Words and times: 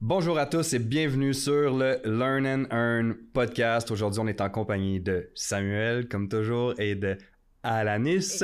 Bonjour 0.00 0.38
à 0.38 0.46
tous 0.46 0.74
et 0.74 0.78
bienvenue 0.78 1.32
sur 1.32 1.74
le 1.76 2.00
Learn 2.04 2.46
and 2.46 2.66
Earn 2.70 3.14
podcast. 3.32 3.90
Aujourd'hui, 3.90 4.20
on 4.20 4.26
est 4.26 4.40
en 4.40 4.50
compagnie 4.50 5.00
de 5.00 5.30
Samuel, 5.34 6.08
comme 6.08 6.28
toujours, 6.28 6.78
et 6.78 6.94
de 6.94 7.16
Alanis. 7.62 8.42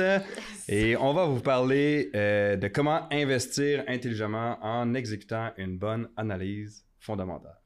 Et 0.67 0.95
on 0.97 1.13
va 1.13 1.25
vous 1.25 1.41
parler 1.41 2.09
euh, 2.15 2.55
de 2.55 2.67
comment 2.67 3.07
investir 3.11 3.83
intelligemment 3.87 4.57
en 4.61 4.93
exécutant 4.93 5.51
une 5.57 5.77
bonne 5.77 6.09
analyse 6.17 6.85
fondamentale. 6.99 7.59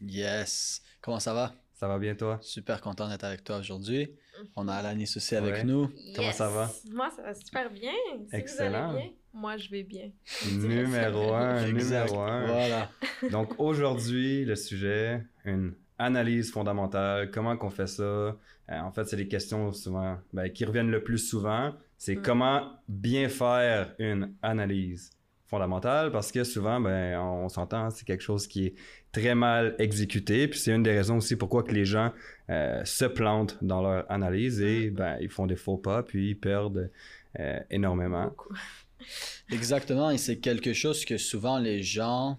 Yes. 0.00 0.82
Comment 1.00 1.20
ça 1.20 1.32
va? 1.32 1.54
Ça 1.74 1.86
va 1.88 1.98
bien, 1.98 2.14
toi? 2.14 2.38
Super 2.42 2.80
content 2.80 3.08
d'être 3.08 3.24
avec 3.24 3.44
toi 3.44 3.58
aujourd'hui. 3.58 4.10
On 4.56 4.68
a 4.68 4.74
Alanis 4.74 5.12
aussi 5.16 5.34
Ouais. 5.34 5.40
avec 5.40 5.64
nous. 5.64 5.88
Comment 6.16 6.32
ça 6.32 6.48
va? 6.48 6.70
Moi, 6.92 7.10
ça 7.14 7.22
va 7.22 7.34
super 7.34 7.70
bien. 7.70 7.92
Si 8.28 8.36
Excellent. 8.36 8.90
Vous 8.90 8.96
allez 8.96 9.02
bien, 9.04 9.12
moi, 9.32 9.56
je 9.56 9.70
vais 9.70 9.82
bien. 9.82 10.10
Numéro 10.52 11.32
un, 11.34 11.66
numéro 11.72 12.20
un. 12.20 12.46
Voilà. 12.46 12.90
Donc 13.30 13.54
aujourd'hui, 13.58 14.44
le 14.44 14.56
sujet, 14.56 15.22
une 15.44 15.74
analyse 15.98 16.52
fondamentale. 16.52 17.30
Comment 17.30 17.56
qu'on 17.56 17.70
fait 17.70 17.86
ça? 17.88 18.02
Euh, 18.02 18.34
en 18.68 18.92
fait, 18.92 19.04
c'est 19.06 19.16
des 19.16 19.28
questions 19.28 19.72
souvent 19.72 20.18
ben, 20.32 20.48
qui 20.50 20.64
reviennent 20.64 20.90
le 20.90 21.02
plus 21.02 21.18
souvent. 21.18 21.72
C'est 21.96 22.16
Mm. 22.16 22.22
comment 22.22 22.72
bien 22.88 23.28
faire 23.28 23.94
une 23.98 24.34
analyse 24.42 25.10
fondamentale? 25.46 26.12
Parce 26.12 26.30
que 26.30 26.44
souvent, 26.44 26.78
ben, 26.80 27.18
on 27.18 27.48
s'entend, 27.48 27.90
c'est 27.90 28.04
quelque 28.04 28.20
chose 28.22 28.46
qui 28.46 28.66
est 28.66 28.74
très 29.12 29.34
mal 29.34 29.74
exécuté. 29.78 30.48
Puis 30.48 30.58
c'est 30.60 30.72
une 30.74 30.82
des 30.82 30.92
raisons 30.96 31.16
aussi 31.18 31.36
pourquoi 31.36 31.62
que 31.62 31.72
les 31.72 31.84
gens 31.84 32.12
euh, 32.50 32.84
se 32.84 33.04
plantent 33.04 33.56
dans 33.62 33.82
leur 33.82 34.10
analyse 34.10 34.60
et 34.60 34.90
Mm. 34.90 34.94
ben, 34.94 35.18
ils 35.20 35.30
font 35.30 35.46
des 35.46 35.56
faux 35.56 35.76
pas 35.76 36.02
puis 36.02 36.30
ils 36.30 36.38
perdent 36.38 36.90
euh, 37.38 37.60
énormément. 37.70 38.24
Beaucoup. 38.24 38.54
Exactement. 39.50 40.10
Et 40.10 40.18
c'est 40.18 40.38
quelque 40.38 40.72
chose 40.72 41.04
que 41.04 41.16
souvent 41.16 41.58
les 41.58 41.82
gens 41.82 42.38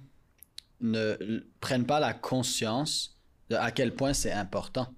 ne 0.81 1.43
prennent 1.59 1.85
pas 1.85 1.99
la 1.99 2.13
conscience 2.13 3.17
de 3.49 3.55
à 3.55 3.71
quel 3.71 3.93
point 3.93 4.13
c'est 4.13 4.31
important. 4.31 4.93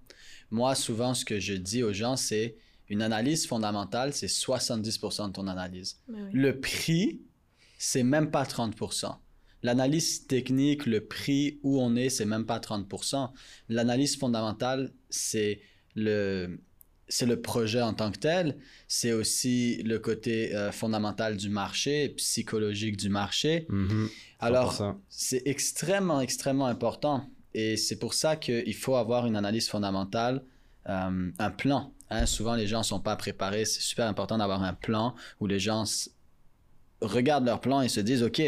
Moi, 0.51 0.75
souvent, 0.75 1.13
ce 1.13 1.23
que 1.23 1.39
je 1.39 1.53
dis 1.53 1.81
aux 1.81 1.93
gens, 1.93 2.17
c'est 2.17 2.57
une 2.89 3.01
analyse 3.01 3.47
fondamentale, 3.47 4.13
c'est 4.13 4.27
70% 4.27 5.27
de 5.27 5.31
ton 5.31 5.47
analyse. 5.47 6.01
Oui. 6.09 6.19
Le 6.33 6.59
prix, 6.59 7.21
c'est 7.77 8.03
même 8.03 8.29
pas 8.29 8.43
30%. 8.43 9.15
L'analyse 9.63 10.27
technique, 10.27 10.85
le 10.85 11.05
prix 11.05 11.59
où 11.63 11.79
on 11.79 11.95
est, 11.95 12.09
c'est 12.09 12.25
même 12.25 12.45
pas 12.45 12.59
30%. 12.59 13.29
L'analyse 13.69 14.17
fondamentale, 14.17 14.91
c'est 15.09 15.61
le, 15.95 16.59
c'est 17.07 17.25
le 17.25 17.41
projet 17.41 17.81
en 17.81 17.93
tant 17.93 18.11
que 18.11 18.17
tel. 18.17 18.57
C'est 18.87 19.11
aussi 19.11 19.83
le 19.83 19.99
côté 19.99 20.55
euh, 20.55 20.71
fondamental 20.71 21.37
du 21.37 21.49
marché, 21.49 22.09
psychologique 22.17 22.97
du 22.97 23.09
marché. 23.09 23.65
Mhm. 23.69 24.09
Alors, 24.39 24.73
100%. 24.73 24.95
c'est 25.09 25.41
extrêmement, 25.45 26.21
extrêmement 26.21 26.67
important. 26.67 27.29
Et 27.53 27.77
c'est 27.77 27.99
pour 27.99 28.13
ça 28.13 28.37
qu'il 28.37 28.75
faut 28.75 28.95
avoir 28.95 29.27
une 29.27 29.35
analyse 29.35 29.67
fondamentale, 29.67 30.43
euh, 30.89 31.31
un 31.37 31.51
plan. 31.51 31.93
Hein, 32.09 32.25
souvent, 32.25 32.55
les 32.55 32.67
gens 32.67 32.79
ne 32.79 32.83
sont 32.83 32.99
pas 32.99 33.15
préparés. 33.15 33.65
C'est 33.65 33.81
super 33.81 34.07
important 34.07 34.37
d'avoir 34.37 34.63
un 34.63 34.73
plan 34.73 35.15
où 35.39 35.47
les 35.47 35.59
gens 35.59 35.85
regardent 37.01 37.45
leur 37.45 37.59
plan 37.59 37.81
et 37.81 37.89
se 37.89 37.99
disent, 37.99 38.23
OK, 38.23 38.41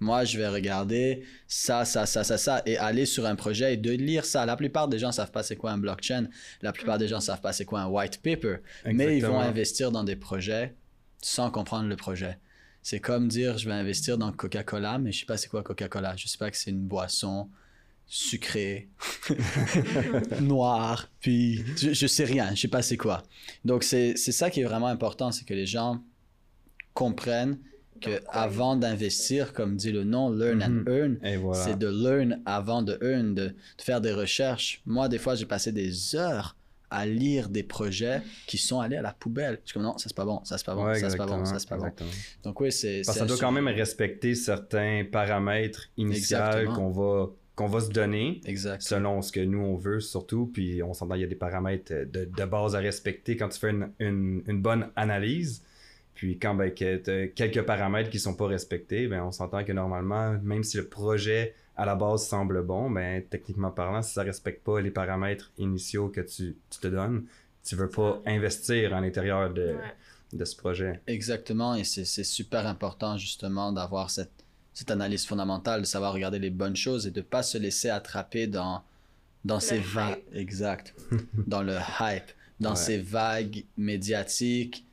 moi, 0.00 0.24
je 0.24 0.38
vais 0.38 0.48
regarder 0.48 1.24
ça, 1.46 1.84
ça, 1.84 2.06
ça, 2.06 2.24
ça, 2.24 2.38
ça, 2.38 2.62
et 2.66 2.76
aller 2.78 3.06
sur 3.06 3.26
un 3.26 3.36
projet 3.36 3.74
et 3.74 3.76
de 3.76 3.90
lire 3.90 4.24
ça. 4.24 4.46
La 4.46 4.56
plupart 4.56 4.88
des 4.88 4.98
gens 4.98 5.08
ne 5.08 5.12
savent 5.12 5.30
pas 5.30 5.42
c'est 5.42 5.56
quoi 5.56 5.72
un 5.72 5.78
blockchain. 5.78 6.28
La 6.62 6.72
plupart 6.72 6.98
des 6.98 7.08
gens 7.08 7.16
ne 7.16 7.22
savent 7.22 7.40
pas 7.40 7.52
c'est 7.52 7.64
quoi 7.64 7.80
un 7.80 7.86
white 7.86 8.20
paper. 8.22 8.56
Mais 8.86 9.18
ils 9.18 9.24
vont 9.24 9.40
investir 9.40 9.92
dans 9.92 10.04
des 10.04 10.16
projets 10.16 10.74
sans 11.20 11.50
comprendre 11.50 11.88
le 11.88 11.96
projet. 11.96 12.38
C'est 12.82 13.00
comme 13.00 13.28
dire 13.28 13.58
je 13.58 13.68
vais 13.68 13.74
investir 13.74 14.16
dans 14.18 14.32
Coca-Cola, 14.32 14.98
mais 14.98 15.12
je 15.12 15.20
sais 15.20 15.26
pas 15.26 15.36
c'est 15.36 15.48
quoi 15.48 15.62
Coca-Cola. 15.62 16.14
Je 16.16 16.28
sais 16.28 16.38
pas 16.38 16.50
que 16.50 16.56
c'est 16.56 16.70
une 16.70 16.86
boisson 16.86 17.50
sucrée, 18.10 18.88
noire, 20.40 21.10
puis 21.20 21.62
je, 21.76 21.92
je 21.92 22.06
sais 22.06 22.24
rien, 22.24 22.54
je 22.54 22.62
sais 22.62 22.68
pas 22.68 22.80
c'est 22.80 22.96
quoi. 22.96 23.22
Donc 23.66 23.84
c'est 23.84 24.16
ça 24.16 24.48
qui 24.48 24.60
est 24.60 24.64
vraiment 24.64 24.86
important, 24.86 25.30
c'est 25.30 25.44
que 25.44 25.52
les 25.52 25.66
gens 25.66 26.02
comprennent 26.94 27.58
que 28.00 28.10
Donc, 28.10 28.20
avant 28.28 28.76
d'investir, 28.76 29.52
comme 29.52 29.76
dit 29.76 29.92
le 29.92 30.04
nom, 30.04 30.30
learn 30.30 30.62
and 30.62 30.68
Mhm. 30.68 30.88
earn, 30.88 31.38
voilà. 31.42 31.64
c'est 31.64 31.78
de 31.78 31.88
learn 31.88 32.40
avant 32.46 32.82
de 32.82 32.98
earn, 33.02 33.34
de, 33.34 33.48
de 33.48 33.54
faire 33.82 34.00
des 34.00 34.12
recherches. 34.12 34.82
Moi, 34.86 35.08
des 35.08 35.18
fois, 35.18 35.34
j'ai 35.34 35.46
passé 35.46 35.72
des 35.72 36.14
heures 36.16 36.56
à 36.90 37.04
lire 37.04 37.50
des 37.50 37.62
projets 37.62 38.22
qui 38.46 38.56
sont 38.56 38.80
allés 38.80 38.96
à 38.96 39.02
la 39.02 39.12
poubelle. 39.12 39.58
Je 39.64 39.70
suis 39.70 39.74
comme 39.74 39.82
non, 39.82 39.98
ça 39.98 40.08
c'est 40.08 40.16
pas 40.16 40.24
bon, 40.24 40.40
ça 40.44 40.56
c'est 40.56 40.64
pas 40.64 40.74
bon, 40.74 40.86
Ouais, 40.86 40.98
ça 40.98 41.10
c'est 41.10 41.18
pas 41.18 41.26
bon, 41.26 41.44
ça 41.44 41.58
c'est 41.58 41.68
pas 41.68 41.76
bon. 41.76 41.90
Donc 42.44 42.60
oui, 42.62 42.72
c'est. 42.72 43.02
Parce 43.04 43.18
que 43.18 43.20
ça 43.24 43.26
doit 43.26 43.36
quand 43.38 43.52
même 43.52 43.68
respecter 43.68 44.34
certains 44.34 45.04
paramètres 45.12 45.88
initiaux 45.98 46.38
qu'on 46.74 46.88
va, 46.90 47.26
qu'on 47.54 47.66
va 47.66 47.80
se 47.80 47.90
donner 47.90 48.40
Exact. 48.46 48.80
selon 48.80 49.20
ce 49.20 49.32
que 49.32 49.40
nous 49.40 49.58
on 49.60 49.76
veut 49.76 50.00
surtout. 50.00 50.46
Puis 50.46 50.82
on 50.82 50.94
s'entend, 50.94 51.14
il 51.16 51.20
y 51.20 51.24
a 51.24 51.26
des 51.26 51.34
paramètres 51.34 51.92
de, 51.92 52.24
de 52.24 52.44
base 52.46 52.74
à 52.74 52.78
respecter 52.78 53.36
quand 53.36 53.50
tu 53.50 53.58
fais 53.58 53.70
une, 53.70 53.90
une, 53.98 54.42
une 54.46 54.62
bonne 54.62 54.88
analyse. 54.96 55.62
Puis 56.18 56.36
quand 56.36 56.52
ben, 56.56 56.74
que 56.74 57.26
quelques 57.26 57.62
paramètres 57.62 58.10
qui 58.10 58.18
sont 58.18 58.34
pas 58.34 58.48
respectés, 58.48 59.06
ben, 59.06 59.22
on 59.22 59.30
s'entend 59.30 59.62
que 59.64 59.70
normalement, 59.70 60.32
même 60.42 60.64
si 60.64 60.76
le 60.76 60.88
projet 60.88 61.54
à 61.76 61.86
la 61.86 61.94
base 61.94 62.26
semble 62.26 62.60
bon, 62.64 62.90
ben, 62.90 63.22
techniquement 63.30 63.70
parlant, 63.70 64.02
si 64.02 64.14
ça 64.14 64.24
respecte 64.24 64.64
pas 64.64 64.80
les 64.80 64.90
paramètres 64.90 65.52
initiaux 65.58 66.08
que 66.08 66.20
tu, 66.20 66.56
tu 66.70 66.78
te 66.80 66.88
donnes, 66.88 67.24
tu 67.64 67.76
veux 67.76 67.88
pas 67.88 68.20
investir 68.26 68.96
à 68.96 69.00
l'intérieur 69.00 69.48
de, 69.54 69.62
Ouais. 69.76 69.94
de 70.32 70.44
ce 70.44 70.56
projet. 70.56 71.00
Exactement, 71.06 71.76
et 71.76 71.84
c'est 71.84 72.04
c'est 72.04 72.24
super 72.24 72.66
important 72.66 73.16
justement 73.16 73.70
d'avoir 73.70 74.10
cette, 74.10 74.32
cette 74.74 74.90
analyse 74.90 75.24
fondamentale, 75.24 75.82
de 75.82 75.86
savoir 75.86 76.12
regarder 76.14 76.40
les 76.40 76.50
bonnes 76.50 76.74
choses 76.74 77.06
et 77.06 77.12
de 77.12 77.20
pas 77.20 77.44
se 77.44 77.58
laisser 77.58 77.90
attraper 77.90 78.48
dans, 78.48 78.82
dans 79.44 79.60
ces 79.60 79.78
vagues. 79.78 80.18
hype. 80.32 80.34
Exact. 80.36 80.94
dans 81.46 81.62
le 81.62 81.76
hype, 82.00 82.32
dans 82.58 82.70
Ouais. 82.70 82.76
ces 82.76 82.98
vagues 82.98 83.64
médiatiques, 83.76 84.84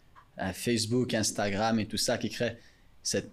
Facebook, 0.53 1.13
Instagram 1.13 1.79
et 1.79 1.85
tout 1.88 1.97
ça 1.97 2.18
qui 2.18 2.29
crée 2.29 2.57
cette, 3.03 3.31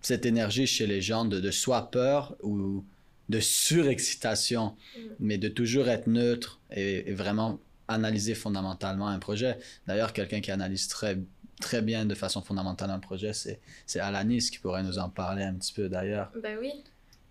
cette 0.00 0.26
énergie 0.26 0.66
chez 0.66 0.86
les 0.86 1.00
gens 1.00 1.24
de, 1.24 1.40
de 1.40 1.50
soit 1.50 1.90
peur 1.90 2.36
ou 2.42 2.84
de 3.28 3.40
surexcitation, 3.40 4.76
Mm. 4.96 5.00
mais 5.20 5.38
de 5.38 5.48
toujours 5.48 5.88
être 5.88 6.06
neutre 6.06 6.60
et, 6.70 7.10
et 7.10 7.14
vraiment 7.14 7.58
analyser 7.88 8.34
fondamentalement 8.34 9.08
un 9.08 9.18
projet. 9.18 9.58
D'ailleurs, 9.86 10.12
quelqu'un 10.12 10.40
qui 10.40 10.50
analyse 10.50 10.88
très, 10.88 11.18
très 11.60 11.82
bien 11.82 12.04
de 12.04 12.14
façon 12.14 12.42
fondamentale 12.42 12.90
un 12.90 12.98
projet, 12.98 13.32
c'est, 13.32 13.60
c'est 13.86 14.00
Alanis 14.00 14.50
qui 14.50 14.58
pourrait 14.58 14.82
nous 14.82 14.98
en 14.98 15.08
parler 15.08 15.44
un 15.44 15.54
petit 15.54 15.72
peu 15.72 15.88
d'ailleurs. 15.88 16.30
Ben 16.42 16.58
oui. 16.60 16.72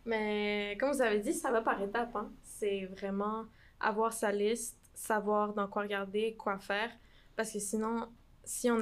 Mais 0.05 0.77
comme 0.79 0.91
vous 0.91 1.01
avez 1.01 1.19
dit, 1.19 1.33
ça 1.33 1.51
va 1.51 1.61
par 1.61 1.81
étapes. 1.81 2.15
Hein. 2.15 2.29
C'est 2.43 2.85
vraiment 2.97 3.45
avoir 3.79 4.13
sa 4.13 4.31
liste, 4.31 4.77
savoir 4.93 5.53
dans 5.53 5.67
quoi 5.67 5.81
regarder, 5.83 6.35
quoi 6.37 6.57
faire. 6.59 6.89
Parce 7.35 7.51
que 7.51 7.59
sinon, 7.59 8.07
si 8.45 8.69
on 8.71 8.79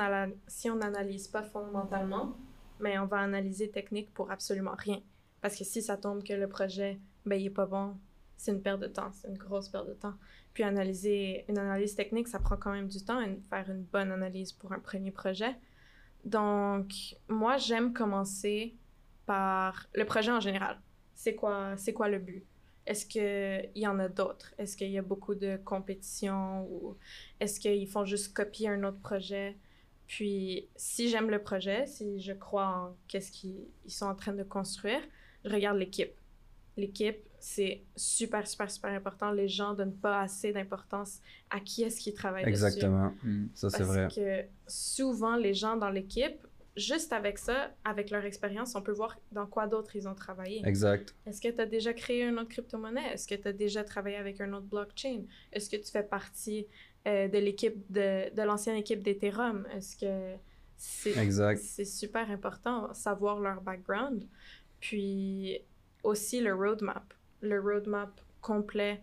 si 0.48 0.70
on 0.70 0.76
n'analyse 0.76 1.28
pas 1.28 1.44
fondamentalement, 1.44 2.38
mais 2.80 2.98
on 3.00 3.06
va 3.06 3.20
analyser 3.20 3.70
technique 3.70 4.14
pour 4.14 4.32
absolument 4.32 4.76
rien. 4.78 5.02
Parce 5.42 5.56
que 5.58 5.64
si 5.64 5.82
ça 5.82 5.98
tombe 5.98 6.24
que 6.24 6.34
le 6.34 6.48
projet, 6.48 7.00
ben, 7.26 7.40
il 7.40 7.48
est 7.48 7.50
pas 7.50 7.66
bon, 7.66 7.98
c'est 8.38 8.52
une 8.52 8.62
perte 8.62 8.82
de 8.82 8.88
temps, 8.88 9.12
c'est 9.14 9.28
une 9.28 9.38
grosse 9.38 9.70
perte 9.70 9.88
de 9.88 9.94
temps. 9.94 10.14
Puis 10.54 10.64
analyser 10.64 11.46
une 11.50 11.58
analyse 11.58 11.96
technique, 11.96 12.28
ça 12.28 12.40
prend 12.40 12.58
quand 12.58 12.72
même 12.72 12.88
du 12.88 13.04
temps, 13.04 13.20
une- 13.20 13.42
faire 13.50 13.70
une 13.70 13.84
bonne 13.84 14.12
analyse 14.12 14.52
pour 14.52 14.72
un 14.72 14.80
premier 14.80 15.12
projet. 15.12 15.56
Donc, 16.26 16.94
moi, 17.28 17.58
j'aime 17.58 17.94
commencer 17.94 18.76
par 19.26 19.88
le 19.94 20.06
projet 20.06 20.32
en 20.32 20.40
général. 20.40 20.80
C'est 21.14 21.36
quoi, 21.36 21.76
c'est 21.78 21.94
quoi 21.94 22.08
le 22.10 22.20
but? 22.20 22.46
Est-ce 22.86 23.06
qu'il 23.06 23.82
y 23.82 23.88
en 23.88 23.98
a 24.00 24.10
d'autres? 24.10 24.54
Est-ce 24.58 24.76
qu'il 24.76 24.92
y 24.92 24.98
a 24.98 25.02
beaucoup 25.02 25.36
de 25.36 25.58
compétition 25.64 26.68
ou 26.70 26.98
est-ce 27.40 27.60
qu'ils 27.60 27.88
font 27.88 28.06
juste 28.06 28.34
copier 28.34 28.70
un 28.70 28.84
autre 28.84 29.00
projet? 29.00 29.58
Puis, 30.08 30.68
si 30.76 31.10
j'aime 31.10 31.30
le 31.30 31.42
projet, 31.42 31.88
si 31.88 32.22
je 32.22 32.34
crois 32.34 32.68
en 32.68 32.98
qu'est-ce 33.08 33.32
qu'ils 33.32 33.68
ils 33.86 33.92
sont 33.92 34.06
en 34.06 34.16
train 34.16 34.34
de 34.34 34.44
construire, 34.44 35.00
je 35.46 35.50
regarde 35.54 35.78
l'équipe. 35.78 36.14
L'équipe, 36.76 37.18
c'est 37.40 37.84
super, 37.96 38.48
super, 38.48 38.70
super 38.70 38.92
important. 38.92 39.32
Les 39.32 39.48
gens 39.48 39.74
donnent 39.74 39.96
pas 39.96 40.22
assez 40.22 40.52
d'importance 40.52 41.20
à 41.50 41.60
qui 41.60 41.84
est-ce 41.84 42.00
qui 42.00 42.14
travaille 42.14 42.44
dessus. 42.44 42.50
Exactement. 42.52 43.14
Hmm. 43.24 43.48
Ça, 43.54 43.70
c'est 43.70 43.78
Parce 43.80 43.90
vrai. 43.90 44.08
que 44.14 44.46
souvent, 44.68 45.36
les 45.36 45.54
gens 45.54 45.78
dans 45.78 45.90
l'équipe, 45.90 46.46
juste 46.76 47.14
avec 47.14 47.38
ça, 47.38 47.72
avec 47.84 48.10
leur 48.10 48.26
expérience, 48.26 48.76
on 48.76 48.82
peut 48.82 48.92
voir 48.92 49.20
dans 49.32 49.46
quoi 49.46 49.68
d'autre 49.68 49.96
ils 49.96 50.08
ont 50.08 50.16
travaillé. 50.16 50.62
Exact. 50.66 51.16
Est-ce 51.26 51.42
que 51.42 51.50
tu 51.50 51.62
as 51.62 51.66
déjà 51.66 51.94
créé 51.94 52.24
une 52.24 52.40
autre 52.40 52.50
crypto-monnaie? 52.50 53.14
Est-ce 53.14 53.28
que 53.28 53.36
tu 53.36 53.48
as 53.48 53.54
déjà 53.54 53.84
travaillé 53.84 54.16
avec 54.18 54.42
un 54.42 54.52
autre 54.54 54.66
blockchain? 54.66 55.24
Est-ce 55.52 55.70
que 55.70 55.78
tu 55.78 55.92
fais 55.92 56.04
partie 56.04 56.68
euh, 57.08 57.28
de 57.28 57.38
l'équipe 57.38 57.80
de, 57.92 58.34
de 58.34 58.42
l'ancienne 58.42 58.76
équipe 58.78 59.04
d'Ethereum? 59.04 59.68
Est-ce 59.76 59.96
que 59.98 60.36
c'est 60.78 61.18
Exact. 61.18 61.60
c'est 61.62 61.86
super 61.86 62.30
important, 62.32 62.94
savoir 62.94 63.40
leur 63.40 63.62
background? 63.62 64.28
Puis 64.80 65.60
aussi 66.04 66.42
le 66.42 66.54
roadmap. 66.54 67.14
Le 67.42 67.60
roadmap 67.60 68.20
complet, 68.42 69.02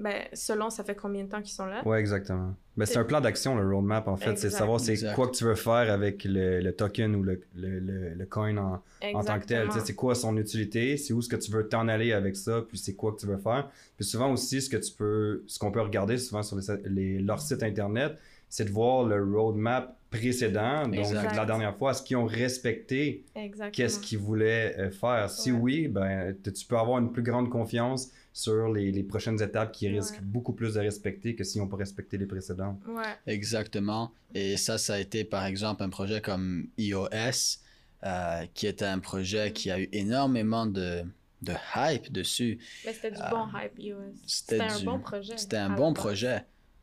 ben, 0.00 0.24
selon 0.32 0.70
ça 0.70 0.82
fait 0.82 0.94
combien 0.94 1.24
de 1.24 1.28
temps 1.28 1.42
qu'ils 1.42 1.52
sont 1.54 1.66
là? 1.66 1.86
Ouais, 1.86 2.00
exactement. 2.00 2.54
Ben, 2.76 2.86
c'est 2.86 2.98
un 2.98 3.04
plan 3.04 3.20
d'action, 3.20 3.56
le 3.56 3.74
roadmap, 3.74 4.08
en 4.08 4.16
fait. 4.16 4.36
C'est 4.38 4.48
savoir 4.58 4.80
c'est 4.80 4.96
quoi 5.14 5.28
que 5.28 5.36
tu 5.36 5.44
veux 5.44 5.54
faire 5.54 5.92
avec 5.92 6.24
le, 6.24 6.60
le 6.60 6.72
token 6.72 7.14
ou 7.14 7.22
le, 7.22 7.40
le, 7.54 7.78
le, 7.78 8.14
le 8.14 8.26
coin 8.26 8.56
en, 8.56 8.82
en 9.14 9.24
tant 9.24 9.38
que 9.40 9.46
tel. 9.46 9.68
Tu 9.68 9.74
sais, 9.80 9.86
c'est 9.86 9.94
quoi 9.94 10.14
son 10.14 10.36
utilité, 10.38 10.96
c'est 10.96 11.12
où 11.12 11.18
est-ce 11.20 11.28
que 11.28 11.36
tu 11.36 11.50
veux 11.52 11.68
t'en 11.68 11.88
aller 11.88 12.12
avec 12.12 12.36
ça, 12.36 12.62
puis 12.66 12.78
c'est 12.78 12.94
quoi 12.94 13.12
que 13.12 13.20
tu 13.20 13.26
veux 13.26 13.36
faire. 13.38 13.68
Puis 13.96 14.04
souvent 14.06 14.32
aussi, 14.32 14.62
ce 14.62 14.70
que 14.70 14.78
tu 14.78 14.92
peux, 14.92 15.42
ce 15.46 15.58
qu'on 15.58 15.70
peut 15.70 15.80
regarder 15.82 16.16
souvent 16.18 16.42
sur 16.42 16.56
les, 16.56 16.64
les- 16.88 17.18
leur 17.20 17.40
site 17.40 17.62
internet, 17.62 18.16
c'est 18.48 18.64
de 18.64 18.70
voir 18.70 19.04
le 19.04 19.22
roadmap 19.22 19.96
précédent, 20.10 20.84
donc 20.88 20.94
Exact. 20.96 21.36
la 21.36 21.46
dernière 21.46 21.76
fois, 21.76 21.92
est-ce 21.92 22.02
qu'ils 22.02 22.16
ont 22.16 22.26
respecté 22.26 23.24
Exactement. 23.34 23.70
qu'est-ce 23.70 24.00
qu'ils 24.00 24.18
voulaient 24.18 24.74
euh, 24.78 24.90
faire. 24.90 25.30
Si 25.30 25.52
Ouais. 25.52 25.58
oui, 25.60 25.88
ben, 25.88 26.34
t- 26.42 26.52
tu 26.52 26.66
peux 26.66 26.76
avoir 26.76 26.98
une 26.98 27.12
plus 27.12 27.22
grande 27.22 27.48
confiance 27.48 28.10
sur 28.32 28.72
les, 28.72 28.90
les 28.92 29.02
prochaines 29.02 29.40
étapes 29.42 29.72
qui 29.72 29.86
Ouais. 29.88 29.94
risquent 29.98 30.20
beaucoup 30.22 30.52
plus 30.52 30.74
de 30.74 30.80
respecter 30.80 31.34
que 31.34 31.44
s'ils 31.44 31.60
n'ont 31.60 31.68
pas 31.68 31.76
respecté 31.76 32.18
les 32.18 32.26
précédentes. 32.26 32.80
Ouais. 32.88 33.02
Exactement. 33.26 34.12
Et 34.34 34.56
ça, 34.56 34.78
ça 34.78 34.94
a 34.94 34.98
été 34.98 35.24
par 35.24 35.44
exemple 35.46 35.82
un 35.82 35.88
projet 35.90 36.20
comme 36.20 36.68
iOS, 36.78 37.58
euh, 38.04 38.44
qui 38.54 38.66
était 38.66 38.84
un 38.86 38.98
projet 38.98 39.52
qui 39.52 39.70
a 39.70 39.78
eu 39.80 39.88
énormément 39.92 40.66
de, 40.66 41.02
de 41.42 41.52
hype 41.76 42.10
dessus. 42.12 42.58
Mais 42.84 42.92
c'était 42.92 43.10
du 43.12 43.18
Ah. 43.20 43.30
bon 43.30 43.46
hype 43.58 43.78
iOS. 43.78 43.96
C'était 44.26 44.58
C'était 44.58 44.72
un 44.72 44.84
bon 44.84 44.98
projet. 45.00 45.32
C'était 45.36 45.56
un 45.56 45.70
bon 45.70 45.92
projet. 45.92 46.42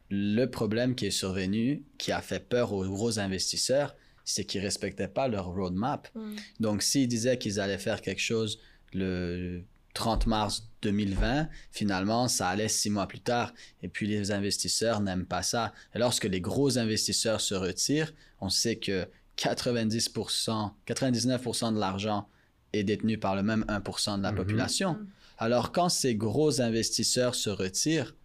Le 0.09 0.45
problème 0.45 0.95
qui 0.95 1.06
est 1.07 1.12
survenu, 1.12 1.83
qui 1.98 2.12
a 2.12 2.21
fait 2.21 2.39
peur 2.48 2.71
aux 2.74 2.86
gros 2.88 3.19
investisseurs, 3.19 3.95
c'est 4.24 4.44
qu'ils 4.45 4.62
ne 4.62 4.65
respectaient 4.65 5.07
pas 5.07 5.27
leur 5.27 5.48
roadmap. 5.48 6.09
Mm. 6.15 6.36
Donc, 6.59 6.81
s'ils 6.83 7.07
disaient 7.07 7.38
qu'ils 7.38 7.59
allaient 7.59 7.77
faire 7.77 8.01
quelque 8.01 8.21
chose 8.21 8.59
le 8.94 9.63
30 9.94 10.27
mars 10.27 10.69
2020, 10.81 11.48
finalement, 11.71 12.27
ça 12.27 12.50
allait 12.50 12.68
six 12.68 12.89
mois 12.89 13.07
plus 13.07 13.19
tard. 13.19 13.54
Et 13.81 13.88
puis, 13.88 14.06
les 14.07 14.31
investisseurs 14.31 15.01
n'aiment 15.01 15.25
pas 15.25 15.44
ça. 15.44 15.74
Et 15.95 16.00
lorsque 16.00 16.25
les 16.25 16.39
gros 16.42 16.77
investisseurs 16.77 17.42
se 17.42 17.56
retirent, 17.56 18.13
on 18.39 18.50
sait 18.50 18.75
que 18.77 19.07
90%, 19.38 20.71
99% 20.86 21.74
de 21.74 21.80
l'argent 21.80 22.27
est 22.74 22.83
détenu 22.83 23.18
par 23.18 23.36
le 23.36 23.44
même 23.44 23.65
1% 23.68 24.18
de 24.18 24.24
la 24.24 24.31
Mhm. 24.31 24.38
population. 24.38 24.94
Mm. 24.94 25.07
Alors, 25.39 25.71
quand 25.71 25.89
ces 25.89 26.15
gros 26.15 26.62
investisseurs 26.62 27.36
se 27.36 27.50
retirent, 27.50 28.15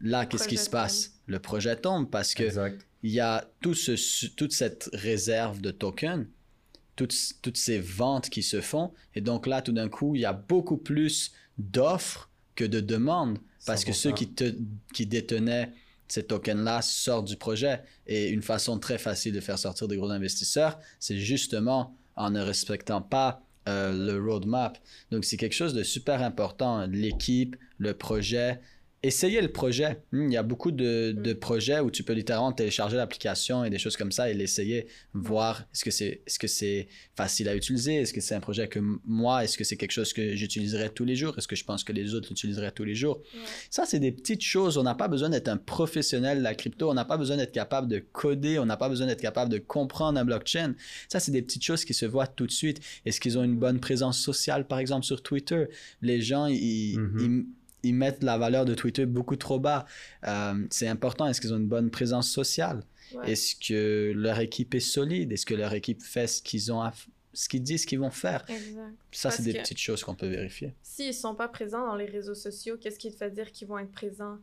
là, 0.00 0.26
qu'est-ce 0.26 0.48
qui 0.48 0.56
se 0.56 0.70
passe? 0.70 1.12
Le 1.26 1.38
projet 1.38 1.76
tombe 1.76 2.10
parce 2.10 2.34
que 2.34 2.44
Exact. 2.44 2.86
il 3.02 3.12
y 3.12 3.20
a 3.20 3.48
tout 3.60 3.74
ce, 3.74 4.26
toute 4.28 4.52
cette 4.52 4.90
réserve 4.92 5.60
de 5.60 5.70
tokens, 5.70 6.26
toutes, 6.96 7.16
toutes 7.42 7.56
ces 7.56 7.78
ventes 7.78 8.28
qui 8.30 8.42
se 8.42 8.60
font. 8.60 8.92
Et 9.14 9.20
donc 9.20 9.46
là, 9.46 9.62
tout 9.62 9.72
d'un 9.72 9.88
coup, 9.88 10.14
il 10.14 10.20
y 10.22 10.24
a 10.24 10.32
beaucoup 10.32 10.76
plus 10.76 11.32
d'offres 11.58 12.30
que 12.56 12.64
de 12.64 12.80
demandes 12.80 13.38
parce 13.66 13.84
que 13.84 13.92
ceux 13.92 14.10
100%. 14.10 14.14
qui, 14.14 14.28
te, 14.32 14.54
qui 14.92 15.06
détenaient 15.06 15.72
ces 16.08 16.24
tokens-là 16.24 16.82
sortent 16.82 17.28
du 17.28 17.36
projet. 17.36 17.82
Et 18.06 18.28
une 18.28 18.42
façon 18.42 18.78
très 18.78 18.98
facile 18.98 19.32
de 19.32 19.40
faire 19.40 19.58
sortir 19.58 19.86
des 19.86 19.96
gros 19.96 20.10
investisseurs, 20.10 20.78
c'est 20.98 21.18
justement 21.18 21.96
en 22.16 22.30
ne 22.30 22.40
respectant 22.40 23.00
pas 23.00 23.42
euh, 23.68 23.92
le 23.92 24.22
roadmap. 24.22 24.78
Donc 25.10 25.24
c'est 25.24 25.36
quelque 25.36 25.54
chose 25.54 25.74
de 25.74 25.82
super 25.82 26.22
important. 26.22 26.86
L'équipe, 26.86 27.56
le 27.78 27.94
projet. 27.94 28.60
Essayez 29.02 29.40
le 29.40 29.48
projet. 29.48 30.02
Hmm, 30.12 30.26
Il 30.28 30.32
y 30.34 30.36
a 30.36 30.42
beaucoup 30.42 30.70
de, 30.72 31.12
de 31.12 31.32
projets 31.32 31.80
où 31.80 31.90
tu 31.90 32.02
peux 32.02 32.12
littéralement 32.12 32.52
télécharger 32.52 32.98
l'application 32.98 33.64
et 33.64 33.70
des 33.70 33.78
choses 33.78 33.96
comme 33.96 34.12
ça 34.12 34.28
et 34.30 34.34
l'essayer, 34.34 34.88
voir 35.14 35.62
est-ce 35.72 35.84
que 35.84 35.90
c'est 35.90 36.20
est-ce 36.26 36.38
que 36.38 36.46
c'est 36.46 36.86
facile 37.16 37.48
à 37.48 37.54
utiliser, 37.56 37.94
est-ce 37.96 38.12
que 38.12 38.20
c'est 38.20 38.34
un 38.34 38.40
projet 38.40 38.68
que 38.68 38.78
moi, 39.06 39.42
est-ce 39.42 39.56
que 39.56 39.64
c'est 39.64 39.78
quelque 39.78 39.92
chose 39.92 40.12
que 40.12 40.36
j'utiliserais 40.36 40.90
tous 40.90 41.06
les 41.06 41.16
jours, 41.16 41.34
est-ce 41.38 41.48
que 41.48 41.56
je 41.56 41.64
pense 41.64 41.82
que 41.82 41.92
les 41.94 42.14
autres 42.14 42.28
l'utiliseraient 42.28 42.72
tous 42.72 42.84
les 42.84 42.94
jours. 42.94 43.22
Ouais. 43.32 43.40
Ça, 43.70 43.86
c'est 43.86 44.00
des 44.00 44.12
petites 44.12 44.42
choses. 44.42 44.76
On 44.76 44.82
n'a 44.82 44.94
pas 44.94 45.08
besoin 45.08 45.30
d'être 45.30 45.48
un 45.48 45.56
professionnel 45.56 46.38
de 46.38 46.42
la 46.42 46.54
crypto. 46.54 46.90
On 46.90 46.94
n'a 46.94 47.06
pas 47.06 47.16
besoin 47.16 47.38
d'être 47.38 47.52
capable 47.52 47.88
de 47.88 48.00
coder. 48.12 48.58
On 48.58 48.66
n'a 48.66 48.76
pas 48.76 48.90
besoin 48.90 49.06
d'être 49.06 49.22
capable 49.22 49.50
de 49.50 49.58
comprendre 49.58 50.18
un 50.20 50.24
blockchain. 50.26 50.74
Ça, 51.08 51.20
c'est 51.20 51.32
des 51.32 51.40
petites 51.42 51.64
choses 51.64 51.86
qui 51.86 51.94
se 51.94 52.04
voient 52.04 52.26
tout 52.26 52.46
de 52.46 52.52
suite. 52.52 52.80
Est-ce 53.06 53.18
qu'ils 53.18 53.38
ont 53.38 53.44
une 53.44 53.56
bonne 53.56 53.80
présence 53.80 54.18
sociale, 54.20 54.66
par 54.66 54.78
exemple, 54.78 55.06
sur 55.06 55.22
Twitter? 55.22 55.64
Les 56.02 56.20
gens, 56.20 56.46
ils, 56.46 56.98
Mhm. 56.98 57.18
ils- 57.20 57.46
ils 57.82 57.94
mettent 57.94 58.22
la 58.22 58.38
valeur 58.38 58.64
de 58.64 58.74
Twitter 58.74 59.06
beaucoup 59.06 59.36
trop 59.36 59.58
bas. 59.60 59.86
Euh, 60.26 60.66
c'est 60.70 60.88
important. 60.88 61.26
Est-ce 61.26 61.40
qu'ils 61.40 61.52
ont 61.54 61.58
une 61.58 61.66
bonne 61.68 61.90
présence 61.90 62.30
sociale? 62.30 62.82
Ouais. 63.14 63.32
Est-ce 63.32 63.56
que 63.56 64.12
leur 64.14 64.38
équipe 64.40 64.74
est 64.74 64.80
solide? 64.80 65.32
Est-ce 65.32 65.46
que 65.46 65.54
leur 65.54 65.72
équipe 65.74 66.02
fait 66.02 66.26
ce 66.26 66.40
qu'ils 66.42 66.72
ont 66.72 66.80
à 66.82 66.92
ce 67.32 67.48
qu'ils 67.48 67.62
disent 67.62 67.86
qu'ils 67.86 68.00
vont 68.00 68.10
faire? 68.10 68.44
Exact. 68.48 68.92
Ça, 69.12 69.30
c'est 69.30 69.42
des 69.44 69.52
petites 69.54 69.78
choses 69.78 70.02
qu'on 70.04 70.14
peut 70.14 70.28
vérifier. 70.28 70.74
S'ils 70.82 71.14
sont 71.14 71.34
pas 71.34 71.48
présents 71.48 71.86
dans 71.86 71.94
les 71.96 72.06
réseaux 72.06 72.34
sociaux, 72.34 72.76
qu'est-ce 72.76 72.98
qui 72.98 73.10
te 73.10 73.16
fait 73.16 73.30
dire 73.30 73.50
qu'ils 73.52 73.68
vont 73.68 73.78
être 73.78 73.92
présents 73.92 74.38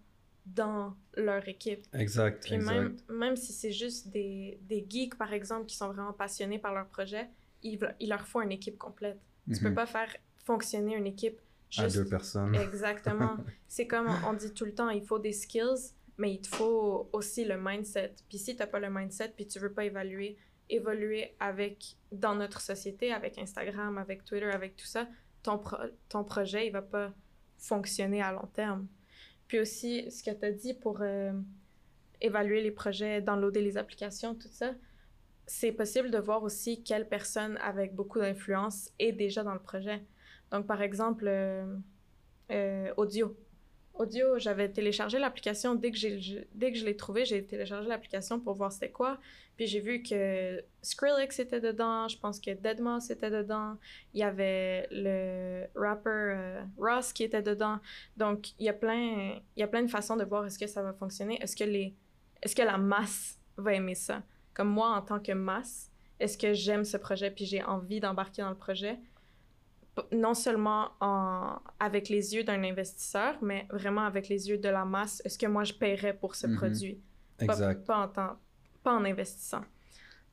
dans 0.45 0.95
leur 1.15 1.47
équipe? 1.49 1.85
Exact. 1.93 2.43
Puis 2.45 2.55
exact. 2.55 2.73
même, 2.73 2.95
même 3.09 3.35
si 3.35 3.51
c'est 3.51 3.71
juste 3.73 4.07
des, 4.09 4.57
des 4.69 4.85
geeks, 4.89 5.15
par 5.17 5.33
exemple, 5.33 5.65
qui 5.65 5.75
sont 5.75 5.87
vraiment 5.91 6.13
passionnés 6.13 6.59
par 6.59 6.73
leur 6.73 6.87
projet, 6.87 7.27
il, 7.63 7.77
il 7.99 8.09
leur 8.09 8.25
faut 8.25 8.41
une 8.41 8.51
équipe 8.53 8.77
complète. 8.77 9.19
Tu 9.53 9.59
peux 9.61 9.69
Mhm. 9.69 9.75
pas 9.75 9.85
faire 9.85 10.15
fonctionner 10.45 10.95
une 10.95 11.07
équipe 11.07 11.39
À 11.77 11.83
juste... 11.83 11.97
deux 11.97 12.05
personnes. 12.05 12.55
Exactement. 12.55 13.37
c'est 13.67 13.87
comme 13.87 14.07
on 14.25 14.33
dit 14.33 14.53
tout 14.53 14.65
le 14.65 14.73
temps, 14.73 14.89
il 14.89 15.03
faut 15.05 15.19
des 15.19 15.33
skills, 15.33 15.93
mais 16.17 16.33
il 16.33 16.41
te 16.41 16.55
faut 16.55 17.09
aussi 17.13 17.45
le 17.45 17.57
mindset. 17.59 18.15
Puis 18.29 18.37
si 18.37 18.55
t'as 18.55 18.67
pas 18.67 18.79
le 18.79 18.89
mindset, 18.89 19.33
puis 19.35 19.47
tu 19.47 19.59
veux 19.59 19.73
pas 19.73 19.85
évaluer, 19.85 20.37
évoluer 20.69 21.35
avec, 21.39 21.97
dans 22.11 22.35
notre 22.35 22.61
société, 22.61 23.11
avec 23.13 23.37
Instagram, 23.37 23.97
avec 23.97 24.23
Twitter, 24.23 24.49
avec 24.49 24.75
tout 24.75 24.85
ça, 24.85 25.07
ton, 25.43 25.57
pro- 25.57 25.77
ton 26.09 26.23
projet, 26.23 26.67
il 26.67 26.71
va 26.71 26.81
pas 26.81 27.13
fonctionner 27.57 28.21
à 28.21 28.31
long 28.31 28.47
terme. 28.53 28.87
Puis 29.47 29.59
aussi, 29.59 30.09
ce 30.11 30.23
que 30.23 30.31
tu 30.31 30.45
as 30.45 30.51
dit 30.51 30.73
pour 30.73 31.01
euh, 31.01 31.31
évaluer 32.21 32.61
les 32.61 32.71
projets, 32.71 33.21
downloader 33.21 33.61
les 33.61 33.77
applications, 33.77 34.35
tout 34.35 34.49
ça, 34.49 34.73
c'est 35.45 35.71
possible 35.71 36.11
de 36.11 36.17
voir 36.17 36.43
aussi 36.43 36.83
quelle 36.83 37.07
personne 37.07 37.57
avec 37.57 37.95
beaucoup 37.95 38.19
d'influence 38.19 38.91
est 38.99 39.13
déjà 39.13 39.43
dans 39.43 39.53
le 39.53 39.61
projet. 39.61 40.03
Donc, 40.51 40.65
par 40.67 40.81
exemple, 40.81 41.25
euh, 41.27 41.65
euh, 42.51 42.93
audio. 42.97 43.35
Audio, 43.93 44.37
j'avais 44.39 44.69
téléchargé 44.69 45.19
l'application 45.19 45.73
dès 45.75 45.91
que 45.91 45.97
j'ai 45.97 46.19
je- 46.21 46.85
l'ai 46.85 46.95
trouvé, 46.95 47.25
j'ai 47.25 47.43
téléchargé 47.45 47.89
l'application 47.89 48.39
pour 48.39 48.53
voir 48.55 48.71
c'était 48.71 48.91
quoi. 48.91 49.19
Puis 49.57 49.65
j'ai 49.67 49.79
vu 49.79 50.03
que 50.03 50.63
Skrillex 50.83 51.39
était 51.39 51.59
dedans, 51.59 52.07
je 52.07 52.17
pense 52.19 52.39
que 52.39 52.51
Deadmau5 52.51 53.11
était 53.13 53.31
dedans, 53.31 53.77
il 54.13 54.19
y 54.19 54.23
avait 54.23 54.87
le 54.91 55.65
rapper 55.75 56.09
euh, 56.11 56.63
Ross 56.77 57.11
qui 57.11 57.23
était 57.23 57.41
dedans. 57.41 57.79
Donc 58.17 58.51
il 58.59 58.65
y 58.65 58.69
a 58.69 58.73
plein 58.73 59.39
il 59.55 59.59
y 59.59 59.63
a 59.63 59.67
plein 59.67 59.81
de 59.83 59.89
façons 59.89 60.15
de 60.15 60.23
voir 60.25 60.45
est-ce 60.45 60.59
que 60.59 60.67
ça 60.67 60.83
va 60.83 60.93
fonctionner, 60.93 61.41
est-ce 61.41 61.55
que 61.55 61.63
les 61.63 61.95
est-ce 62.43 62.55
que 62.55 62.61
la 62.61 62.77
masse 62.77 63.39
va 63.57 63.73
aimer 63.73 63.95
ça? 63.95 64.21
Comme 64.53 64.69
moi 64.69 64.91
en 64.91 65.01
tant 65.01 65.19
que 65.19 65.31
masse, 65.31 65.91
est-ce 66.19 66.37
que 66.37 66.53
j'aime 66.53 66.83
ce 66.85 66.97
projet 66.97 67.31
puis 67.31 67.45
j'ai 67.45 67.63
envie 67.63 67.99
d'embarquer 67.99 68.43
dans 68.43 68.49
le 68.49 68.55
projet? 68.57 68.99
Non 70.11 70.33
seulement 70.33 70.89
en, 71.01 71.57
avec 71.79 72.09
les 72.09 72.35
yeux 72.35 72.43
d'un 72.43 72.63
investisseur, 72.63 73.35
mais 73.41 73.67
vraiment 73.71 74.05
avec 74.05 74.29
les 74.29 74.49
yeux 74.49 74.57
de 74.57 74.69
la 74.69 74.85
masse. 74.85 75.21
Est-ce 75.25 75.37
que 75.37 75.47
moi, 75.47 75.63
je 75.63 75.73
paierais 75.73 76.13
pour 76.15 76.35
ce 76.35 76.47
Mhm. 76.47 76.55
produit? 76.55 76.99
Pas- 77.37 77.45
Exact. 77.45 77.85
Pas, 77.85 77.97
en 78.03 78.07
temps- 78.07 78.37
pas 78.83 78.93
en 78.93 79.05
investissant. 79.05 79.61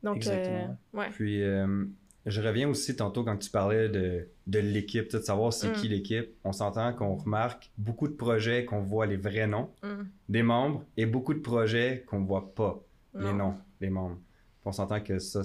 Donc, 0.03 0.17
Exactement. 0.19 0.77
euh, 0.95 0.99
ouais. 0.99 1.11
Puis, 1.11 1.43
euh, 1.43 1.85
je 2.27 2.41
reviens 2.43 2.69
aussi 2.69 2.95
tantôt 2.97 3.25
quand 3.25 3.37
tu 3.37 3.51
parlais 3.51 3.89
de, 3.89 4.29
de 4.47 4.59
l'équipe, 4.59 5.11
de 5.11 5.19
savoir 5.21 5.53
c'est 5.53 5.71
Mm. 5.71 5.73
qui 5.75 5.89
l'équipe. 5.89 6.31
On 6.45 6.53
s'entend 6.53 6.93
qu'on 6.93 7.15
remarque 7.17 7.71
beaucoup 7.79 8.09
de 8.09 8.15
projets 8.15 8.65
qu'on 8.65 8.81
voit 8.83 9.07
les 9.07 9.17
vrais 9.17 9.47
noms 9.47 9.71
Mm. 9.83 10.03
des 10.29 10.43
membres 10.43 10.85
et 10.97 11.07
beaucoup 11.07 11.35
de 11.35 11.41
projets 11.41 12.05
qu'on 12.07 12.25
voit 12.25 12.55
pas 12.55 12.81
les 13.15 13.33
noms 13.33 13.55
des 13.81 13.91
membres. 13.91 14.19
On 14.65 14.73
s'entend 14.73 15.01
que 15.01 15.19
ça, 15.19 15.43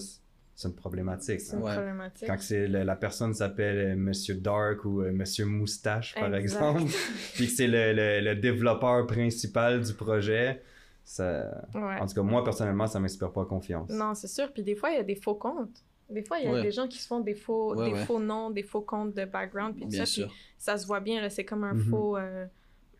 c'est 0.61 0.67
une 0.67 0.75
problématique. 0.75 1.39
C'est 1.39 1.55
hein. 1.55 1.59
une 1.59 1.63
Ouais. 1.65 1.73
problématique. 1.73 2.27
Quand 2.27 2.35
c'est 2.39 2.67
le- 2.67 2.83
la 2.83 2.95
personne 2.97 3.33
s'appelle 3.33 3.77
euh, 3.77 3.95
Monsieur 3.95 4.35
Dark 4.35 4.83
ou 4.83 5.01
euh, 5.01 5.11
Monsieur 5.13 5.45
Moustache, 5.45 6.13
par 6.15 6.25
Exact. 6.35 6.41
exemple, 6.41 6.81
puis 7.35 7.45
que 7.47 7.51
c'est 7.53 7.67
le, 7.67 7.93
le- 7.93 8.19
le 8.19 8.35
développeur 8.35 9.07
principal 9.07 9.81
du 9.81 9.93
projet, 9.93 10.61
ça... 11.05 11.65
Ouais. 11.73 11.97
en 12.01 12.05
tout 12.05 12.13
cas, 12.15 12.21
moi, 12.23 12.43
personnellement, 12.43 12.87
ça 12.87 12.99
m'inspire 12.99 13.31
pas 13.31 13.45
confiance. 13.45 13.89
Non, 13.89 14.13
c'est 14.15 14.27
sûr. 14.27 14.51
Puis 14.51 14.63
des 14.63 14.75
fois, 14.75 14.89
il 14.91 14.95
y 14.97 14.99
a 14.99 15.03
des 15.03 15.15
faux 15.15 15.35
comptes. 15.35 15.83
Des 16.09 16.23
fois, 16.23 16.39
il 16.39 16.45
y 16.45 16.47
a 16.47 16.51
Ouais. 16.53 16.61
des 16.63 16.71
gens 16.71 16.87
qui 16.87 16.97
se 16.97 17.07
font 17.07 17.19
des 17.21 17.35
faux, 17.35 17.75
Ouais, 17.75 17.85
des 17.91 17.93
ouais. 17.93 18.05
faux 18.05 18.19
noms, 18.19 18.49
des 18.49 18.63
faux 18.63 18.81
comptes 18.81 19.15
de 19.15 19.23
background, 19.25 19.75
puis 19.75 19.83
tout 19.83 19.89
Bien 19.89 19.99
ça. 19.99 20.05
sûr. 20.07 20.27
Puis 20.27 20.35
ça 20.57 20.77
se 20.77 20.85
voit 20.85 20.99
bien, 20.99 21.21
là, 21.21 21.29
c'est 21.29 21.45
comme 21.45 21.63
un, 21.63 21.73
Mhm. 21.75 21.83
faux, 21.89 22.17
euh, 22.17 22.45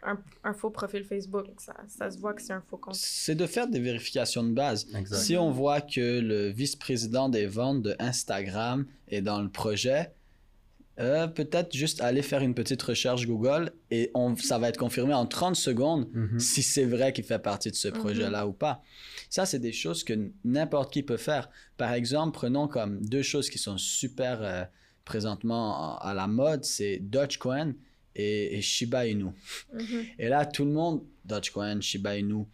un, 0.03 0.17
un 0.43 0.53
faux 0.53 0.69
profil 0.69 1.03
Facebook. 1.03 1.45
Ça, 1.57 1.73
ça 1.87 2.09
se 2.11 2.17
voit 2.19 2.33
que 2.33 2.41
c'est 2.41 2.53
un 2.53 2.61
faux 2.69 2.77
compte. 2.77 2.95
C'est 2.95 3.35
de 3.35 3.45
faire 3.45 3.67
des 3.67 3.79
vérifications 3.79 4.43
de 4.43 4.51
base. 4.53 4.87
Si 5.11 5.35
on 5.37 5.51
voit 5.51 5.81
que 5.81 6.19
le 6.19 6.49
vice-président 6.49 7.29
des 7.29 7.45
ventes 7.47 7.81
de 7.83 7.95
Instagram 7.99 8.85
est 9.09 9.21
dans 9.21 9.41
le 9.41 9.49
projet, 9.49 10.11
euh, 10.99 11.27
peut-être 11.27 11.73
juste 11.75 12.01
aller 12.01 12.21
faire 12.21 12.41
une 12.41 12.53
petite 12.53 12.81
recherche 12.81 13.25
Google 13.25 13.71
et 13.89 14.11
on, 14.13 14.35
ça 14.35 14.57
va 14.57 14.67
être 14.67 14.77
confirmé 14.77 15.13
en 15.13 15.25
30 15.25 15.55
secondes 15.55 16.09
Mhm. 16.13 16.39
si 16.39 16.61
c'est 16.61 16.83
vrai 16.83 17.13
qu'il 17.13 17.23
fait 17.23 17.39
partie 17.39 17.71
de 17.71 17.75
ce 17.75 17.87
Mhm. 17.87 17.93
projet-là 17.93 18.47
ou 18.47 18.51
pas. 18.51 18.81
Ça, 19.29 19.45
c'est 19.45 19.59
des 19.59 19.71
choses 19.71 20.03
que 20.03 20.13
n'importe 20.43 20.91
qui 20.91 21.03
peut 21.03 21.15
faire. 21.17 21.49
Par 21.77 21.93
exemple, 21.93 22.33
prenons 22.33 22.67
comme 22.67 22.99
deux 23.05 23.21
choses 23.21 23.49
qui 23.49 23.57
sont 23.57 23.77
super 23.77 24.39
euh, 24.41 24.63
présentement 25.05 25.97
à 25.99 26.13
la 26.13 26.27
mode, 26.27 26.65
c'est 26.65 26.99
Dogecoin 26.99 27.73
et, 28.15 28.57
et 28.57 28.61
Shiba 28.61 29.05
Inu. 29.07 29.25
Mhm. 29.73 30.05
Et 30.17 30.27
là, 30.29 30.45
tout 30.45 30.65
le 30.65 30.71
monde, 30.71 31.03
Dogecoin, 31.25 31.79
Shiba 31.81 32.17
Inu. 32.17 32.45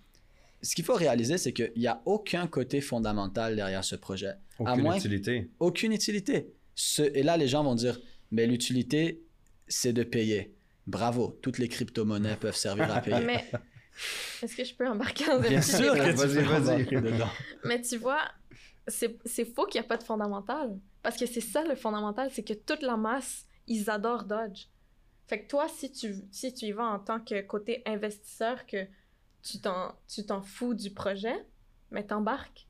Ce 0.61 0.73
qu'il 0.75 0.83
faut 0.85 0.95
réaliser, 0.95 1.37
c'est 1.37 1.53
qu'il 1.53 1.71
n'y 1.77 1.87
a 1.87 2.01
aucun 2.05 2.47
côté 2.47 2.81
fondamental 2.81 3.55
derrière 3.55 3.83
ce 3.83 3.95
projet. 3.95 4.33
Aucune 4.59 4.81
moins- 4.83 4.97
utilité. 4.97 5.49
Aucune 5.59 5.91
utilité. 5.93 6.47
Ce- 6.75 7.01
et 7.03 7.23
là, 7.23 7.37
les 7.37 7.47
gens 7.47 7.63
vont 7.63 7.75
dire, 7.75 7.99
mais 8.31 8.47
l'utilité, 8.47 9.21
c'est 9.67 9.93
de 9.93 10.03
payer. 10.03 10.53
Bravo, 10.87 11.37
toutes 11.41 11.57
les 11.57 11.67
crypto-monnaies 11.67 12.37
peuvent 12.39 12.55
servir 12.55 12.93
à 12.93 13.01
payer. 13.01 13.21
Mais 13.25 13.45
est-ce 14.43 14.55
que 14.55 14.63
je 14.63 14.73
peux 14.75 14.87
embarquer 14.87 15.25
dans 15.25 15.33
un 15.33 15.39
Bien 15.49 15.59
petit 15.59 15.71
sûr 15.71 15.93
débat? 15.93 16.05
que 16.05 16.09
tu 16.11 16.15
Vas-y, 16.27 16.35
peux 16.85 16.97
vas-y. 16.99 17.11
dedans. 17.13 17.29
Mais 17.63 17.81
tu 17.81 17.97
vois, 17.97 18.21
c'est 18.87 19.17
c'est 19.25 19.45
faux 19.45 19.65
qu'il 19.65 19.79
n'y 19.81 19.85
a 19.85 19.87
pas 19.87 19.97
de 19.97 20.03
fondamental. 20.03 20.77
Parce 21.01 21.17
que 21.17 21.25
c'est 21.25 21.41
ça 21.41 21.63
le 21.63 21.75
fondamental, 21.75 22.29
c'est 22.33 22.43
que 22.43 22.53
toute 22.53 22.81
la 22.81 22.97
masse, 22.97 23.45
ils 23.67 23.89
adorent 23.89 24.25
Dodge. 24.25 24.65
Fait 25.27 25.41
que 25.41 25.47
toi, 25.47 25.67
si 25.67 25.91
tu, 25.91 26.15
si 26.31 26.53
tu 26.53 26.65
y 26.65 26.71
vas 26.71 26.85
en 26.85 26.99
tant 26.99 27.19
que 27.19 27.41
côté 27.41 27.81
investisseur, 27.85 28.65
que 28.65 28.85
tu 29.41 29.59
t'en 29.59 29.95
tu 30.07 30.25
t'en 30.25 30.41
fous 30.41 30.73
du 30.73 30.91
projet, 30.91 31.35
mais 31.91 32.03
t'embarques. 32.05 32.67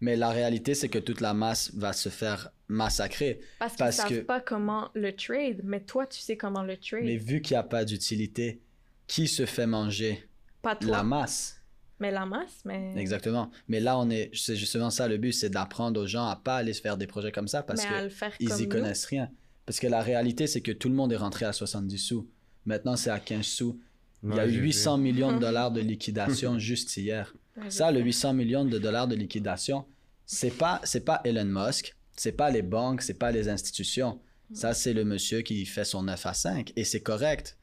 Mais 0.00 0.16
la 0.16 0.30
réalité, 0.30 0.74
c'est 0.74 0.88
que 0.88 0.98
toute 0.98 1.20
la 1.20 1.32
masse 1.34 1.72
va 1.74 1.92
se 1.92 2.08
faire 2.08 2.50
massacrer. 2.68 3.40
Parce 3.60 3.72
qu'ils 3.74 3.78
Parce 3.78 3.96
savent 3.96 4.08
que- 4.08 4.20
pas 4.20 4.40
comment 4.40 4.90
le 4.94 5.14
trade, 5.14 5.60
mais 5.62 5.80
toi, 5.80 6.06
tu 6.06 6.18
sais 6.20 6.36
comment 6.36 6.62
le 6.62 6.76
trade. 6.76 7.04
Mais 7.04 7.16
vu 7.16 7.40
qu'il 7.40 7.54
n'y 7.54 7.58
a 7.58 7.62
pas 7.62 7.84
d'utilité, 7.84 8.60
qui 9.06 9.28
se 9.28 9.46
fait 9.46 9.66
manger 9.66 10.28
Pas 10.60 10.74
toi, 10.76 10.90
La 10.90 11.02
masse? 11.04 11.58
mais 12.00 12.10
la 12.10 12.26
masse. 12.26 12.62
Mais, 12.64 12.94
Exactement. 12.96 13.50
Mais 13.68 13.78
là, 13.78 13.96
on 13.98 14.10
est, 14.10 14.30
c'est 14.34 14.56
justement 14.56 14.90
ça 14.90 15.06
le 15.06 15.18
but, 15.18 15.32
c'est 15.32 15.50
d'apprendre 15.50 16.00
aux 16.00 16.06
gens 16.06 16.26
à 16.26 16.34
pas 16.34 16.56
aller 16.56 16.72
se 16.72 16.80
faire 16.80 16.96
des 16.96 17.06
projets 17.06 17.30
comme 17.30 17.46
ça 17.46 17.62
parce 17.62 17.80
qu'ils 17.84 18.48
comme 18.48 18.58
y 18.60 18.62
nous. 18.64 18.68
connaissent 18.68 19.04
rien. 19.04 19.30
Parce 19.66 19.78
que 19.80 19.86
la 19.86 20.02
réalité, 20.02 20.46
c'est 20.46 20.60
que 20.60 20.72
tout 20.72 20.88
le 20.88 20.94
monde 20.94 21.12
est 21.12 21.16
rentré 21.16 21.44
à 21.44 21.52
70 21.52 21.98
sous. 21.98 22.28
Maintenant, 22.66 22.96
c'est 22.96 23.10
à 23.10 23.20
15 23.20 23.44
sous. 23.44 23.80
Il 24.24 24.30
y 24.30 24.32
a 24.32 24.36
Ouais, 24.44 24.50
j'ai 24.50 24.56
vu. 24.58 24.62
800 24.66 24.98
millions 24.98 25.32
de 25.32 25.38
dollars 25.46 25.70
de 25.70 25.80
liquidation 25.80 26.58
juste 26.58 26.96
hier. 26.96 27.34
Ça, 27.68 27.90
le 27.92 27.98
sais. 27.98 28.04
800 28.04 28.34
millions 28.34 28.64
de 28.64 28.78
dollars 28.78 29.08
de 29.08 29.14
liquidation, 29.14 29.84
c'est 30.26 30.50
pas, 30.56 30.80
c'est 30.84 31.04
pas 31.04 31.20
Elon 31.24 31.44
Musk, 31.44 31.94
c'est 32.16 32.32
pas 32.32 32.50
les 32.50 32.62
banques, 32.62 33.02
c'est 33.02 33.14
pas 33.18 33.30
les 33.30 33.48
institutions. 33.48 34.20
Ça, 34.54 34.74
c'est 34.74 34.92
le 34.92 35.04
monsieur 35.04 35.40
qui 35.42 35.64
fait 35.66 35.84
son 35.84 36.02
9 36.02 36.26
à 36.26 36.34
5. 36.34 36.72
Et 36.76 36.84
c'est 36.84 37.00
correct 37.00 37.56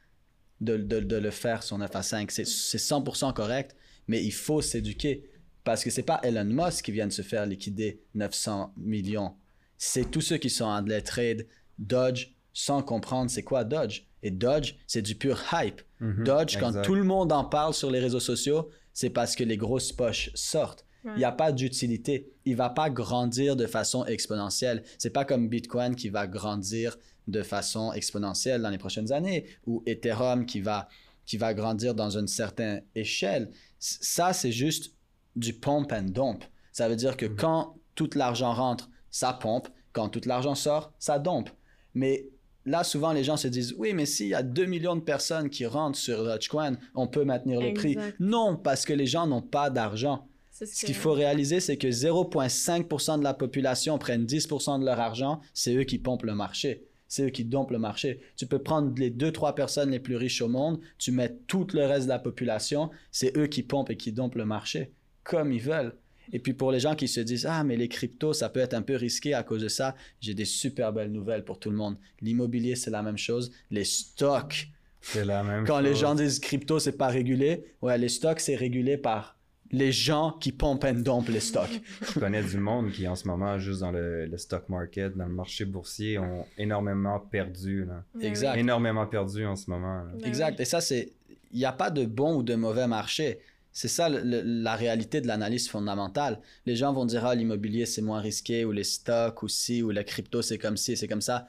de, 0.61 0.75
de- 0.77 0.99
de 1.01 1.15
le 1.17 1.31
faire, 1.31 1.63
son 1.63 1.77
9 1.79 1.95
à 1.95 2.01
5. 2.03 2.31
C'est 2.31 2.45
c'est 2.47 2.77
100% 2.79 3.33
correct, 3.33 3.75
mais 4.07 4.23
il 4.23 4.31
faut 4.31 4.61
s'éduquer. 4.61 5.23
Parce 5.63 5.83
que 5.83 5.89
c'est 5.91 6.03
pas 6.03 6.19
Elon 6.23 6.45
Musk 6.45 6.85
qui 6.85 6.91
vient 6.91 7.07
de 7.07 7.11
se 7.13 7.21
faire 7.21 7.45
liquider 7.45 8.01
900 8.15 8.73
millions. 8.77 9.33
C'est 9.77 10.09
tous 10.09 10.21
ceux 10.21 10.37
qui 10.37 10.49
sont 10.49 10.65
en 10.65 10.83
trade, 11.03 11.45
Dodge, 11.79 12.27
sans 12.53 12.83
comprendre 12.83 13.31
c'est 13.31 13.43
quoi 13.43 13.63
Dodge. 13.63 14.03
Et 14.21 14.31
Dodge, 14.31 14.75
c'est 14.85 15.01
du 15.01 15.15
pur 15.15 15.41
hype. 15.53 15.81
Mhm, 16.01 16.23
Dodge, 16.25 16.57
quand 16.59 16.67
exact. 16.69 16.85
tout 16.85 16.95
le 16.95 17.03
monde 17.03 17.31
en 17.31 17.45
parle 17.45 17.73
sur 17.73 17.89
les 17.89 17.99
réseaux 17.99 18.19
sociaux, 18.19 18.69
c'est 18.93 19.09
parce 19.09 19.35
que 19.35 19.43
les 19.43 19.57
grosses 19.57 19.91
poches 19.93 20.29
sortent. 20.35 20.85
Ouais. 21.05 21.11
Il 21.15 21.19
n'y 21.19 21.23
a 21.23 21.31
pas 21.31 21.53
d'utilité. 21.53 22.29
Il 22.43 22.57
va 22.57 22.69
pas 22.69 22.89
grandir 22.89 23.55
de 23.55 23.65
façon 23.65 24.03
exponentielle. 24.05 24.83
C'est 24.97 25.11
pas 25.11 25.23
comme 25.23 25.47
Bitcoin 25.47 25.95
qui 25.95 26.09
va 26.09 26.27
grandir 26.27 26.97
de 27.27 27.41
façon 27.43 27.93
exponentielle 27.93 28.61
dans 28.61 28.69
les 28.69 28.77
prochaines 28.77 29.13
années 29.13 29.45
ou 29.65 29.81
Ethereum 29.85 30.45
qui 30.45 30.59
va, 30.59 30.89
qui 31.25 31.37
va 31.37 31.53
grandir 31.53 31.95
dans 31.95 32.17
une 32.17 32.27
certaine 32.27 32.83
échelle. 32.95 33.51
C- 33.79 33.99
Ça, 34.01 34.33
c'est 34.33 34.51
juste 34.51 34.93
du 35.37 35.53
pump 35.53 35.93
and 35.93 36.09
dump. 36.09 36.43
Ça 36.73 36.89
veut 36.89 36.97
dire 36.97 37.15
que 37.15 37.27
quand 37.27 37.75
tout 37.95 38.09
l'argent 38.15 38.51
rentre, 38.53 38.89
ça 39.11 39.31
pompe. 39.31 39.69
Quand 39.93 40.09
tout 40.09 40.21
l'argent 40.25 40.55
sort, 40.55 40.91
ça 40.99 41.17
dompe. 41.19 41.49
Mais 41.93 42.27
là, 42.65 42.83
souvent, 42.83 43.13
les 43.13 43.23
gens 43.23 43.37
se 43.37 43.47
disent 43.47 43.73
Oui, 43.77 43.93
mais 43.93 44.05
s'il 44.05 44.27
y 44.27 44.33
a 44.33 44.43
2 44.43 44.65
millions 44.65 44.95
de 44.95 45.01
personnes 45.01 45.49
qui 45.49 45.65
rentrent 45.65 45.97
sur 45.97 46.23
Dogecoin, 46.23 46.77
on 46.95 47.07
peut 47.07 47.23
maintenir 47.23 47.61
le 47.61 47.73
prix. 47.73 47.97
Non, 48.19 48.55
parce 48.55 48.85
que 48.85 48.93
les 48.93 49.07
gens 49.07 49.27
n'ont 49.27 49.41
pas 49.41 49.69
d'argent. 49.69 50.27
Ce 50.51 50.85
qu'il 50.85 50.95
faut 50.95 51.13
réaliser, 51.13 51.61
c'est 51.61 51.77
que 51.77 51.87
0,5% 51.87 53.19
de 53.19 53.23
la 53.23 53.33
population 53.33 53.97
prennent 53.97 54.25
10% 54.25 54.81
de 54.81 54.85
leur 54.85 54.99
argent, 54.99 55.39
c'est 55.53 55.73
eux 55.75 55.83
qui 55.83 55.99
pompent 55.99 56.25
le 56.25 56.35
marché. 56.35 56.85
C'est 57.07 57.23
eux 57.23 57.29
qui 57.29 57.45
dompent 57.45 57.71
le 57.71 57.79
marché. 57.79 58.19
Tu 58.35 58.45
peux 58.45 58.59
prendre 58.59 58.93
les 58.97 59.09
2-3 59.09 59.55
personnes 59.55 59.89
les 59.89 59.99
plus 59.99 60.15
riches 60.15 60.41
au 60.41 60.47
monde, 60.47 60.79
tu 60.97 61.11
mets 61.11 61.33
tout 61.47 61.65
le 61.73 61.85
reste 61.85 62.05
de 62.05 62.09
la 62.09 62.19
population, 62.19 62.91
c'est 63.11 63.35
eux 63.37 63.47
qui 63.47 63.63
pompent 63.63 63.89
et 63.89 63.97
qui 63.97 64.11
dompent 64.11 64.35
le 64.35 64.45
marché, 64.45 64.91
comme 65.23 65.51
ils 65.51 65.61
veulent. 65.61 65.95
Et 66.33 66.39
puis 66.39 66.53
pour 66.53 66.71
les 66.71 66.79
gens 66.79 66.95
qui 66.95 67.07
se 67.07 67.19
disent 67.19 67.45
Ah, 67.49 67.63
mais 67.63 67.75
les 67.75 67.87
cryptos, 67.87 68.33
ça 68.33 68.49
peut 68.49 68.59
être 68.59 68.73
un 68.73 68.81
peu 68.81 68.95
risqué 68.95 69.33
à 69.33 69.43
cause 69.43 69.61
de 69.61 69.67
ça, 69.67 69.95
j'ai 70.21 70.33
des 70.33 70.45
super 70.45 70.93
belles 70.93 71.11
nouvelles 71.11 71.43
pour 71.43 71.59
tout 71.59 71.69
le 71.69 71.77
monde. 71.77 71.97
L'immobilier, 72.21 72.75
c'est 72.75 72.91
la 72.91 73.01
même 73.03 73.17
chose. 73.17 73.51
Les 73.71 73.83
stocks, 73.85 74.69
C'est 75.01 75.25
la 75.25 75.43
même 75.43 75.65
quand 75.65 75.79
les 75.79 75.95
gens 75.95 76.15
disent 76.15 76.39
crypto, 76.39 76.79
c'est 76.79 76.97
pas 76.97 77.07
régulé, 77.07 77.65
ouais, 77.81 77.97
les 77.97 78.09
stocks, 78.09 78.39
c'est 78.39 78.55
régulé 78.55 78.97
par 78.97 79.37
les 79.71 79.91
gens 79.91 80.31
qui 80.39 80.51
pompent 80.51 80.83
and 80.83 80.95
dompent 81.03 81.29
les 81.29 81.39
stocks. 81.39 81.81
Je 82.01 82.19
connais 82.19 82.41
du 82.41 82.57
monde 82.57 82.91
qui, 82.91 83.07
en 83.07 83.15
ce 83.15 83.27
moment, 83.27 83.59
juste 83.59 83.81
dans 83.81 83.91
le, 83.91 84.25
le 84.25 84.37
stock 84.39 84.67
market, 84.67 85.15
dans 85.15 85.27
le 85.27 85.33
marché 85.33 85.63
boursier, 85.65 86.17
ont 86.17 86.45
énormément 86.57 87.19
perdu. 87.19 87.85
Là. 87.85 88.03
Mais 88.15 88.25
Exact. 88.25 88.57
Énormément 88.57 89.05
perdu 89.05 89.45
en 89.45 89.55
ce 89.55 89.69
moment. 89.69 90.03
là. 90.03 90.11
Mais 90.19 90.27
Exact. 90.27 90.59
Et 90.59 90.65
ça, 90.65 90.81
c'est. 90.81 91.11
Il 91.51 91.59
n'y 91.59 91.65
a 91.65 91.71
pas 91.71 91.91
de 91.91 92.05
bon 92.05 92.37
ou 92.37 92.43
de 92.43 92.55
mauvais 92.55 92.87
marché. 92.87 93.39
C'est 93.71 93.87
ça 93.87 94.09
le- 94.09 94.21
le- 94.21 94.41
la 94.41 94.75
réalité 94.75 95.21
de 95.21 95.27
l'analyse 95.27 95.69
fondamentale. 95.69 96.41
Les 96.65 96.75
gens 96.75 96.91
vont 96.93 97.05
dire 97.05 97.25
Ah, 97.25 97.35
l'immobilier, 97.35 97.85
c'est 97.85 98.01
moins 98.01 98.19
risqué, 98.19 98.65
ou 98.65 98.71
les 98.71 98.83
stocks, 98.83 99.43
ou 99.43 99.47
si, 99.47 99.83
ou 99.83 99.91
la 99.91 100.03
crypto, 100.03 100.41
c'est 100.41 100.57
comme 100.57 100.75
ci, 100.77 100.97
c'est 100.97 101.07
comme 101.07 101.21
ça. 101.21 101.47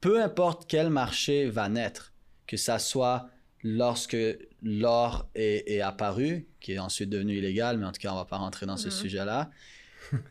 Peu 0.00 0.22
importe 0.22 0.66
quel 0.68 0.90
marché 0.90 1.46
va 1.48 1.68
naître, 1.68 2.12
que 2.46 2.56
ça 2.56 2.78
soit 2.78 3.28
lorsque 3.62 4.16
l'or 4.62 5.28
est, 5.34 5.70
est 5.72 5.80
apparu, 5.80 6.46
qui 6.60 6.72
est 6.72 6.78
ensuite 6.78 7.08
devenu 7.08 7.38
illégal, 7.38 7.78
mais 7.78 7.86
en 7.86 7.92
tout 7.92 8.00
cas, 8.00 8.12
on 8.12 8.16
va 8.16 8.26
pas 8.26 8.36
rentrer 8.36 8.66
dans 8.66 8.76
ce 8.76 8.86
Mhm. 8.88 8.92
sujet-là. 8.92 9.50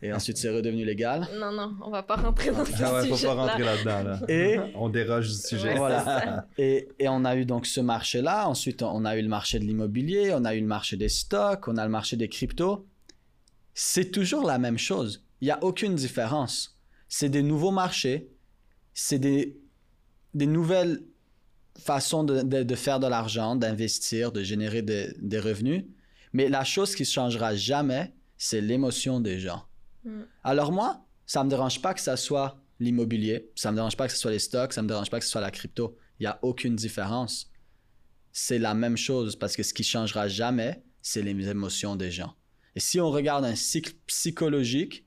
Et 0.01 0.11
ensuite, 0.13 0.37
c'est 0.37 0.49
redevenu 0.49 0.85
légal. 0.85 1.27
Non, 1.39 1.51
non, 1.51 1.75
on 1.83 1.89
va 1.89 2.03
pas 2.03 2.15
rentrer 2.15 2.51
dans 2.51 2.65
ce 2.65 2.71
Ah 2.83 2.93
ouais, 2.93 3.07
faut 3.07 3.15
sujet 3.15 3.27
pas 3.27 3.33
rentrer 3.33 3.63
là-dedans. 3.63 4.03
Là. 4.03 4.19
Et 4.29 4.57
On 4.75 4.89
déroge 4.89 5.27
du 5.29 5.33
sujet. 5.35 5.69
Ouais, 5.73 5.77
Voilà. 5.77 6.47
Et, 6.57 6.89
et 6.99 7.07
on 7.09 7.25
a 7.25 7.35
eu 7.35 7.45
donc 7.45 7.65
ce 7.65 7.81
marché-là. 7.81 8.47
Ensuite, 8.47 8.81
on 8.83 9.05
a 9.05 9.17
eu 9.17 9.21
le 9.21 9.27
marché 9.29 9.59
de 9.59 9.65
l'immobilier, 9.65 10.33
on 10.33 10.45
a 10.45 10.55
eu 10.55 10.61
le 10.61 10.67
marché 10.67 10.97
des 10.97 11.09
stocks, 11.09 11.67
on 11.67 11.77
a 11.77 11.83
le 11.83 11.91
marché 11.91 12.15
des 12.17 12.29
cryptos. 12.29 12.87
C'est 13.73 14.11
toujours 14.11 14.45
la 14.45 14.59
même 14.59 14.77
chose. 14.77 15.23
Il 15.41 15.45
n'y 15.45 15.51
a 15.51 15.63
aucune 15.63 15.95
différence. 15.95 16.77
C'est 17.09 17.29
des 17.29 17.43
nouveaux 17.43 17.71
marchés, 17.71 18.29
c'est 18.93 19.19
des, 19.19 19.57
des 20.33 20.45
nouvelles 20.47 21.01
façons 21.79 22.23
de, 22.23 22.41
de- 22.43 22.63
de 22.63 22.75
faire 22.75 22.99
de 22.99 23.07
l'argent, 23.07 23.55
d'investir, 23.55 24.31
de 24.31 24.43
générer 24.43 24.81
de- 24.83 25.13
des 25.19 25.39
revenus. 25.39 25.85
Mais 26.33 26.49
la 26.49 26.63
chose 26.63 26.95
qui 26.95 27.01
ne 27.03 27.07
changera 27.07 27.55
jamais, 27.55 28.13
c'est 28.37 28.61
l'émotion 28.61 29.19
des 29.19 29.39
gens. 29.39 29.65
Mm. 30.03 30.21
Alors 30.43 30.71
moi, 30.71 31.05
ça 31.25 31.39
ne 31.39 31.45
me 31.45 31.49
dérange 31.49 31.81
pas 31.81 31.93
que 31.93 32.01
ça 32.01 32.17
soit 32.17 32.59
l'immobilier, 32.79 33.51
ça 33.55 33.69
ne 33.69 33.73
me 33.73 33.77
dérange 33.77 33.97
pas 33.97 34.07
que 34.07 34.13
ce 34.13 34.19
soit 34.19 34.31
les 34.31 34.39
stocks, 34.39 34.73
ça 34.73 34.81
ne 34.81 34.85
me 34.85 34.89
dérange 34.89 35.09
pas 35.09 35.19
que 35.19 35.25
ce 35.25 35.31
soit 35.31 35.41
la 35.41 35.51
crypto. 35.51 35.97
Il 36.19 36.23
n'y 36.23 36.27
a 36.27 36.39
aucune 36.41 36.75
différence. 36.75 37.51
C'est 38.31 38.59
la 38.59 38.73
même 38.73 38.97
chose 38.97 39.35
parce 39.35 39.55
que 39.55 39.63
ce 39.63 39.73
qui 39.73 39.83
changera 39.83 40.27
jamais, 40.27 40.83
c'est 41.01 41.21
les 41.21 41.49
émotions 41.49 41.95
des 41.95 42.11
gens. 42.11 42.35
Et 42.75 42.79
si 42.79 42.99
on 42.99 43.11
regarde 43.11 43.45
un 43.45 43.55
cycle 43.55 43.93
psychologique, 44.07 45.05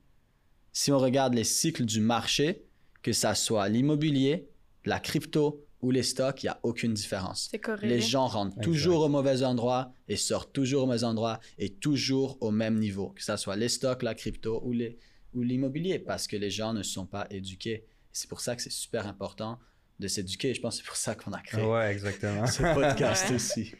si 0.71 0.91
on 0.91 0.99
regarde 0.99 1.33
les 1.33 1.43
cycles 1.43 1.85
du 1.85 1.99
marché, 1.99 2.65
que 3.01 3.11
ça 3.13 3.35
soit 3.35 3.67
l'immobilier, 3.67 4.49
la 4.85 4.99
crypto 4.99 5.66
ou 5.81 5.91
les 5.91 6.03
stocks, 6.03 6.41
il 6.43 6.47
n'y 6.47 6.49
a 6.49 6.59
aucune 6.63 6.93
différence. 6.93 7.51
Les 7.81 8.01
gens 8.01 8.27
rentrent 8.27 8.57
Exact. 8.57 8.63
toujours 8.63 9.01
au 9.03 9.09
mauvais 9.09 9.43
endroit 9.43 9.91
et 10.07 10.15
sortent 10.15 10.51
toujours 10.53 10.83
au 10.83 10.85
mauvais 10.87 11.03
endroit 11.03 11.39
et 11.57 11.69
toujours 11.75 12.37
au 12.41 12.49
même 12.51 12.79
niveau, 12.79 13.09
que 13.09 13.23
ce 13.23 13.37
soit 13.37 13.55
les 13.55 13.69
stocks, 13.69 14.01
la 14.03 14.15
crypto 14.15 14.61
ou 14.65 14.71
les 14.73 14.97
ou 15.33 15.43
l'immobilier, 15.43 15.99
parce 15.99 16.25
que 16.25 16.35
les 16.35 16.49
gens 16.49 16.73
ne 16.73 16.81
sont 16.81 17.05
pas 17.05 17.27
éduqués. 17.29 17.85
C'est 18.11 18.27
pour 18.29 18.39
ça 18.39 18.55
que 18.55 18.61
c'est 18.61 18.71
super 18.71 19.05
important 19.05 19.59
de 19.99 20.07
s'éduquer. 20.07 20.53
Je 20.55 20.61
pense 20.61 20.77
que 20.77 20.81
c'est 20.83 20.87
pour 20.87 20.95
ça 20.97 21.13
qu'on 21.13 21.31
a 21.33 21.41
créé 21.41 21.63
Ouais, 21.63 21.91
exactement. 21.91 22.47
ce 22.47 22.63
podcast 22.73 23.29
Ouais. 23.29 23.35
aussi. 23.35 23.71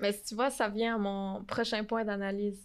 Mais 0.00 0.12
si 0.12 0.24
tu 0.24 0.34
vois, 0.34 0.50
ça 0.50 0.68
vient 0.68 0.96
à 0.96 0.98
mon 0.98 1.44
prochain 1.44 1.84
point 1.84 2.04
d'analyse. 2.04 2.58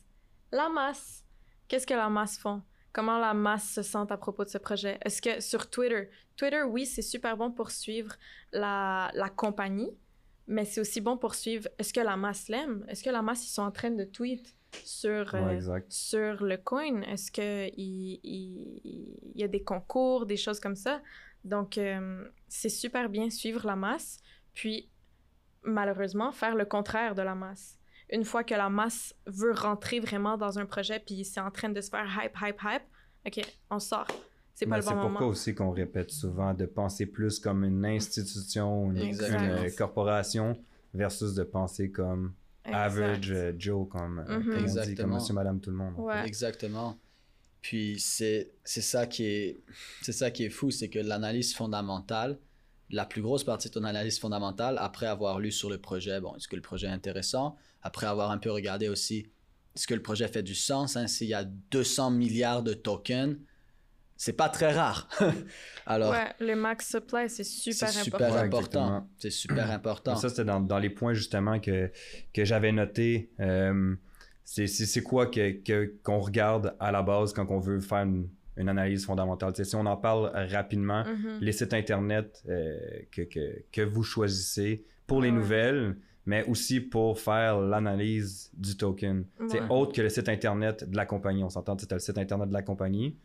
La 0.51 0.67
masse. 0.69 1.23
Qu'est-ce 1.67 1.85
que 1.85 1.93
la 1.93 2.09
masse 2.09 2.39
font? 2.39 2.63
Comment 2.91 3.19
la 3.19 3.33
masse 3.33 3.71
se 3.73 3.81
sent 3.83 4.05
à 4.09 4.17
propos 4.17 4.43
de 4.43 4.49
ce 4.49 4.57
projet? 4.57 4.97
Est-ce 5.05 5.21
que 5.21 5.39
sur 5.41 5.69
Twitter, 5.69 6.09
Twitter, 6.35 6.63
oui, 6.63 6.85
c'est 6.85 7.01
super 7.03 7.37
bon 7.37 7.51
pour 7.51 7.71
suivre 7.71 8.15
la, 8.51 9.11
la 9.13 9.29
compagnie, 9.29 9.91
mais 10.47 10.65
c'est 10.65 10.81
aussi 10.81 10.99
bon 11.01 11.17
pour 11.17 11.35
suivre 11.35 11.67
est-ce 11.77 11.93
que 11.93 11.99
la 11.99 12.17
masse 12.17 12.47
l'aime? 12.49 12.83
Est-ce 12.87 13.03
que 13.03 13.09
la 13.11 13.21
masse, 13.21 13.45
ils 13.45 13.51
sont 13.53 13.61
en 13.61 13.71
train 13.71 13.91
de 13.91 14.03
tweet 14.05 14.55
sur, 14.83 15.33
Ouais, 15.35 15.59
euh, 15.61 15.79
sur 15.87 16.43
le 16.43 16.57
coin? 16.57 17.01
Est-ce 17.03 17.31
qu'il 17.31 17.73
il, 17.77 18.19
il- 18.23 18.81
il 19.35 19.39
y 19.41 19.43
a 19.43 19.47
des 19.47 19.63
concours, 19.63 20.25
des 20.25 20.37
choses 20.37 20.59
comme 20.59 20.75
ça? 20.75 21.01
Donc, 21.43 21.77
euh, 21.77 22.27
c'est 22.47 22.69
super 22.69 23.07
bien 23.09 23.29
suivre 23.29 23.65
la 23.65 23.75
masse, 23.75 24.19
puis 24.53 24.89
malheureusement 25.63 26.31
faire 26.31 26.55
le 26.55 26.65
contraire 26.65 27.15
de 27.15 27.21
la 27.21 27.35
masse. 27.35 27.78
Une 28.11 28.23
fois 28.25 28.43
que 28.43 28.55
la 28.55 28.69
masse 28.69 29.13
veut 29.27 29.53
rentrer 29.53 29.99
vraiment 29.99 30.37
dans 30.37 30.57
un 30.59 30.65
projet, 30.65 30.99
puis 30.99 31.23
c'est 31.23 31.39
en 31.39 31.51
train 31.51 31.69
de 31.69 31.79
se 31.81 31.89
faire 31.89 32.05
hype, 32.23 32.35
hype, 32.41 32.59
hype, 32.63 32.83
ok, 33.27 33.45
on 33.69 33.79
sort. 33.79 34.07
c'est 34.55 34.65
pas 34.65 34.77
le 34.77 34.81
c'est 34.81 34.89
bon 34.89 34.95
pourquoi 35.01 35.19
moment. 35.21 35.27
aussi 35.27 35.53
qu'on 35.55 35.71
répète 35.71 36.11
souvent 36.11 36.53
de 36.53 36.65
penser 36.65 37.05
plus 37.05 37.39
comme 37.39 37.63
une 37.63 37.85
institution, 37.85 38.91
une, 38.91 39.71
corporation, 39.77 40.57
versus 40.93 41.33
de 41.35 41.43
penser 41.43 41.91
comme 41.91 42.33
average 42.65 43.31
euh, 43.31 43.53
Joe, 43.57 43.87
comme, 43.89 44.19
euh, 44.27 44.39
Mhm. 44.39 44.45
comme 44.53 44.65
on 44.77 44.81
dit, 44.85 44.95
comme 44.95 45.13
monsieur, 45.13 45.33
madame, 45.33 45.59
tout 45.59 45.69
le 45.71 45.77
monde. 45.77 45.93
Ouais. 45.97 46.25
Exactement. 46.25 46.97
Puis 47.61 47.99
c'est 47.99 48.51
c'est 48.63 48.81
ça 48.81 49.05
qui 49.05 49.25
est 49.25 49.59
c'est 50.01 50.13
ça 50.13 50.31
qui 50.31 50.45
est 50.45 50.49
fou, 50.49 50.71
c'est 50.71 50.87
que 50.89 50.99
l'analyse 50.99 51.53
fondamentale, 51.55 52.37
la 52.91 53.05
plus 53.05 53.21
grosse 53.21 53.43
partie 53.43 53.67
de 53.69 53.73
ton 53.73 53.83
analyse 53.83 54.19
fondamentale, 54.19 54.77
après 54.79 55.05
avoir 55.05 55.39
lu 55.39 55.51
sur 55.51 55.69
le 55.69 55.77
projet, 55.77 56.19
bon, 56.21 56.35
est-ce 56.35 56.47
que 56.47 56.55
le 56.55 56.61
projet 56.61 56.87
est 56.87 56.91
intéressant, 56.91 57.55
après 57.83 58.07
avoir 58.07 58.31
un 58.31 58.37
peu 58.37 58.51
regardé 58.51 58.89
aussi, 58.89 59.27
est-ce 59.75 59.87
que 59.87 59.93
le 59.93 60.01
projet 60.01 60.27
fait 60.27 60.43
du 60.43 60.55
sens, 60.55 60.95
hein, 60.97 61.07
s'il 61.07 61.27
y 61.27 61.33
a 61.33 61.43
200 61.43 62.11
milliards 62.11 62.63
de 62.63 62.73
tokens, 62.73 63.37
c'est 64.17 64.33
pas 64.33 64.49
très 64.49 64.73
rare. 64.73 65.07
Alors, 65.85 66.11
Ouais, 66.11 66.33
le 66.41 66.55
max 66.55 66.89
supply, 66.89 67.29
c'est 67.29 67.45
super 67.45 67.87
super 68.03 68.35
important. 68.35 69.07
C'est 69.17 69.29
super 69.29 69.71
important. 69.71 70.15
Ça, 70.17 70.27
c'était 70.29 70.43
dans, 70.43 70.59
dans 70.59 70.79
les 70.79 70.89
points 70.89 71.13
justement 71.13 71.59
que, 71.59 71.89
que 72.33 72.43
j'avais 72.43 72.71
noté. 72.73 73.31
Euh, 73.39 73.95
c'est 74.43 75.03
quoi 75.03 75.27
que- 75.27 75.51
que- 75.63 75.93
qu'on 76.03 76.19
regarde 76.19 76.75
à 76.79 76.91
la 76.91 77.01
base 77.03 77.31
quand 77.33 77.45
on 77.49 77.59
veut 77.59 77.79
faire 77.79 77.99
une, 77.99 78.27
une 78.59 78.69
analyse 78.69 79.05
fondamentale. 79.05 79.53
Si 79.55 79.75
on 79.75 79.85
en 79.85 79.97
parle 79.97 80.31
rapidement, 80.51 81.03
Mhm. 81.05 81.39
les 81.41 81.51
sites 81.51 81.73
internet 81.73 82.43
euh, 82.49 82.77
que, 83.11 83.21
que, 83.23 83.63
que 83.71 83.81
vous 83.81 84.03
choisissez 84.03 84.83
pour 85.07 85.21
les 85.21 85.29
Ouais. 85.29 85.35
nouvelles, 85.35 85.95
mais 86.25 86.43
aussi 86.45 86.79
pour 86.81 87.19
faire 87.19 87.59
l'analyse 87.59 88.51
du 88.53 88.75
token. 88.77 89.25
C'est 89.47 89.61
Ouais. 89.61 89.67
autre 89.69 89.93
que 89.93 90.01
le 90.01 90.09
site 90.09 90.29
internet 90.29 90.87
de 90.89 90.95
la 90.95 91.05
compagnie. 91.05 91.43
On 91.43 91.49
s'entend, 91.49 91.75
as 91.75 91.93
le 91.93 91.99
site 91.99 92.17
internet 92.17 92.49
de 92.49 92.53
la 92.53 92.61
compagnie. 92.61 93.17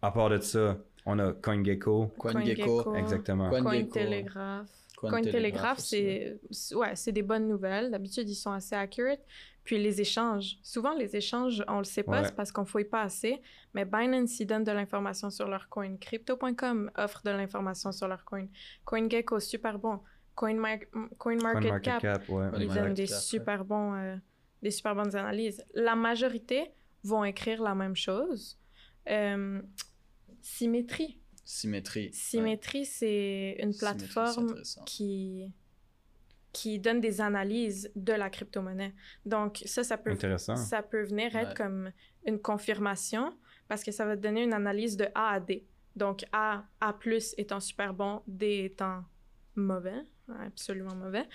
À 0.00 0.10
part 0.10 0.30
de 0.30 0.38
ça, 0.40 0.78
on 1.06 1.18
a 1.18 1.32
CoinGecko. 1.32 2.12
CoinGecko, 2.18 2.94
Exactement. 2.96 3.50
Coin- 3.50 3.62
Cointelegraph. 3.62 4.66
Cointelegraph 4.96 5.78
c'est 5.78 6.38
c'est- 6.50 6.74
ouais, 6.76 6.94
c'est 6.94 7.10
des 7.12 7.22
bonnes 7.22 7.48
nouvelles. 7.48 7.90
D'habitude, 7.90 8.28
ils 8.28 8.34
sont 8.36 8.52
assez 8.52 8.74
accurate. 8.76 9.20
Puis 9.64 9.78
les 9.78 10.00
échanges. 10.00 10.58
Souvent, 10.62 10.92
les 10.94 11.14
échanges, 11.14 11.62
on 11.68 11.78
le 11.78 11.84
sait 11.84 12.02
pas, 12.02 12.20
Ouais. 12.22 12.26
c'est 12.26 12.34
parce 12.34 12.50
qu'on 12.50 12.64
fouille 12.64 12.84
pas 12.84 13.02
assez. 13.02 13.40
Mais 13.74 13.84
Binance, 13.84 14.40
ils 14.40 14.46
donnent 14.46 14.64
de 14.64 14.72
l'information 14.72 15.30
sur 15.30 15.46
leur 15.48 15.68
coin. 15.68 15.96
Crypto.com 15.98 16.90
offre 16.96 17.22
de 17.24 17.30
l'information 17.30 17.92
sur 17.92 18.08
leur 18.08 18.24
coin. 18.24 18.46
CoinGecko, 18.84 19.38
super 19.38 19.78
bon. 19.78 20.00
CoinMar- 20.34 20.80
CoinMarketCap, 21.18 22.00
CoinMarketCap, 22.00 22.28
ouais. 22.30 22.34
Ouais, 22.36 22.50
ils 22.60 22.68
Ouais. 22.68 22.74
donnent 22.74 22.94
des 22.94 23.06
super 23.06 23.64
bons, 23.64 23.94
euh, 23.94 24.16
des 24.62 24.70
super 24.70 24.94
bonnes 24.96 25.14
analyses. 25.14 25.62
La 25.74 25.94
majorité 25.94 26.72
vont 27.04 27.22
écrire 27.24 27.62
la 27.62 27.74
même 27.74 27.94
chose. 27.96 28.58
Euh, 29.08 29.60
symétrie. 30.40 31.18
Symétrie. 31.44 32.06
ouais. 32.06 32.10
Symétrie, 32.12 32.84
c'est 32.86 33.56
une 33.60 33.74
plateforme 33.76 34.54
qui, 34.86 35.52
qui 36.52 36.78
donne 36.78 37.00
des 37.00 37.20
analyses 37.20 37.90
de 37.96 38.12
la 38.12 38.28
crypto-monnaie. 38.30 38.94
Donc, 39.24 39.62
ça, 39.64 39.82
ça 39.84 39.96
peut, 39.96 40.10
Intéressant. 40.10 40.56
ça 40.56 40.82
peut 40.82 41.02
venir 41.02 41.34
être 41.36 41.48
Ouais. 41.50 41.54
comme 41.54 41.90
une 42.26 42.38
confirmation 42.40 43.34
parce 43.68 43.82
que 43.82 43.90
ça 43.90 44.04
va 44.04 44.16
te 44.16 44.22
donner 44.22 44.42
une 44.42 44.52
analyse 44.52 44.96
de 44.96 45.06
A 45.14 45.30
à 45.30 45.40
D. 45.40 45.66
Donc, 45.96 46.24
A, 46.32 46.64
A+, 46.80 46.94
étant 47.38 47.60
super 47.60 47.94
bon, 47.94 48.22
D 48.26 48.64
étant 48.64 49.02
mauvais, 49.56 50.02
absolument 50.40 50.94
mauvais. 50.94 51.26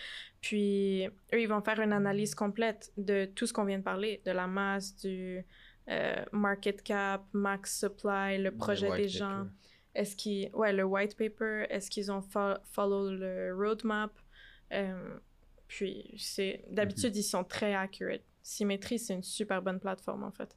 Puis, 0.41 1.05
eux, 1.33 1.41
ils 1.41 1.47
vont 1.47 1.61
faire 1.61 1.79
une 1.79 1.93
analyse 1.93 2.33
complète 2.35 2.91
de 2.97 3.25
tout 3.25 3.45
ce 3.47 3.53
qu'on 3.53 3.65
vient 3.65 3.77
de 3.79 3.83
parler, 3.83 4.21
de 4.25 4.31
la 4.31 4.47
masse, 4.47 4.95
du 4.95 5.43
euh, 5.89 6.15
market 6.31 6.81
cap, 6.83 7.23
max 7.33 7.79
supply, 7.79 8.37
le 8.39 8.51
projet 8.51 8.95
des 8.95 9.07
gens. 9.07 9.47
Est-ce 9.95 10.15
qu'ils... 10.15 10.49
Ouais, 10.53 10.73
le 10.73 10.83
white 10.83 11.15
paper, 11.17 11.65
est-ce 11.69 11.89
qu'ils 11.89 12.11
ont 12.11 12.19
fo- 12.21 12.57
follow 12.71 13.09
le 13.11 13.53
roadmap? 13.55 14.11
Euh, 14.71 15.17
puis, 15.67 16.13
c'est... 16.17 16.65
D'habitude, 16.69 17.15
ils 17.15 17.23
sont 17.23 17.43
très 17.43 17.73
accurate. 17.73 18.21
Symétrie, 18.41 18.99
c'est 18.99 19.13
une 19.13 19.23
super 19.23 19.61
bonne 19.61 19.79
plateforme, 19.79 20.23
en 20.23 20.31
fait. 20.31 20.55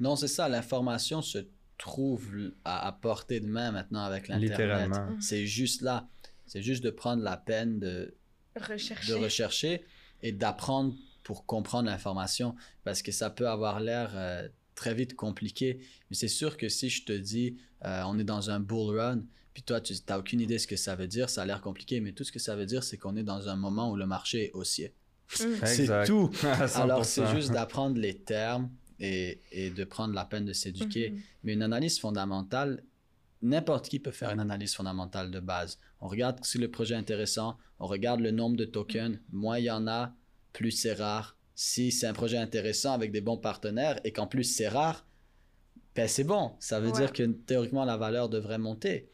Non, 0.00 0.16
c'est 0.16 0.28
ça, 0.28 0.48
l'information 0.48 1.22
se 1.22 1.46
trouve 1.78 2.52
à, 2.64 2.86
à 2.88 2.92
portée 2.92 3.40
de 3.40 3.46
main 3.46 3.70
maintenant 3.70 4.02
avec 4.02 4.28
l'Internet. 4.28 4.50
Littéralement. 4.50 5.20
C'est 5.20 5.46
juste 5.46 5.82
là. 5.82 6.08
C'est 6.46 6.62
juste 6.62 6.82
de 6.82 6.90
prendre 6.90 7.22
la 7.22 7.36
peine 7.36 7.78
de, 7.78 8.14
Rechercher. 8.56 9.12
de 9.12 9.16
rechercher 9.16 9.84
et 10.22 10.32
d'apprendre 10.32 10.94
pour 11.22 11.46
comprendre 11.46 11.88
l'information 11.88 12.54
parce 12.84 13.02
que 13.02 13.12
ça 13.12 13.30
peut 13.30 13.48
avoir 13.48 13.80
l'air 13.80 14.12
euh, 14.14 14.48
très 14.74 14.94
vite 14.94 15.14
compliqué. 15.14 15.80
Mais 16.10 16.16
c'est 16.16 16.28
sûr 16.28 16.56
que 16.56 16.68
si 16.68 16.90
je 16.90 17.04
te 17.04 17.12
dis 17.12 17.58
euh, 17.84 18.02
on 18.06 18.18
est 18.18 18.24
dans 18.24 18.50
un 18.50 18.60
bull 18.60 18.98
run, 18.98 19.22
puis 19.54 19.62
toi 19.62 19.80
tu 19.80 19.94
n'as 20.08 20.18
aucune 20.18 20.40
idée 20.40 20.54
de 20.54 20.58
ce 20.58 20.66
que 20.66 20.76
ça 20.76 20.94
veut 20.94 21.06
dire, 21.08 21.28
ça 21.30 21.42
a 21.42 21.46
l'air 21.46 21.60
compliqué, 21.60 22.00
mais 22.00 22.12
tout 22.12 22.24
ce 22.24 22.32
que 22.32 22.38
ça 22.38 22.56
veut 22.56 22.66
dire 22.66 22.82
c'est 22.84 22.96
qu'on 22.98 23.16
est 23.16 23.22
dans 23.22 23.48
un 23.48 23.56
moment 23.56 23.90
où 23.90 23.96
le 23.96 24.06
marché 24.06 24.46
est 24.46 24.52
haussier. 24.52 24.94
Mm. 25.40 25.44
C'est 25.64 26.04
tout. 26.06 26.30
Alors 26.74 27.02
100%. 27.02 27.04
c'est 27.04 27.26
juste 27.34 27.52
d'apprendre 27.52 27.98
les 27.98 28.18
termes 28.18 28.70
et, 29.00 29.40
et 29.50 29.70
de 29.70 29.84
prendre 29.84 30.14
la 30.14 30.24
peine 30.24 30.44
de 30.44 30.52
s'éduquer. 30.52 31.10
Mhm. 31.10 31.20
Mais 31.44 31.52
une 31.54 31.62
analyse 31.62 31.98
fondamentale, 31.98 32.82
n'importe 33.40 33.88
qui 33.88 33.98
peut 33.98 34.10
faire 34.10 34.30
une 34.30 34.40
analyse 34.40 34.74
fondamentale 34.74 35.30
de 35.30 35.40
base. 35.40 35.78
On 36.00 36.08
regarde 36.08 36.44
si 36.44 36.58
le 36.58 36.70
projet 36.70 36.94
est 36.94 36.98
intéressant, 36.98 37.56
on 37.78 37.86
regarde 37.86 38.20
le 38.20 38.30
nombre 38.30 38.56
de 38.56 38.64
tokens. 38.64 39.18
Moins 39.32 39.58
il 39.58 39.64
y 39.64 39.70
en 39.70 39.86
a, 39.88 40.14
plus 40.52 40.70
c'est 40.70 40.92
rare. 40.94 41.36
Si 41.54 41.90
c'est 41.92 42.06
un 42.06 42.12
projet 42.12 42.36
intéressant 42.38 42.92
avec 42.92 43.10
des 43.10 43.20
bons 43.20 43.36
partenaires 43.38 43.98
et 44.04 44.12
qu'en 44.12 44.26
plus 44.26 44.44
c'est 44.44 44.68
rare, 44.68 45.06
ben 45.94 46.08
c'est 46.08 46.24
bon. 46.24 46.52
Ça 46.60 46.78
veut 46.80 46.90
Ouais. 46.90 47.00
dire 47.00 47.12
que 47.12 47.22
théoriquement 47.24 47.84
la 47.84 47.96
valeur 47.96 48.28
devrait 48.28 48.58
monter. 48.58 49.08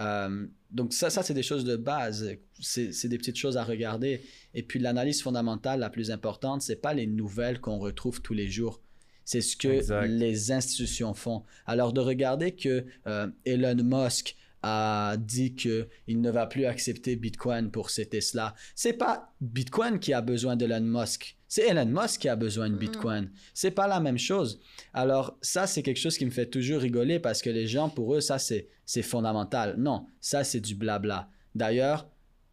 Euh, 0.00 0.46
donc 0.70 0.92
ça, 0.92 1.10
ça 1.10 1.22
c'est 1.22 1.34
des 1.34 1.42
choses 1.42 1.64
de 1.64 1.76
base. 1.76 2.36
C'est 2.60 3.08
des 3.08 3.18
petites 3.18 3.36
choses 3.36 3.56
à 3.56 3.64
regarder. 3.64 4.22
Et 4.54 4.62
puis 4.62 4.78
l'analyse 4.78 5.22
fondamentale 5.22 5.80
la 5.80 5.90
plus 5.90 6.10
importante, 6.10 6.62
c'est 6.62 6.80
pas 6.80 6.94
les 6.94 7.06
nouvelles 7.06 7.60
qu'on 7.60 7.78
retrouve 7.78 8.22
tous 8.22 8.34
les 8.34 8.48
jours. 8.48 8.80
C'est 9.24 9.40
ce 9.40 9.56
que 9.56 9.68
Exact. 9.68 10.06
les 10.06 10.50
institutions 10.52 11.14
font. 11.14 11.44
Alors 11.66 11.92
de 11.92 12.00
regarder 12.00 12.52
que 12.52 12.84
euh, 13.06 13.28
Elon 13.44 13.82
Musk 13.84 14.36
a 14.62 15.16
dit 15.18 15.54
que 15.54 15.88
il 16.06 16.20
ne 16.20 16.30
va 16.30 16.46
plus 16.46 16.66
accepter 16.66 17.16
Bitcoin 17.16 17.70
pour 17.70 17.90
ses 17.90 18.06
Tesla. 18.06 18.54
C'est 18.74 18.92
pas 18.92 19.32
Bitcoin 19.40 19.98
qui 19.98 20.12
a 20.12 20.20
besoin 20.20 20.56
d'Elon 20.56 20.80
Musk. 20.82 21.36
C'est 21.48 21.66
Elon 21.68 21.86
Musk 21.86 22.20
qui 22.20 22.28
a 22.28 22.36
besoin 22.36 22.68
de 22.68 22.74
Mhm. 22.74 22.78
Bitcoin. 22.80 23.30
C'est 23.54 23.70
pas 23.72 23.88
la 23.88 24.00
même 24.00 24.18
chose. 24.18 24.60
Alors 24.94 25.36
ça 25.42 25.66
c'est 25.66 25.82
quelque 25.82 25.98
chose 26.00 26.16
qui 26.18 26.24
me 26.26 26.30
fait 26.30 26.46
toujours 26.46 26.80
rigoler 26.80 27.18
parce 27.18 27.42
que 27.42 27.50
les 27.50 27.66
gens 27.66 27.88
pour 27.88 28.14
eux 28.14 28.20
ça 28.20 28.38
c'est 28.38 28.68
c'est 28.84 29.02
fondamental. 29.02 29.76
Non, 29.78 30.06
ça 30.20 30.44
c'est 30.44 30.60
du 30.60 30.74
blabla. 30.74 31.28
D'ailleurs, 31.54 32.08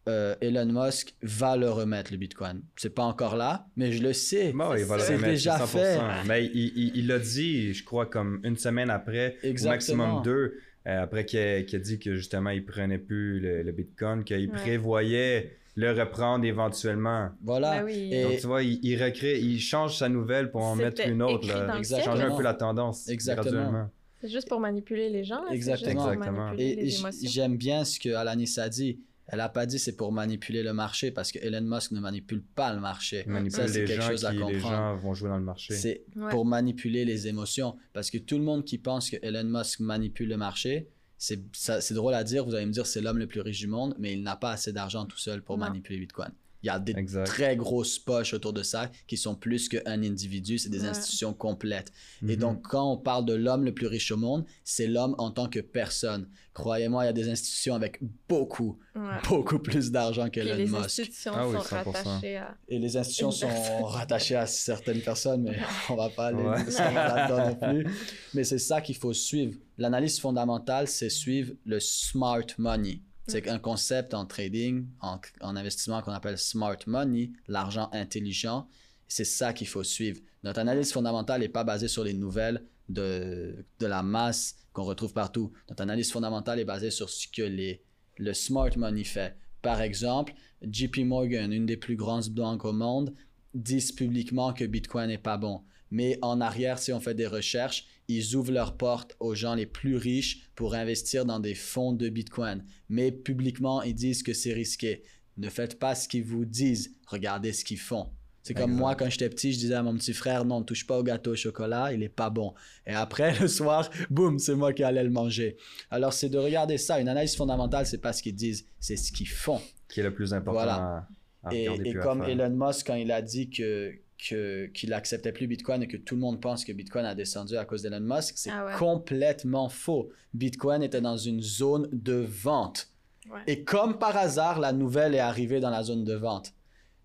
euh, 0.08 0.34
Elon 0.40 0.64
Musk 0.86 1.14
va 1.22 1.56
le 1.56 1.68
remettre 1.68 2.12
le 2.12 2.16
Bitcoin. 2.16 2.62
C'est 2.76 2.94
pas 2.94 3.02
encore 3.02 3.36
là, 3.36 3.66
mais 3.76 3.92
je 3.92 4.02
le 4.02 4.14
sais. 4.14 4.52
Bon, 4.52 4.74
il 4.74 4.84
va 4.84 4.96
le 4.96 5.02
C'est 5.02 5.16
remettre, 5.16 5.32
déjà 5.34 5.58
100%. 5.58 5.66
fait. 5.66 5.98
Mais 6.26 6.46
il 6.46 6.72
il- 6.76 6.92
il 6.96 7.06
l'a 7.08 7.18
dit, 7.18 7.74
je 7.74 7.84
crois, 7.84 8.06
comme 8.06 8.40
une 8.42 8.56
semaine 8.56 8.88
après, 8.88 9.36
au 9.44 9.64
maximum 9.66 10.22
deux, 10.22 10.54
euh, 10.86 11.02
après 11.02 11.24
qu'il 11.24 11.38
a, 11.40 11.62
dit 11.78 11.98
que 11.98 12.14
justement, 12.14 12.50
il 12.50 12.64
prenait 12.64 12.98
plus 12.98 13.40
le, 13.40 13.62
le 13.62 13.72
Bitcoin, 13.72 14.24
qu'il 14.24 14.50
Ouais. 14.50 14.56
prévoyait 14.56 15.52
le 15.76 15.92
reprendre 15.92 16.44
éventuellement. 16.44 17.30
Voilà. 17.42 17.78
Ben 17.78 17.84
oui. 17.84 18.08
Et- 18.12 18.22
Donc, 18.24 18.36
tu 18.40 18.46
vois, 18.46 18.62
il, 18.62 18.80
il 18.82 19.02
recrée, 19.02 19.38
il 19.38 19.60
change 19.60 19.96
sa 19.96 20.08
nouvelle 20.08 20.50
pour 20.50 20.62
en 20.62 20.74
mettre 20.76 21.06
une 21.06 21.22
autre. 21.22 21.44
écrit 21.48 21.58
Là. 21.58 22.02
Changer 22.02 22.22
un 22.24 22.36
peu 22.36 22.42
la 22.42 22.54
tendance. 22.54 23.08
Exactement. 23.08 23.50
graduellement. 23.52 23.90
C'est 24.20 24.28
juste 24.28 24.48
pour 24.48 24.58
manipuler 24.58 25.08
les 25.10 25.22
gens. 25.22 25.46
Exactement. 25.48 25.90
juste 25.90 25.96
pour 26.02 26.12
Exactement. 26.12 26.44
manipuler 26.46 26.86
Et 27.22 27.28
j'aime 27.28 27.56
bien 27.56 27.84
ce 27.84 28.00
que 28.00 28.08
Alanis 28.08 28.54
a 28.58 28.68
dit. 28.68 28.98
Elle 29.30 29.40
a 29.40 29.48
pas 29.50 29.66
dit 29.66 29.78
c'est 29.78 29.94
pour 29.96 30.10
manipuler 30.10 30.62
le 30.62 30.72
marché 30.72 31.10
parce 31.10 31.32
que 31.32 31.38
Elon 31.38 31.60
Musk 31.60 31.92
ne 31.92 32.00
manipule 32.00 32.42
pas 32.42 32.72
le 32.72 32.80
marché. 32.80 33.24
Il 33.26 33.32
manipule 33.32 33.52
Ça, 33.52 33.68
c'est 33.68 33.84
quelque 33.84 34.00
gens 34.02 34.08
chose 34.08 34.24
à 34.24 34.30
qui, 34.30 34.36
les 34.38 34.42
comprendre. 34.42 34.70
gens 34.70 34.96
vont 34.96 35.14
jouer 35.14 35.28
dans 35.28 35.36
le 35.36 35.44
marché. 35.44 35.74
C'est 35.74 36.04
Ouais. 36.16 36.30
pour 36.30 36.46
manipuler 36.46 37.04
les 37.04 37.28
émotions. 37.28 37.76
Parce 37.92 38.10
que 38.10 38.18
tout 38.18 38.38
le 38.38 38.44
monde 38.44 38.64
qui 38.64 38.78
pense 38.78 39.10
que 39.10 39.16
Elon 39.22 39.44
Musk 39.44 39.80
manipule 39.80 40.28
le 40.28 40.36
marché, 40.38 40.88
c'est 41.18 41.92
drôle 41.92 42.14
à 42.14 42.24
dire, 42.24 42.44
vous 42.46 42.54
allez 42.54 42.64
me 42.66 42.72
dire 42.72 42.86
c'est 42.86 43.00
l'homme 43.00 43.18
le 43.18 43.26
plus 43.26 43.40
riche 43.40 43.58
du 43.58 43.66
monde, 43.66 43.94
mais 43.98 44.12
il 44.14 44.22
n'a 44.22 44.36
pas 44.36 44.52
assez 44.52 44.72
d'argent 44.72 45.04
tout 45.04 45.18
seul 45.18 45.42
pour 45.42 45.58
Non. 45.58 45.66
manipuler 45.66 45.98
Bitcoin. 45.98 46.30
Il 46.62 46.66
y 46.66 46.70
a 46.70 46.78
des 46.80 46.92
Exact. 46.96 47.24
très 47.24 47.56
grosses 47.56 47.98
poches 48.00 48.34
autour 48.34 48.52
de 48.52 48.64
ça 48.64 48.90
qui 49.06 49.16
sont 49.16 49.36
plus 49.36 49.68
qu'un 49.68 50.02
individu, 50.02 50.58
c'est 50.58 50.70
des 50.70 50.82
Ouais. 50.82 50.88
institutions 50.88 51.32
complètes. 51.32 51.92
Et 52.22 52.34
Mhm. 52.34 52.36
donc, 52.36 52.62
quand 52.68 52.92
on 52.92 52.96
parle 52.96 53.24
de 53.26 53.34
l'homme 53.34 53.64
le 53.64 53.72
plus 53.72 53.86
riche 53.86 54.10
au 54.10 54.16
monde, 54.16 54.44
c'est 54.64 54.88
l'homme 54.88 55.14
en 55.18 55.30
tant 55.30 55.48
que 55.48 55.60
personne. 55.60 56.28
Croyez-moi, 56.54 57.04
il 57.04 57.06
y 57.06 57.10
a 57.10 57.12
des 57.12 57.28
institutions 57.28 57.76
avec 57.76 58.00
beaucoup, 58.28 58.80
Ouais. 58.96 59.02
beaucoup 59.28 59.60
plus 59.60 59.92
d'argent 59.92 60.28
qu'Elon 60.28 60.56
les 60.56 60.64
Musk. 60.66 60.74
institutions 60.86 61.32
Ah 61.32 61.46
oui, 61.48 61.54
sont 61.58 61.62
100%. 61.62 61.92
rattachées 62.02 62.36
à... 62.38 62.56
Et 62.68 62.78
les 62.80 62.96
institutions 62.96 63.30
sont 63.30 63.84
rattachées 63.84 64.34
à 64.34 64.46
certaines 64.46 65.00
personnes, 65.00 65.42
mais 65.42 65.58
on 65.90 65.94
va 65.94 66.08
pas 66.10 66.26
aller 66.26 66.42
Ouais. 66.42 66.64
là-dedans 66.66 67.48
non 67.50 67.54
plus. 67.84 67.86
Mais 68.34 68.42
c'est 68.42 68.58
ça 68.58 68.80
qu'il 68.80 68.96
faut 68.96 69.12
suivre. 69.12 69.54
L'analyse 69.76 70.18
fondamentale, 70.18 70.88
c'est 70.88 71.10
suivre 71.10 71.52
le 71.64 71.78
smart 71.78 72.42
money. 72.58 73.00
C'est 73.28 73.46
un 73.48 73.58
concept 73.58 74.14
en 74.14 74.24
trading, 74.24 74.86
en, 75.00 75.20
en 75.42 75.54
investissement 75.54 76.00
qu'on 76.00 76.12
appelle 76.12 76.38
smart 76.38 76.78
money, 76.86 77.30
l'argent 77.46 77.90
intelligent. 77.92 78.66
C'est 79.06 79.24
ça 79.24 79.52
qu'il 79.52 79.68
faut 79.68 79.84
suivre. 79.84 80.20
Notre 80.44 80.60
analyse 80.60 80.92
fondamentale 80.92 81.42
n'est 81.42 81.48
pas 81.48 81.64
basée 81.64 81.88
sur 81.88 82.04
les 82.04 82.14
nouvelles, 82.14 82.64
de, 82.88 83.66
de 83.80 83.86
la 83.86 84.02
masse 84.02 84.56
qu'on 84.72 84.84
retrouve 84.84 85.12
partout. 85.12 85.52
Notre 85.68 85.82
analyse 85.82 86.10
fondamentale 86.10 86.58
est 86.58 86.64
basée 86.64 86.90
sur 86.90 87.10
ce 87.10 87.28
que 87.28 87.42
les, 87.42 87.82
le 88.16 88.32
smart 88.32 88.70
money 88.76 89.04
fait. 89.04 89.36
Par 89.60 89.82
exemple, 89.82 90.32
JP 90.62 91.00
Morgan, 91.00 91.52
une 91.52 91.66
des 91.66 91.76
plus 91.76 91.96
grandes 91.96 92.28
banques 92.30 92.64
au 92.64 92.72
monde, 92.72 93.14
disent 93.54 93.92
publiquement 93.92 94.52
que 94.52 94.64
Bitcoin 94.64 95.08
n'est 95.08 95.18
pas 95.18 95.36
bon. 95.36 95.62
Mais 95.90 96.18
en 96.22 96.40
arrière, 96.40 96.78
si 96.78 96.92
on 96.92 97.00
fait 97.00 97.14
des 97.14 97.26
recherches, 97.26 97.86
ils 98.08 98.34
ouvrent 98.36 98.52
leurs 98.52 98.76
portes 98.76 99.16
aux 99.20 99.34
gens 99.34 99.54
les 99.54 99.66
plus 99.66 99.96
riches 99.96 100.48
pour 100.54 100.74
investir 100.74 101.24
dans 101.24 101.40
des 101.40 101.54
fonds 101.54 101.92
de 101.92 102.08
Bitcoin. 102.08 102.64
Mais 102.88 103.12
publiquement, 103.12 103.82
ils 103.82 103.94
disent 103.94 104.22
que 104.22 104.32
c'est 104.32 104.52
risqué. 104.52 105.02
Ne 105.36 105.48
faites 105.48 105.78
pas 105.78 105.94
ce 105.94 106.08
qu'ils 106.08 106.24
vous 106.24 106.44
disent, 106.44 106.96
regardez 107.06 107.52
ce 107.52 107.64
qu'ils 107.64 107.78
font. 107.78 108.10
C'est 108.42 108.54
comme 108.54 108.72
moi, 108.72 108.94
quand 108.94 109.10
j'étais 109.10 109.28
petit, 109.28 109.52
je 109.52 109.58
disais 109.58 109.74
à 109.74 109.82
mon 109.82 109.94
petit 109.94 110.14
frère, 110.14 110.46
non, 110.46 110.60
ne 110.60 110.64
touche 110.64 110.86
pas 110.86 110.98
au 110.98 111.02
gâteau 111.02 111.32
au 111.32 111.36
chocolat, 111.36 111.92
il 111.92 112.02
est 112.02 112.08
pas 112.08 112.30
bon. 112.30 112.54
Et 112.86 112.94
après, 112.94 113.38
le 113.40 113.46
soir, 113.46 113.90
boum, 114.08 114.38
c'est 114.38 114.54
moi 114.54 114.72
qui 114.72 114.82
allais 114.82 115.04
le 115.04 115.10
manger. 115.10 115.58
Alors, 115.90 116.14
c'est 116.14 116.30
de 116.30 116.38
regarder 116.38 116.78
ça. 116.78 116.98
Une 116.98 117.10
analyse 117.10 117.36
fondamentale, 117.36 117.84
c'est 117.84 117.98
pas 117.98 118.14
ce 118.14 118.22
qu'ils 118.22 118.34
disent, 118.34 118.66
c'est 118.80 118.96
ce 118.96 119.12
qu'ils 119.12 119.28
font. 119.28 119.60
Qui 119.86 120.00
est 120.00 120.02
le 120.02 120.14
plus 120.14 120.32
important 120.32 120.52
Voilà. 120.60 121.08
à, 121.42 121.48
à 121.50 121.54
Et, 121.54 121.92
comme. 122.00 122.22
Elon 122.22 122.48
Musk, 122.48 122.86
quand 122.86 122.94
il 122.94 123.12
a 123.12 123.20
dit 123.20 123.50
que 123.50 123.92
que- 124.18 124.66
qu'il 124.66 124.92
acceptait 124.92 125.32
plus 125.32 125.46
Bitcoin 125.46 125.82
et 125.82 125.88
que 125.88 125.96
tout 125.96 126.14
le 126.16 126.20
monde 126.20 126.40
pense 126.40 126.64
que 126.64 126.72
Bitcoin 126.72 127.04
a 127.04 127.14
descendu 127.14 127.56
à 127.56 127.64
cause 127.64 127.82
d'Elon 127.82 128.00
Musk, 128.00 128.34
c'est 128.36 128.50
Ah 128.50 128.66
ouais. 128.66 128.72
complètement 128.78 129.68
faux. 129.68 130.10
Bitcoin 130.34 130.82
était 130.82 131.00
dans 131.00 131.16
une 131.16 131.40
zone 131.40 131.88
de 131.92 132.14
vente. 132.14 132.88
Ouais. 133.30 133.40
Et 133.46 133.62
comme 133.64 133.98
par 133.98 134.16
hasard, 134.16 134.58
la 134.58 134.72
nouvelle 134.72 135.14
est 135.14 135.18
arrivée 135.20 135.60
dans 135.60 135.70
la 135.70 135.82
zone 135.82 136.04
de 136.04 136.14
vente. 136.14 136.52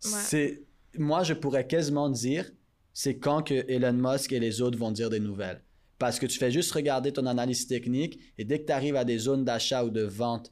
Ouais. 0.05 0.09
C'est, 0.11 0.63
moi, 0.97 1.23
je 1.23 1.33
pourrais 1.33 1.67
quasiment 1.67 2.09
dire, 2.09 2.49
c'est 2.93 3.17
quand 3.17 3.43
que 3.43 3.65
Elon 3.69 3.93
Musk 3.93 4.31
et 4.33 4.39
les 4.39 4.61
autres 4.61 4.77
vont 4.77 4.91
dire 4.91 5.09
des 5.09 5.19
nouvelles. 5.19 5.61
Parce 5.99 6.19
que 6.19 6.25
tu 6.25 6.37
fais 6.37 6.51
juste 6.51 6.71
regarder 6.71 7.13
ton 7.13 7.25
analyse 7.27 7.67
technique 7.67 8.19
et 8.37 8.43
dès 8.45 8.59
que 8.61 8.65
tu 8.65 8.71
arrives 8.73 8.95
à 8.95 9.05
des 9.05 9.17
zones 9.19 9.45
d'achat 9.45 9.85
ou 9.85 9.89
de 9.89 10.01
vente 10.03 10.51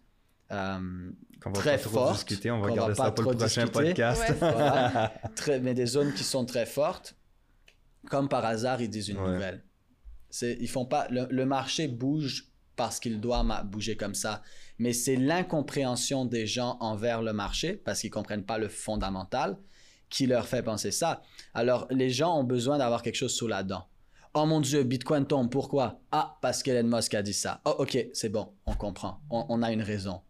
euh, 0.51 1.09
va 1.49 1.59
très 1.59 1.77
pas 1.77 1.83
trop 1.83 1.89
forte, 1.91 2.13
discuter, 2.13 2.51
on 2.51 2.61
va 2.61 2.67
qu'on 2.69 2.75
garder 2.75 2.91
va 2.93 2.95
ça 2.95 3.03
pas 3.05 3.11
pour 3.11 3.23
le 3.31 3.37
trop 3.37 3.39
prochain 3.39 3.63
discuter. 3.65 3.87
podcast. 3.89 4.21
Ouais. 4.29 4.35
Voilà. 4.39 5.13
très, 5.35 5.59
mais 5.59 5.73
des 5.73 5.87
zones 5.87 6.13
qui 6.13 6.23
sont 6.23 6.45
très 6.45 6.67
fortes, 6.67 7.15
comme 8.09 8.29
par 8.29 8.45
hasard, 8.45 8.79
ils 8.81 8.89
disent 8.89 9.09
une 9.09 9.17
Ouais. 9.17 9.31
nouvelle. 9.31 9.63
Ils 10.43 10.69
font 10.69 10.85
pas, 10.85 11.07
le, 11.09 11.27
le 11.29 11.45
marché 11.45 11.87
bouge 11.87 12.47
parce 12.75 12.99
qu'il 12.99 13.19
doit 13.19 13.43
bouger 13.63 13.97
comme 13.97 14.15
ça. 14.15 14.41
Mais 14.79 14.93
c'est 14.93 15.15
l'incompréhension 15.15 16.25
des 16.25 16.47
gens 16.47 16.77
envers 16.79 17.21
le 17.21 17.33
marché, 17.33 17.73
parce 17.73 17.99
qu'ils 18.01 18.09
comprennent 18.11 18.45
pas 18.45 18.57
le 18.57 18.69
fondamental, 18.69 19.57
qui 20.09 20.25
leur 20.27 20.47
fait 20.47 20.63
penser 20.63 20.91
ça. 20.91 21.21
Alors, 21.53 21.85
les 21.91 22.09
gens 22.09 22.37
ont 22.39 22.43
besoin 22.43 22.77
d'avoir 22.77 23.01
quelque 23.01 23.15
chose 23.15 23.35
sous 23.35 23.47
la 23.47 23.63
dent. 23.63 23.87
Oh 24.33 24.45
mon 24.45 24.61
Dieu, 24.61 24.83
Bitcoin 24.83 25.25
tombe, 25.25 25.49
pourquoi? 25.51 25.99
Ah, 26.11 26.37
parce 26.41 26.63
qu'Elon 26.63 26.87
Musk 26.87 27.13
a 27.13 27.21
dit 27.21 27.33
ça. 27.33 27.61
Oh, 27.65 27.75
ok, 27.79 27.97
c'est 28.13 28.29
bon, 28.29 28.53
on 28.65 28.73
comprend. 28.73 29.19
On, 29.29 29.45
on 29.49 29.61
a 29.61 29.71
une 29.71 29.81
raison. 29.81 30.21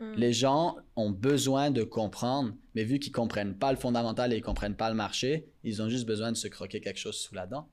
Mm. 0.00 0.14
Les 0.16 0.32
gens 0.32 0.76
ont 0.96 1.10
besoin 1.10 1.70
de 1.70 1.82
comprendre, 1.82 2.54
mais 2.74 2.84
vu 2.84 2.98
qu'ils 2.98 3.12
comprennent 3.12 3.54
pas 3.54 3.70
le 3.72 3.78
fondamental 3.78 4.32
et 4.32 4.36
ils 4.36 4.42
comprennent 4.42 4.76
pas 4.76 4.88
le 4.88 4.96
marché, 4.96 5.46
ils 5.62 5.82
ont 5.82 5.88
juste 5.88 6.06
besoin 6.06 6.32
de 6.32 6.36
se 6.36 6.48
croquer 6.48 6.80
quelque 6.80 6.98
chose 6.98 7.16
sous 7.16 7.34
la 7.34 7.46
dent. 7.46 7.68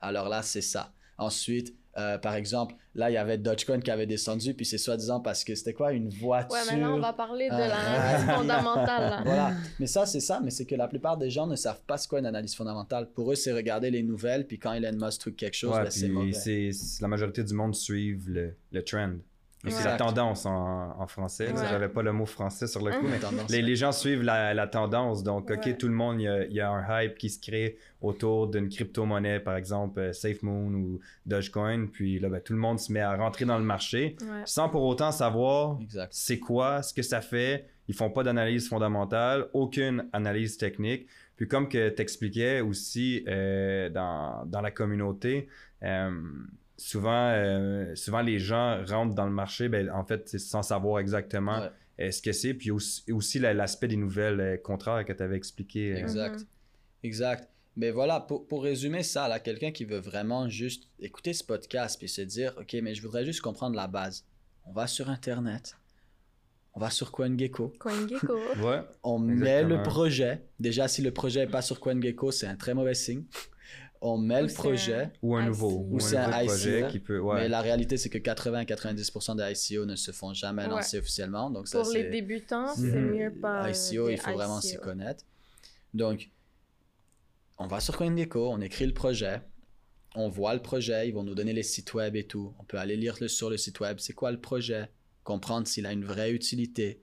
Alors 0.00 0.28
là, 0.28 0.42
c'est 0.42 0.60
ça. 0.60 0.92
Ensuite, 1.18 1.74
euh, 1.98 2.16
par 2.18 2.34
exemple, 2.34 2.74
là, 2.94 3.10
il 3.10 3.14
y 3.14 3.16
avait 3.18 3.36
Dogecoin 3.38 3.78
qui 3.80 3.90
avait 3.90 4.06
descendu, 4.06 4.54
puis 4.54 4.64
c'est 4.64 4.78
soi-disant 4.78 5.20
parce 5.20 5.44
que 5.44 5.54
c'était 5.54 5.74
quoi, 5.74 5.92
une 5.92 6.08
voiture. 6.08 6.50
Ouais, 6.70 6.76
là, 6.78 6.90
on 6.90 6.98
va 7.00 7.12
parler 7.12 7.48
de 7.48 7.54
Ah. 7.54 7.68
l'analyse 7.68 8.34
fondamentale. 8.34 9.10
là. 9.10 9.22
Voilà. 9.24 9.52
Mais 9.78 9.86
ça, 9.86 10.06
c'est 10.06 10.20
ça, 10.20 10.40
mais 10.42 10.50
c'est 10.50 10.64
que 10.64 10.74
la 10.74 10.88
plupart 10.88 11.18
des 11.18 11.30
gens 11.30 11.46
ne 11.46 11.54
savent 11.56 11.82
pas 11.86 11.98
ce 11.98 12.08
qu'est 12.08 12.18
une 12.18 12.26
analyse 12.26 12.54
fondamentale. 12.54 13.10
Pour 13.14 13.30
eux, 13.30 13.34
c'est 13.34 13.52
regarder 13.52 13.90
les 13.90 14.02
nouvelles, 14.02 14.46
puis 14.46 14.58
quand 14.58 14.72
Elon 14.72 14.96
Musk 15.06 15.20
trouve 15.20 15.34
quelque 15.34 15.54
chose, 15.54 15.74
Ouais, 15.76 15.88
ben, 16.00 16.12
mauvais. 16.12 16.32
c'est- 16.32 17.00
la 17.02 17.08
majorité 17.08 17.44
du 17.44 17.52
monde 17.54 17.74
suivent 17.74 18.28
le, 18.28 18.56
le 18.72 18.82
trend. 18.84 19.12
C'est 19.68 19.84
la 19.84 19.96
tendance 19.96 20.44
en, 20.44 20.96
en 20.98 21.06
français. 21.06 21.52
Ouais. 21.52 21.64
J'avais 21.70 21.88
pas 21.88 22.02
le 22.02 22.12
mot 22.12 22.26
français 22.26 22.66
sur 22.66 22.84
le 22.84 22.90
coup, 22.92 23.06
mais 23.08 23.18
Tendance. 23.20 23.48
les, 23.48 23.62
les 23.62 23.76
gens 23.76 23.92
suivent 23.92 24.22
la, 24.22 24.54
la 24.54 24.66
tendance. 24.66 25.22
Donc, 25.22 25.50
OK, 25.50 25.60
Ouais. 25.66 25.76
tout 25.76 25.86
le 25.86 25.94
monde, 25.94 26.20
il 26.20 26.24
y 26.24 26.28
a, 26.28 26.44
il 26.44 26.52
y 26.52 26.60
a 26.60 26.68
un 26.70 27.02
hype 27.02 27.16
qui 27.16 27.30
se 27.30 27.40
crée 27.40 27.78
autour 28.00 28.48
d'une 28.48 28.68
crypto-monnaie, 28.68 29.38
par 29.38 29.54
exemple 29.56 30.00
euh, 30.00 30.12
SafeMoon 30.12 30.74
ou 30.74 31.00
Dogecoin. 31.26 31.86
Puis 31.86 32.18
là, 32.18 32.28
ben, 32.28 32.40
tout 32.40 32.52
le 32.54 32.58
monde 32.58 32.80
se 32.80 32.92
met 32.92 33.00
à 33.00 33.14
rentrer 33.14 33.44
dans 33.44 33.58
le 33.58 33.64
marché 33.64 34.16
Ouais. 34.22 34.42
sans 34.46 34.68
pour 34.68 34.82
autant 34.82 35.12
savoir 35.12 35.78
c'est 36.10 36.40
quoi, 36.40 36.82
ce 36.82 36.92
que 36.92 37.02
ça 37.02 37.20
fait. 37.20 37.66
Ils 37.88 37.94
font 37.94 38.10
pas 38.10 38.22
d'analyse 38.24 38.68
fondamentale, 38.68 39.46
aucune 39.52 40.08
analyse 40.12 40.56
technique. 40.56 41.06
Puis 41.36 41.46
comme 41.48 41.68
que 41.68 41.88
t'expliquais 41.88 42.60
aussi 42.60 43.24
euh, 43.28 43.88
dans, 43.90 44.44
dans 44.46 44.60
la 44.60 44.70
communauté, 44.70 45.48
euh, 45.82 46.10
souvent, 46.82 47.30
euh, 47.30 47.94
souvent 47.94 48.20
les 48.22 48.38
gens 48.38 48.84
rentrent 48.84 49.14
dans 49.14 49.26
le 49.26 49.32
marché, 49.32 49.68
ben, 49.68 49.90
en 49.90 50.04
fait, 50.04 50.28
sans 50.38 50.62
savoir 50.62 50.98
exactement 51.00 51.60
Ouais. 51.60 51.70
euh, 52.00 52.10
ce 52.10 52.20
que 52.22 52.32
c'est. 52.32 52.54
Puis 52.54 52.70
aussi, 52.70 53.10
aussi 53.12 53.38
la- 53.38 53.54
l'aspect 53.54 53.88
des 53.88 53.96
nouvelles 53.96 54.40
euh, 54.40 54.56
contraires 54.56 55.04
que 55.04 55.12
tu 55.12 55.22
avais 55.22 55.36
expliqué. 55.36 55.92
euh. 55.94 55.96
Exact. 55.98 56.40
Mhm. 56.40 56.46
Exact. 57.04 57.48
Mais 57.76 57.90
voilà, 57.90 58.20
pour, 58.20 58.46
pour 58.46 58.62
résumer 58.64 59.02
ça, 59.02 59.28
là, 59.28 59.40
quelqu'un 59.40 59.70
qui 59.72 59.84
veut 59.86 59.98
vraiment 60.00 60.48
juste 60.48 60.88
écouter 61.00 61.32
ce 61.32 61.42
podcast 61.42 61.98
puis 61.98 62.08
se 62.08 62.20
dire, 62.22 62.54
OK, 62.60 62.76
mais 62.82 62.94
je 62.94 63.00
voudrais 63.02 63.24
juste 63.24 63.40
comprendre 63.40 63.76
la 63.76 63.86
base. 63.88 64.26
On 64.66 64.72
va 64.72 64.86
sur 64.86 65.08
Internet, 65.08 65.76
on 66.74 66.80
va 66.80 66.90
sur 66.90 67.10
CoinGecko, 67.12 67.72
CoinGecko. 67.78 68.38
Ouais. 68.62 68.80
on 69.02 69.18
met 69.18 69.62
le 69.62 69.82
projet. 69.82 70.42
Déjà, 70.60 70.86
si 70.86 71.00
le 71.02 71.10
projet 71.12 71.40
n'est 71.46 71.50
pas 71.50 71.62
sur 71.62 71.80
CoinGecko, 71.80 72.30
c'est 72.30 72.46
un 72.46 72.56
très 72.56 72.74
mauvais 72.74 72.94
signe. 72.94 73.24
On 74.04 74.18
met 74.18 74.40
Ou 74.40 74.42
le 74.42 74.48
c'est 74.48 74.54
projet. 74.56 75.10
Ou 75.22 75.36
un 75.36 75.42
ICO. 75.42 75.48
nouveau, 75.48 75.86
Ou 75.90 76.00
c'est 76.00 76.16
un 76.16 76.28
un 76.32 76.44
projet 76.44 76.80
ICO, 76.80 76.88
qui 76.88 76.98
peut. 76.98 77.20
Ouais. 77.20 77.42
Mais 77.42 77.48
la 77.48 77.60
réalité, 77.60 77.96
c'est 77.96 78.08
que 78.08 78.18
80-90% 78.18 79.36
des 79.36 79.52
ICO 79.72 79.86
ne 79.86 79.94
se 79.94 80.10
font 80.10 80.34
jamais 80.34 80.64
Ouais. 80.64 80.68
lancer 80.70 80.98
officiellement. 80.98 81.50
Donc 81.50 81.68
ça, 81.68 81.80
Pour 81.82 81.92
les 81.92 82.02
c'est- 82.02 82.10
débutants, 82.10 82.74
c'est 82.74 82.82
Mhm. 82.82 83.14
mieux 83.14 83.32
pas. 83.32 83.70
ICO, 83.70 84.08
il 84.08 84.18
faut 84.18 84.32
vraiment 84.32 84.60
s'y 84.60 84.76
connaître. 84.76 85.24
Donc, 85.94 86.30
on 87.58 87.66
va 87.68 87.78
sur 87.80 87.96
CoinGecko, 87.96 88.48
on 88.50 88.60
écrit 88.60 88.86
le 88.86 88.94
projet, 88.94 89.40
on 90.16 90.28
voit 90.28 90.54
le 90.54 90.62
projet, 90.62 91.08
ils 91.08 91.12
vont 91.14 91.22
nous 91.22 91.34
donner 91.36 91.52
les 91.52 91.62
sites 91.62 91.94
web 91.94 92.16
et 92.16 92.24
tout. 92.24 92.52
On 92.58 92.64
peut 92.64 92.78
aller 92.78 92.96
lire 92.96 93.16
le- 93.20 93.28
sur 93.28 93.50
le 93.50 93.56
site 93.56 93.78
web, 93.80 93.98
c'est 94.00 94.14
quoi 94.14 94.32
le 94.32 94.40
projet, 94.40 94.90
comprendre 95.22 95.66
s'il 95.68 95.86
a 95.86 95.92
une 95.92 96.04
vraie 96.04 96.32
utilité, 96.32 97.00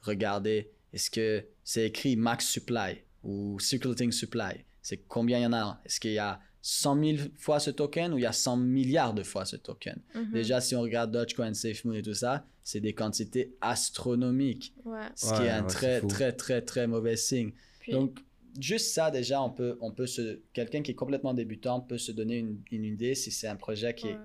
regarder 0.00 0.70
est-ce 0.94 1.10
que 1.10 1.44
c'est 1.62 1.84
écrit 1.86 2.16
max 2.16 2.46
supply 2.46 3.02
ou 3.22 3.58
circulating 3.60 4.10
supply, 4.12 4.64
c'est 4.88 4.96
combien 5.06 5.38
il 5.38 5.42
y 5.42 5.46
en 5.46 5.52
a, 5.52 5.82
est-ce 5.84 6.00
qu'il 6.00 6.12
y 6.12 6.18
a 6.18 6.40
100 6.62 7.04
000 7.04 7.28
fois 7.36 7.60
ce 7.60 7.70
token 7.70 8.14
ou 8.14 8.18
il 8.18 8.22
y 8.22 8.26
a 8.26 8.32
100 8.32 8.56
milliards 8.56 9.12
de 9.12 9.22
fois 9.22 9.44
ce 9.44 9.56
token? 9.56 10.00
Mhm. 10.14 10.32
Déjà, 10.32 10.62
si 10.62 10.74
on 10.74 10.80
regarde 10.80 11.10
Dogecoin, 11.12 11.52
SafeMoon 11.52 11.92
et 11.94 12.00
tout 12.02 12.14
ça, 12.14 12.46
c'est 12.62 12.80
des 12.80 12.94
quantités 12.94 13.54
astronomiques 13.60 14.72
Ouais. 14.86 15.00
ce 15.14 15.26
qui 15.34 15.40
Ouais, 15.40 15.46
est 15.46 15.50
un 15.50 15.62
ouais, 15.64 15.68
très, 15.68 16.00
très, 16.00 16.32
très, 16.32 16.62
très 16.62 16.86
mauvais 16.86 17.16
signe. 17.16 17.52
Puis, 17.80 17.92
Donc, 17.92 18.18
juste 18.58 18.94
ça, 18.94 19.10
déjà, 19.10 19.42
on 19.42 19.50
peut, 19.50 19.76
on 19.82 19.92
peut 19.92 20.06
se, 20.06 20.40
quelqu'un 20.54 20.80
qui 20.80 20.92
est 20.92 20.94
complètement 20.94 21.34
débutant 21.34 21.80
peut 21.80 21.98
se 21.98 22.10
donner 22.10 22.38
une, 22.38 22.62
une 22.70 22.84
idée 22.84 23.14
si 23.14 23.30
c'est 23.30 23.46
un 23.48 23.56
projet 23.56 23.94
qui, 23.94 24.08
est, 24.08 24.18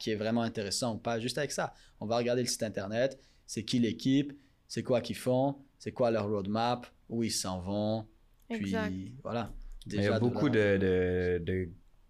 qui 0.00 0.10
est 0.10 0.16
vraiment 0.16 0.42
intéressant 0.42 0.96
ou 0.96 0.98
pas. 0.98 1.20
Juste 1.20 1.38
avec 1.38 1.52
ça, 1.52 1.72
on 2.00 2.06
va 2.06 2.16
regarder 2.16 2.42
le 2.42 2.48
site 2.48 2.64
internet, 2.64 3.20
c'est 3.46 3.64
qui 3.64 3.78
l'équipe, 3.78 4.32
c'est 4.66 4.82
quoi 4.82 5.00
qu'ils 5.00 5.16
font, 5.16 5.54
c'est 5.78 5.92
quoi 5.92 6.10
leur 6.10 6.28
roadmap, 6.28 6.88
où 7.08 7.22
ils 7.22 7.30
s'en 7.30 7.60
vont? 7.60 8.08
Puis, 8.48 8.56
Exact. 8.74 8.92
voilà. 9.22 9.52
Il 9.86 10.02
y 10.02 10.06
a 10.06 10.18
beaucoup 10.18 10.48
de, 10.48 10.76
de, 10.78 11.42
de, 11.44 11.68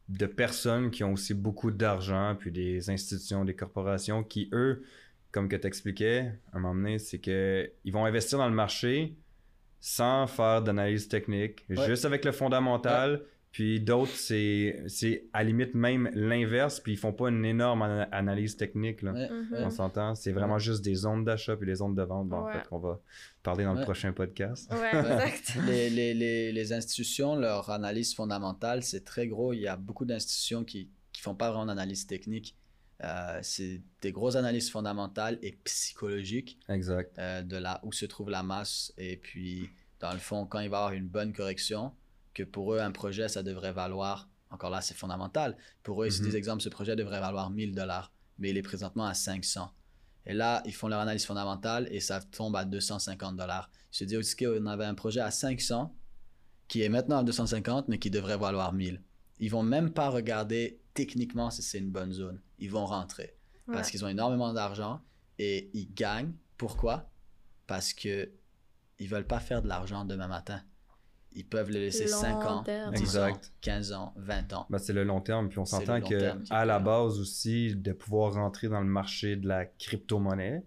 de 0.09 0.27
personnes 0.27 0.91
qui 0.91 1.03
ont 1.05 1.13
aussi 1.13 1.35
beaucoup 1.35 1.71
d'argent, 1.71 2.37
puis 2.39 2.51
des 2.53 2.89
institutions, 2.91 3.45
des 3.45 3.55
corporations 3.55 4.23
qui, 4.23 4.49
eux, 4.53 4.85
comme 5.33 5.49
que 5.49 5.57
tu 5.57 5.67
expliquais 5.67 6.33
à 6.53 6.57
un 6.57 6.61
moment 6.61 6.75
donné, 6.75 6.99
c'est 6.99 7.19
qu'ils 7.19 7.93
vont 7.93 8.05
investir 8.05 8.39
dans 8.39 8.49
le 8.49 8.55
marché 8.55 9.17
sans 9.81 10.27
faire 10.27 10.63
d'analyse 10.63 11.09
technique, 11.09 11.65
Ouais. 11.69 11.87
juste 11.87 12.05
avec 12.05 12.25
le 12.25 12.33
fondamental. 12.33 13.23
Puis 13.55 13.79
d'autres, 13.81 14.11
c'est 14.17 14.83
c'est 14.89 15.27
à 15.33 15.39
la 15.39 15.45
limite 15.51 15.75
même 15.77 16.11
l'inverse, 16.13 16.81
puis 16.81 16.95
ils 16.95 16.97
font 16.97 17.13
pas 17.13 17.29
une 17.29 17.45
énorme 17.45 17.83
ana- 17.83 18.09
analyse 18.11 18.57
technique. 18.57 19.01
Là. 19.03 19.13
Ouais, 19.13 19.31
Mhm. 19.31 19.53
ouais. 19.53 19.59
On 19.65 19.71
s'entend, 19.71 20.17
c'est 20.17 20.33
vraiment 20.33 20.59
juste 20.59 20.83
des 20.85 20.97
zones 20.97 21.25
d'achat 21.25 21.57
puis 21.57 21.65
des 21.65 21.77
zones 21.77 21.95
de 21.95 22.03
vente, 22.03 22.29
bon, 22.29 22.39
en 22.39 22.53
fait, 22.53 22.67
qu'on 22.69 22.81
va 22.81 23.01
parler 23.45 23.63
dans 23.63 23.75
Ouais. 23.75 23.79
le 23.79 23.85
prochain 23.85 24.13
podcast. 24.13 24.69
Ouais, 24.73 24.91
exact. 25.39 25.55
les, 25.69 25.89
les, 25.89 26.15
les, 26.15 26.51
les 26.51 26.73
institutions, 26.73 27.37
leur 27.37 27.71
analyse 27.71 28.13
fondamentale, 28.13 28.83
c'est 28.83 29.05
très 29.05 29.29
gros. 29.29 29.53
Il 29.53 29.61
y 29.61 29.69
a 29.69 29.77
beaucoup 29.77 30.05
d'institutions 30.05 30.65
qui 30.65 30.91
ne 31.17 31.21
font 31.21 31.37
pas 31.37 31.51
vraiment 31.51 31.67
d'analyse 31.67 32.09
technique. 32.09 32.57
Euh, 33.05 33.39
c'est 33.43 33.83
des 34.03 34.11
grosses 34.11 34.35
analyses 34.35 34.69
fondamentales 34.71 35.39
et 35.43 35.53
psychologiques 35.63 36.59
Exact. 36.69 37.17
euh, 37.21 37.43
de 37.43 37.57
là 37.57 37.81
où 37.85 37.93
se 37.93 38.07
trouve 38.07 38.31
la 38.31 38.43
masse. 38.43 38.93
Et 38.99 39.17
puis, 39.17 39.69
dans 40.01 40.13
le 40.13 40.19
fond, 40.19 40.45
quand 40.45 40.59
il 40.59 40.71
va 40.71 40.77
y 40.77 40.81
avoir 40.81 40.93
une 40.93 41.07
bonne 41.07 41.33
correction, 41.33 41.93
que 42.35 42.43
pour 42.43 42.75
eux, 42.75 42.81
un 42.81 42.91
projet, 42.93 43.29
ça 43.29 43.43
devrait 43.43 43.73
valoir, 43.73 44.29
encore 44.51 44.71
là, 44.71 44.81
c'est 44.81 44.95
fondamental. 44.95 45.57
Pour 45.83 46.03
eux, 46.03 46.07
ils 46.07 46.13
se 46.13 46.19
Mhm. 46.19 46.25
disent, 46.27 46.35
exemple, 46.35 46.63
ce 46.63 46.69
projet 46.69 46.97
devrait 46.97 47.21
valoir 47.21 47.51
1000 47.51 47.75
dollars, 47.75 48.13
mais 48.39 48.51
il 48.51 48.57
est 48.57 48.63
présentement 48.63 49.07
à 49.07 49.15
500. 49.15 49.73
Et 50.27 50.33
là, 50.35 50.63
ils 50.65 50.75
font 50.75 50.89
leur 50.89 51.01
analyse 51.01 51.25
fondamentale 51.27 51.87
et 51.91 52.01
ça 52.01 52.21
tombe 52.21 52.57
à 52.57 52.65
250 52.65 53.37
dollars. 53.37 53.71
Ils 53.93 53.97
se 53.97 54.05
disent 54.05 54.17
aussi 54.19 54.37
qu'on 54.37 54.67
avait 54.67 54.85
un 54.87 54.95
projet 54.95 55.21
à 55.21 55.31
500 55.31 55.95
qui 56.67 56.83
est 56.83 56.89
maintenant 56.89 57.19
à 57.19 57.25
250, 57.25 57.89
mais 57.89 57.99
qui 57.99 58.11
devrait 58.11 58.39
valoir 58.39 58.73
1000. 58.73 59.03
Ils 59.39 59.51
vont 59.51 59.63
même 59.63 59.93
pas 59.93 60.09
regarder 60.09 60.81
techniquement, 60.95 61.51
si 61.51 61.63
c'est 61.63 61.79
une 61.79 61.91
bonne 61.91 62.13
zone, 62.13 62.41
ils 62.59 62.71
vont 62.71 62.87
rentrer. 62.87 63.37
Ouais. 63.67 63.75
Parce 63.75 63.91
qu'ils 63.91 64.05
ont 64.05 64.09
énormément 64.09 64.53
d'argent 64.55 65.03
et 65.39 65.71
ils 65.75 65.93
gagnent. 65.93 66.33
Pourquoi? 66.57 67.11
Parce 67.67 67.93
que 67.93 68.31
ils 68.99 69.09
veulent 69.09 69.27
pas 69.27 69.41
faire 69.41 69.61
de 69.61 69.69
l'argent 69.69 70.05
demain 70.05 70.29
matin. 70.29 70.63
Ils 71.37 71.45
peuvent 71.47 71.69
le 71.71 71.81
laisser 71.81 72.05
Long 72.07 72.21
5 72.21 72.45
ans, 72.45 72.63
terme. 72.63 72.95
10 72.95 73.01
Exact. 73.03 73.35
ans, 73.47 73.49
15 73.61 73.93
ans, 73.93 74.13
20 74.17 74.53
ans. 74.53 74.67
Ben, 74.71 74.79
c'est 74.79 74.93
le 74.93 75.03
long 75.05 75.21
terme. 75.21 75.49
Puis 75.49 75.59
on 75.59 75.65
s'entend 75.65 76.01
que 76.01 76.19
terme 76.19 76.45
à 76.51 76.65
la 76.65 76.79
base 76.79 77.19
aussi, 77.19 77.75
de 77.75 77.93
pouvoir 77.93 78.35
rentrer 78.35 78.69
dans 78.69 78.81
le 78.81 78.87
marché 78.87 79.35
de 79.37 79.49
la 79.49 79.65
crypto-monnaie, 79.65 80.63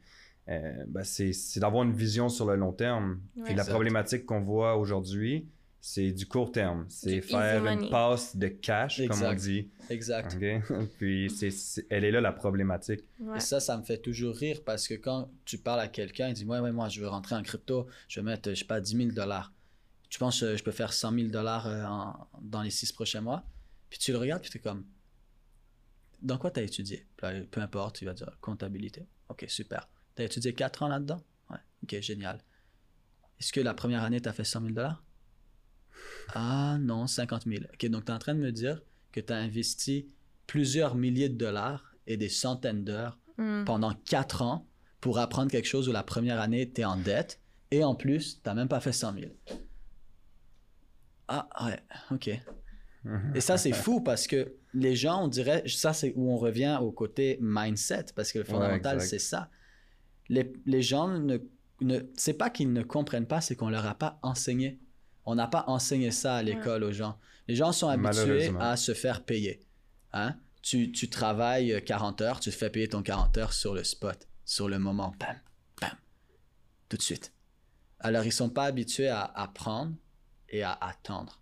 euh, 0.49 0.83
ben, 0.87 1.03
c'est 1.03 1.33
c'est 1.33 1.59
d'avoir 1.59 1.83
une 1.83 1.93
vision 1.93 2.29
sur 2.29 2.45
le 2.45 2.55
long 2.55 2.73
terme. 2.73 3.21
Ouais. 3.35 3.43
Puis 3.45 3.55
la 3.55 3.65
problématique 3.65 4.25
qu'on 4.25 4.41
voit 4.41 4.75
aujourd'hui, 4.77 5.47
c'est 5.79 6.11
du 6.11 6.25
court 6.25 6.51
terme. 6.51 6.85
C'est 6.89 7.21
faire 7.21 7.65
une 7.65 7.89
passe 7.89 8.35
de 8.35 8.47
cash, 8.49 9.01
comme 9.07 9.23
on 9.23 9.33
dit. 9.33 9.69
Exact. 9.89 10.37
Puis 10.97 11.29
c'est 11.29 11.49
c'est- 11.51 11.85
elle 11.89 12.03
est 12.03 12.11
là 12.11 12.19
la 12.19 12.33
problématique. 12.33 13.01
Ouais. 13.21 13.37
Et 13.37 13.39
ça, 13.39 13.61
ça 13.61 13.77
me 13.77 13.83
fait 13.83 13.99
toujours 13.99 14.35
rire 14.35 14.61
parce 14.65 14.85
que 14.87 14.95
quand 14.95 15.29
tu 15.45 15.57
parles 15.57 15.79
à 15.79 15.87
quelqu'un, 15.87 16.27
il 16.27 16.33
dit 16.33 16.43
Ouais, 16.45 16.59
ouais, 16.59 16.73
moi, 16.73 16.89
je 16.89 16.99
veux 16.99 17.07
rentrer 17.07 17.35
en 17.35 17.43
crypto, 17.43 17.87
je 18.09 18.19
vais 18.19 18.25
mettre, 18.25 18.49
je 18.49 18.55
sais 18.55 18.65
pas, 18.65 18.81
10 18.81 18.97
000 18.97 19.11
dollars. 19.11 19.53
Tu 20.09 20.19
penses 20.19 20.39
que 20.39 20.55
je 20.55 20.63
peux 20.63 20.71
faire 20.71 20.93
100 20.93 21.13
000 21.13 21.27
dollars 21.29 21.67
euh, 21.67 21.83
dans 22.41 22.61
les 22.61 22.69
six 22.69 22.91
prochains 22.91 23.21
mois 23.21 23.43
Puis 23.89 23.99
tu 23.99 24.11
le 24.11 24.17
regardes, 24.17 24.41
puis 24.41 24.51
tu 24.51 24.57
es 24.57 24.61
comme 24.61 24.85
Dans 26.21 26.37
quoi 26.37 26.51
tu 26.51 26.59
as 26.59 26.63
étudié 26.63 27.07
Peu 27.17 27.61
importe, 27.61 27.97
tu 27.97 28.05
vas 28.05 28.13
dire 28.13 28.37
comptabilité. 28.41 29.05
Ok, 29.29 29.45
super. 29.47 29.89
Tu 30.15 30.21
as 30.21 30.25
étudié 30.25 30.53
4 30.53 30.83
ans 30.83 30.87
là-dedans? 30.87 31.21
Ouais, 31.49 31.57
ok, 31.83 32.01
génial. 32.01 32.41
Est-ce 33.39 33.51
que 33.51 33.59
la 33.59 33.73
première 33.73 34.03
année, 34.03 34.21
tu 34.21 34.29
as 34.29 34.33
fait 34.33 34.43
100 34.43 34.61
000 34.61 34.73
dollars? 34.73 35.03
Ah 36.33 36.77
non, 36.79 37.07
50 37.07 37.43
000. 37.45 37.63
Ok, 37.73 37.85
donc 37.87 38.05
tu 38.05 38.11
es 38.11 38.15
en 38.15 38.19
train 38.19 38.33
de 38.33 38.39
me 38.39 38.51
dire 38.51 38.81
que 39.11 39.19
tu 39.19 39.31
as 39.33 39.37
investi 39.37 40.09
plusieurs 40.47 40.95
milliers 40.95 41.29
de 41.29 41.37
dollars 41.37 41.93
et 42.07 42.17
des 42.17 42.29
centaines 42.29 42.83
d'heures 42.83 43.19
Mm. 43.37 43.65
pendant 43.65 43.93
4 43.93 44.41
ans 44.41 44.67
pour 44.99 45.19
apprendre 45.19 45.51
quelque 45.51 45.67
chose 45.67 45.87
où 45.87 45.91
la 45.91 46.03
première 46.03 46.39
année, 46.41 46.71
tu 46.71 46.81
es 46.81 46.85
en 46.85 46.97
dette 46.97 47.39
et 47.69 47.83
en 47.83 47.93
plus, 47.95 48.41
tu 48.41 48.53
même 48.53 48.67
pas 48.67 48.79
fait 48.79 48.91
100 48.91 49.13
000. 49.13 49.25
Ah, 51.27 51.47
ouais, 51.65 51.79
ok. 52.11 52.29
Et 53.35 53.41
ça, 53.41 53.57
c'est 53.57 53.71
fou 53.71 54.01
parce 54.01 54.27
que 54.27 54.53
les 54.73 54.95
gens, 54.95 55.23
on 55.23 55.27
dirait, 55.27 55.63
ça, 55.67 55.93
c'est 55.93 56.13
où 56.15 56.31
on 56.31 56.37
revient 56.37 56.77
au 56.81 56.91
côté 56.91 57.37
mindset 57.41 58.07
parce 58.15 58.31
que 58.31 58.39
le 58.39 58.45
fondamental, 58.45 59.01
c'est 59.01 59.19
ça. 59.19 59.49
Les, 60.29 60.51
les 60.65 60.81
gens 60.81 61.07
ne. 61.07 61.37
ne 61.81 61.99
c'est 62.15 62.33
pas 62.33 62.49
qu'ils 62.49 62.73
ne 62.73 62.83
comprennent 62.83 63.27
pas, 63.27 63.39
c'est 63.39 63.55
qu'on 63.55 63.69
leur 63.69 63.85
a 63.85 63.95
pas 63.95 64.19
enseigné. 64.23 64.79
On 65.25 65.35
n'a 65.35 65.47
pas 65.47 65.63
enseigné 65.67 66.11
ça 66.11 66.35
à 66.35 66.43
l'école 66.43 66.83
aux 66.83 66.91
gens. 66.91 67.17
Les 67.47 67.55
gens 67.55 67.71
sont 67.71 67.87
habitués 67.87 68.51
à 68.59 68.75
se 68.75 68.93
faire 68.93 69.23
payer. 69.23 69.65
Hein? 70.13 70.35
Tu, 70.61 70.91
tu 70.91 71.09
travailles 71.09 71.81
40 71.85 72.21
heures, 72.21 72.39
tu 72.39 72.49
te 72.49 72.55
fais 72.55 72.69
payer 72.69 72.89
ton 72.89 73.01
40 73.01 73.37
heures 73.37 73.53
sur 73.53 73.73
le 73.73 73.83
spot, 73.83 74.27
sur 74.43 74.67
le 74.67 74.79
moment. 74.79 75.13
Bam, 75.19 75.37
bam. 75.79 75.91
Tout 76.89 76.97
de 76.97 77.01
suite. 77.01 77.33
Alors, 77.99 78.25
ils 78.25 78.33
sont 78.33 78.49
pas 78.49 78.65
habitués 78.65 79.07
à 79.07 79.23
apprendre 79.23 79.93
et 80.49 80.63
à 80.63 80.73
attendre. 80.73 81.39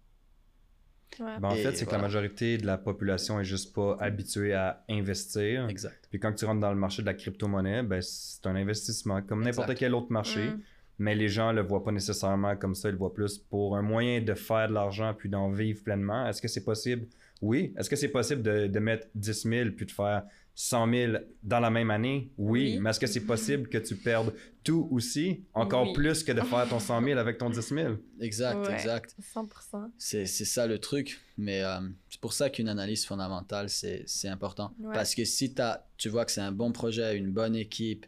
Ouais. 1.19 1.39
Ben, 1.39 1.49
en 1.49 1.55
Et 1.55 1.63
fait, 1.63 1.75
c'est 1.75 1.85
que 1.85 1.91
la 1.91 1.97
majorité 1.97 2.57
de 2.57 2.65
la 2.65 2.77
population 2.77 3.39
est 3.39 3.45
juste 3.45 3.73
pas 3.73 3.97
habituée 3.99 4.53
à 4.53 4.83
investir. 4.89 5.67
Exact. 5.69 6.07
Puis 6.09 6.19
quand 6.19 6.33
tu 6.33 6.45
rentres 6.45 6.59
dans 6.59 6.71
le 6.71 6.77
marché 6.77 7.01
de 7.01 7.07
la 7.07 7.13
crypto-monnaie, 7.13 7.83
ben, 7.83 8.01
c'est 8.01 8.45
un 8.47 8.55
investissement 8.55 9.21
comme 9.21 9.43
n'importe 9.43 9.75
quel 9.75 9.95
autre 9.95 10.11
marché. 10.11 10.49
Mm. 10.49 10.61
Mais 10.97 11.13
les 11.13 11.27
gens 11.27 11.51
le 11.51 11.61
voient 11.61 11.83
pas 11.83 11.91
nécessairement 11.91 12.55
comme 12.55 12.73
ça, 12.73 12.87
ils 12.87 12.93
le 12.93 12.97
voient 12.97 13.13
plus 13.13 13.37
pour 13.37 13.75
un 13.75 13.81
moyen 13.81 14.21
de 14.21 14.33
faire 14.33 14.69
de 14.69 14.73
l'argent 14.73 15.13
puis 15.13 15.27
d'en 15.27 15.49
vivre 15.51 15.83
pleinement. 15.83 16.27
Est-ce 16.27 16.41
que 16.41 16.47
c'est 16.47 16.63
possible? 16.63 17.07
Oui. 17.41 17.73
Est-ce 17.77 17.89
que 17.89 17.97
c'est 17.97 18.09
possible 18.09 18.41
de, 18.41 18.67
de 18.67 18.79
mettre 18.79 19.07
10 19.13 19.43
000 19.43 19.69
puis 19.71 19.85
de 19.85 19.91
faire 19.91 20.23
100 20.57 20.89
000 20.93 21.13
dans 21.43 21.59
la 21.59 21.69
même 21.69 21.91
année? 21.91 22.31
Oui. 22.37 22.73
Oui. 22.75 22.79
Mais 22.79 22.89
est-ce 22.91 22.99
que 22.99 23.07
c'est 23.07 23.25
possible 23.25 23.67
que 23.67 23.77
tu 23.77 23.95
perdes 23.95 24.33
tout 24.63 24.87
aussi, 24.89 25.43
encore 25.53 25.87
Oui. 25.87 25.93
plus 25.93 26.23
que 26.23 26.31
de 26.31 26.41
faire 26.51 26.67
ton 26.69 26.79
100 26.79 27.03
000 27.03 27.19
avec 27.19 27.37
ton 27.37 27.49
10 27.49 27.59
000? 27.61 27.95
Exact, 28.21 28.65
Ouais. 28.65 28.73
exact. 28.73 29.15
100%. 29.21 29.91
C'est 29.97 30.25
c'est 30.25 30.45
ça 30.45 30.65
le 30.65 30.79
truc. 30.79 31.19
Mais 31.37 31.61
euh, 31.61 31.79
c'est 32.09 32.21
pour 32.21 32.31
ça 32.33 32.49
qu'une 32.49 32.69
analyse 32.69 33.05
fondamentale, 33.05 33.69
c'est 33.69 34.03
c'est 34.07 34.29
important. 34.29 34.73
Ouais. 34.79 34.93
Parce 34.93 35.13
que 35.13 35.25
si 35.25 35.53
as, 35.59 35.85
tu 35.97 36.07
vois 36.09 36.23
que 36.25 36.31
c'est 36.31 36.41
un 36.41 36.53
bon 36.53 36.71
projet, 36.71 37.17
une 37.17 37.31
bonne 37.31 37.55
équipe, 37.55 38.05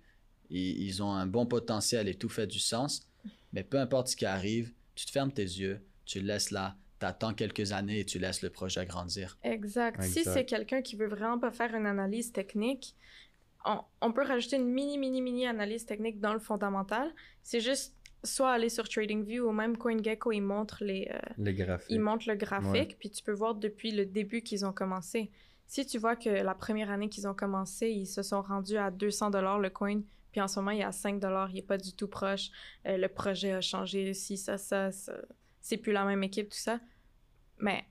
ils, 0.50 0.82
ils 0.84 1.04
ont 1.04 1.12
un 1.12 1.28
bon 1.28 1.46
potentiel 1.46 2.08
et 2.08 2.16
tout 2.16 2.30
fait 2.30 2.48
du 2.48 2.60
sens, 2.60 3.08
mais 3.52 3.64
peu 3.64 3.78
importe 3.80 4.08
ce 4.08 4.16
qui 4.16 4.26
arrive, 4.26 4.72
tu 4.96 5.06
te 5.06 5.12
fermes 5.12 5.32
tes 5.34 5.44
yeux, 5.44 5.82
tu 6.06 6.22
le 6.22 6.28
laisses 6.28 6.52
là, 6.52 6.78
tu 7.00 7.06
attends 7.06 7.34
quelques 7.34 7.72
années 7.72 8.00
et 8.00 8.06
tu 8.06 8.20
laisses 8.20 8.42
le 8.42 8.50
projet 8.50 8.86
grandir. 8.86 9.38
Exact. 9.44 10.02
Si 10.02 10.24
c'est 10.24 10.46
quelqu'un 10.46 10.82
qui 10.82 10.96
veut 10.96 11.08
vraiment 11.08 11.40
pas 11.40 11.52
faire 11.52 11.74
une 11.76 11.86
analyse 11.86 12.32
technique, 12.32 12.96
on, 13.66 13.82
on 14.02 14.12
peut 14.12 14.24
rajouter 14.24 14.56
une 14.58 14.70
mini, 14.70 14.98
mini, 14.98 15.22
mini 15.22 15.46
analyse 15.48 15.86
technique 15.86 16.20
dans 16.20 16.34
le 16.34 16.40
fondamental. 16.40 17.12
C'est 17.44 17.60
juste 17.60 17.96
soit 18.24 18.52
aller 18.52 18.70
sur 18.70 18.88
TradingView 18.88 19.48
ou 19.48 19.52
même 19.52 19.78
CoinGecko, 19.78 20.32
ils 20.32 20.42
montrent, 20.42 20.84
les, 20.84 21.08
euh, 21.12 21.20
Les 21.38 21.54
graphiques. 21.54 21.88
ils 21.90 22.00
montrent 22.00 22.28
le 22.28 22.36
graphique, 22.36 22.98
puis 23.00 23.10
tu 23.10 23.24
peux 23.24 23.32
voir 23.32 23.56
depuis 23.56 23.92
le 23.92 24.06
début 24.06 24.42
qu'ils 24.42 24.66
ont 24.66 24.74
commencé. 24.74 25.32
Si 25.68 25.86
tu 25.86 25.98
vois 25.98 26.16
que 26.16 26.30
la 26.30 26.56
première 26.56 26.90
année 26.90 27.10
qu'ils 27.10 27.28
ont 27.28 27.34
commencé, 27.34 27.90
ils 27.90 28.06
se 28.08 28.24
sont 28.24 28.42
rendus 28.42 28.78
à 28.78 28.90
200 28.90 29.32
dollars 29.32 29.60
le 29.60 29.70
coin, 29.70 30.02
puis 30.32 30.42
en 30.42 30.48
ce 30.48 30.60
moment, 30.60 30.72
il 30.72 30.80
est 30.80 30.86
à 30.86 30.92
5 30.92 31.20
dollars, 31.20 31.50
il 31.52 31.60
est 31.60 31.68
pas 31.68 31.78
du 31.78 31.94
tout 31.94 32.08
proche. 32.08 32.50
Euh, 32.86 32.98
le 32.98 33.08
projet 33.08 33.54
a 33.54 33.62
changé, 33.62 34.14
si, 34.14 34.38
ça, 34.38 34.58
ça, 34.58 34.92
ça. 34.92 35.14
C'est 35.68 35.76
plus 35.76 35.92
la 35.92 36.06
même 36.06 36.24
équipe, 36.24 36.48
tout 36.48 36.58
ça. 36.58 36.80
Mais 37.60 37.84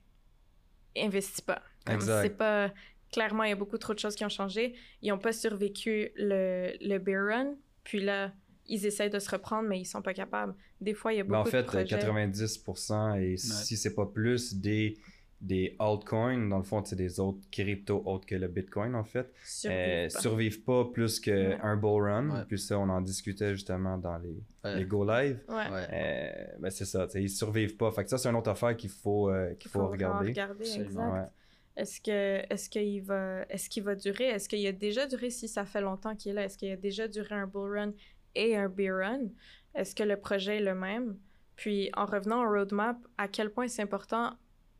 investis 0.97 1.41
pas. 1.41 1.61
C'est 1.85 2.35
pas... 2.35 2.73
Clairement, 3.11 3.43
il 3.43 3.49
y 3.49 3.53
a 3.53 3.55
beaucoup 3.55 3.77
trop 3.77 3.93
de 3.93 3.99
choses 3.99 4.15
qui 4.15 4.25
ont 4.25 4.29
changé. 4.29 4.73
Ils 5.03 5.11
ont 5.11 5.19
pas 5.19 5.31
survécu 5.31 6.09
le, 6.15 6.73
le 6.81 6.97
bear 6.97 7.27
run, 7.27 7.55
puis 7.83 8.01
là, 8.01 8.33
ils 8.65 8.83
essayent 8.87 9.11
de 9.11 9.19
se 9.19 9.29
reprendre, 9.29 9.69
mais 9.69 9.79
ils 9.79 9.85
sont 9.85 10.01
pas 10.01 10.15
capables. 10.15 10.55
Des 10.81 10.95
fois, 10.95 11.13
il 11.13 11.17
y 11.17 11.19
a 11.19 11.23
beaucoup 11.23 11.33
Ben, 11.33 11.39
en 11.41 11.45
fait, 11.45 11.61
de 11.61 11.67
projets... 11.67 11.97
90% 11.97 13.21
et 13.21 13.37
si 13.37 13.77
c'est 13.77 13.93
pas 13.93 14.07
plus 14.07 14.55
des, 14.55 14.97
des 15.39 15.75
altcoins, 15.77 16.49
dans 16.49 16.57
le 16.57 16.63
fond, 16.63 16.83
c'est 16.83 16.95
des 16.95 17.19
autres 17.19 17.39
cryptos 17.51 18.01
autres 18.05 18.25
que 18.25 18.33
le 18.35 18.47
Bitcoin, 18.47 18.95
en 18.95 19.03
fait, 19.03 19.31
survivent 19.43 19.77
euh, 19.77 20.07
pas. 20.11 20.19
survivent 20.19 20.63
pas 20.63 20.85
plus 20.85 21.19
qu'un 21.19 21.59
Ouais. 21.59 21.75
bull 21.79 22.03
run. 22.03 22.29
Ouais. 22.31 22.43
Puis 22.47 22.57
ça, 22.59 22.79
on 22.79 22.89
en 22.89 23.01
discutait 23.01 23.51
justement 23.53 23.97
dans 23.99 24.17
les, 24.17 24.35
Ouais. 24.63 24.77
les 24.77 24.85
Go 24.85 25.05
Live. 25.05 25.39
Ouais. 25.47 25.65
Euh, 25.93 26.45
ben 26.59 26.69
c'est 26.71 26.85
ça, 26.85 27.05
tu 27.05 27.13
sais, 27.13 27.21
ils 27.21 27.29
survivent 27.29 27.77
pas. 27.77 27.91
Fait 27.91 28.03
que 28.03 28.09
ça, 28.09 28.17
c'est 28.17 28.29
une 28.29 28.35
autre 28.35 28.49
affaire 28.49 28.75
qu'il 28.75 28.89
faut, 28.89 29.29
euh, 29.29 29.53
qu'il 29.55 29.69
faut, 29.69 29.87
regarder. 29.87 30.29
regarder, 30.29 30.65
exact. 30.81 31.31
Est-ce 31.75 32.01
que 32.01 32.41
est-ce 32.51 32.67
qu'il 32.71 33.03
va 33.03 33.43
est-ce 33.49 33.69
qu'il 33.69 33.83
va 33.83 33.93
durer? 33.93 34.29
Est-ce 34.29 34.49
qu'il 34.49 34.65
a 34.65 34.71
déjà 34.71 35.05
duré 35.05 35.29
si 35.29 35.47
ça 35.47 35.63
fait 35.63 35.81
longtemps 35.81 36.15
qu'il 36.15 36.31
est 36.31 36.33
là 36.33 36.43
Est-ce 36.45 36.57
qu'il 36.57 36.71
a 36.71 36.75
déjà 36.75 37.07
duré 37.07 37.35
un 37.35 37.45
bull 37.45 37.77
run 37.77 37.93
et 38.33 38.55
un 38.57 38.67
bear 38.67 38.97
run? 38.97 39.27
Est-ce 39.75 39.93
que 39.93 40.01
le 40.01 40.17
projet 40.17 40.57
est 40.57 40.61
le 40.63 40.73
même? 40.73 41.17
Puis 41.55 41.91
en 41.95 42.05
revenant 42.07 42.43
au 42.43 42.49
roadmap, 42.49 42.97
à 43.19 43.27
quel 43.27 43.51
point 43.51 43.67
c'est 43.67 43.83
important 43.83 44.33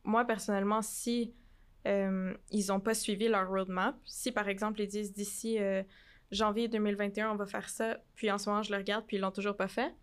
Moi 0.08 0.24
personnellement, 0.24 0.80
si 0.80 1.34
euh, 1.86 2.32
ils 2.50 2.68
n'ont 2.68 2.80
pas 2.80 2.94
suivi 2.94 3.28
leur 3.28 3.46
roadmap, 3.46 3.94
si 4.06 4.32
par 4.32 4.48
exemple 4.48 4.80
ils 4.80 4.88
disent 4.88 5.12
d'ici 5.12 5.58
euh, 5.60 5.82
janvier 6.32 6.66
2021 6.66 7.32
on 7.32 7.36
va 7.36 7.44
faire 7.44 7.68
ça, 7.68 7.98
puis 8.14 8.30
en 8.30 8.38
ce 8.38 8.48
moment 8.48 8.62
je 8.62 8.72
le 8.72 8.78
regarde 8.78 9.04
puis 9.06 9.18
ils 9.18 9.20
l'ont 9.20 9.30
toujours 9.30 9.54
pas 9.54 9.68
fait, 9.68 9.94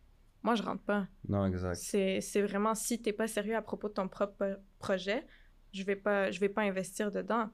moi 0.44 0.54
je 0.54 0.62
rentre 0.62 0.84
pas. 0.84 1.08
Non, 1.28 1.48
exact. 1.48 1.74
C'est 1.74 2.22
c'est 2.22 2.44
vraiment 2.44 2.76
si 2.76 3.02
t'es 3.02 3.14
pas 3.14 3.28
sérieux 3.28 3.56
à 3.56 3.64
propos 3.64 3.90
de 3.90 3.94
ton 3.94 4.08
propre 4.08 4.60
projet, 4.78 5.26
je 5.74 5.82
vais 5.82 5.96
pas 5.96 6.30
je 6.30 6.40
vais 6.40 6.50
pas 6.50 6.62
investir 6.62 7.12
dedans. 7.12 7.50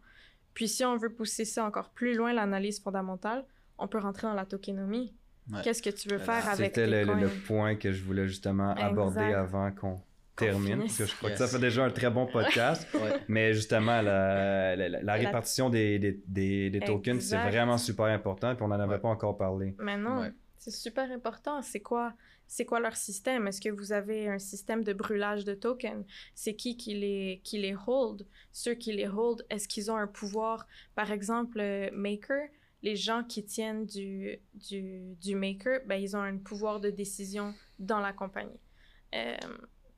Puis 0.53 0.67
si 0.67 0.83
on 0.83 0.97
veut 0.97 1.13
pousser 1.13 1.45
ça 1.45 1.63
encore 1.63 1.91
plus 1.91 2.15
loin 2.15 2.33
l'analyse 2.33 2.81
fondamentale, 2.81 3.45
on 3.77 3.87
peut 3.87 3.99
rentrer 3.99 4.27
dans 4.27 4.33
la 4.33 4.45
tokenomie. 4.45 5.15
Ouais. 5.49 5.61
Qu'est-ce 5.63 5.81
que 5.81 5.89
tu 5.89 6.09
veux 6.09 6.19
faire 6.19 6.49
avec 6.49 6.75
C'était 6.75 7.05
le, 7.05 7.29
point 7.47 7.75
que 7.75 7.93
je 7.93 8.03
voulais 8.03 8.27
justement 8.27 8.73
aborder 8.73 9.33
avant 9.33 9.71
qu'on 9.71 10.01
termine. 10.45 10.79
parce 10.79 10.97
que 10.97 11.05
je 11.05 11.15
crois 11.15 11.29
Yes. 11.29 11.39
que 11.39 11.45
ça 11.45 11.51
fait 11.51 11.61
déjà 11.61 11.85
un 11.85 11.89
très 11.91 12.09
bon 12.09 12.25
podcast. 12.25 12.87
Ouais. 12.93 13.19
Mais 13.27 13.53
justement, 13.53 14.01
la, 14.01 14.75
la- 14.75 14.75
la- 14.75 14.89
la 14.89 15.01
La- 15.01 15.13
répartition 15.13 15.69
des, 15.69 15.99
des, 15.99 16.21
des- 16.27 16.69
des 16.69 16.79
tokens, 16.79 17.21
c'est 17.21 17.37
vraiment 17.37 17.77
super 17.77 18.05
important. 18.05 18.55
Puis 18.55 18.63
on 18.63 18.67
n'en 18.69 18.79
avait 18.79 18.93
Ouais. 18.95 18.99
pas 18.99 19.09
encore 19.09 19.37
parlé. 19.37 19.75
Mais 19.79 19.97
non, 19.97 20.19
Ouais. 20.21 20.31
c'est 20.57 20.71
super 20.71 21.09
important. 21.11 21.61
C'est 21.61 21.79
quoi, 21.81 22.13
c'est 22.47 22.65
quoi 22.65 22.79
leur 22.79 22.95
système? 22.97 23.47
Est-ce 23.47 23.61
que 23.61 23.69
vous 23.69 23.93
avez 23.93 24.27
un 24.27 24.39
système 24.39 24.83
de 24.83 24.91
brûlage 24.93 25.45
de 25.45 25.53
tokens? 25.53 26.05
C'est 26.35 26.53
qui 26.55 26.75
qui 26.77 26.93
les, 26.95 27.41
qui 27.43 27.57
les 27.59 27.75
hold? 27.87 28.25
Ceux 28.51 28.73
qui 28.73 28.91
les 28.93 29.07
hold, 29.07 29.45
est-ce 29.49 29.67
qu'ils 29.67 29.89
ont 29.91 29.95
un 29.97 30.07
pouvoir? 30.07 30.67
Par 30.95 31.11
exemple, 31.11 31.59
euh, 31.61 31.89
Maker, 31.93 32.47
les 32.83 32.95
gens 32.95 33.23
qui 33.23 33.45
tiennent 33.45 33.85
du, 33.85 34.37
du, 34.55 35.15
du 35.21 35.35
Maker, 35.35 35.81
ben, 35.85 35.95
ils 35.95 36.17
ont 36.17 36.21
un 36.21 36.37
pouvoir 36.37 36.79
de 36.79 36.89
décision 36.89 37.53
dans 37.79 37.99
la 37.99 38.11
compagnie. 38.11 38.59
Euh, 39.15 39.35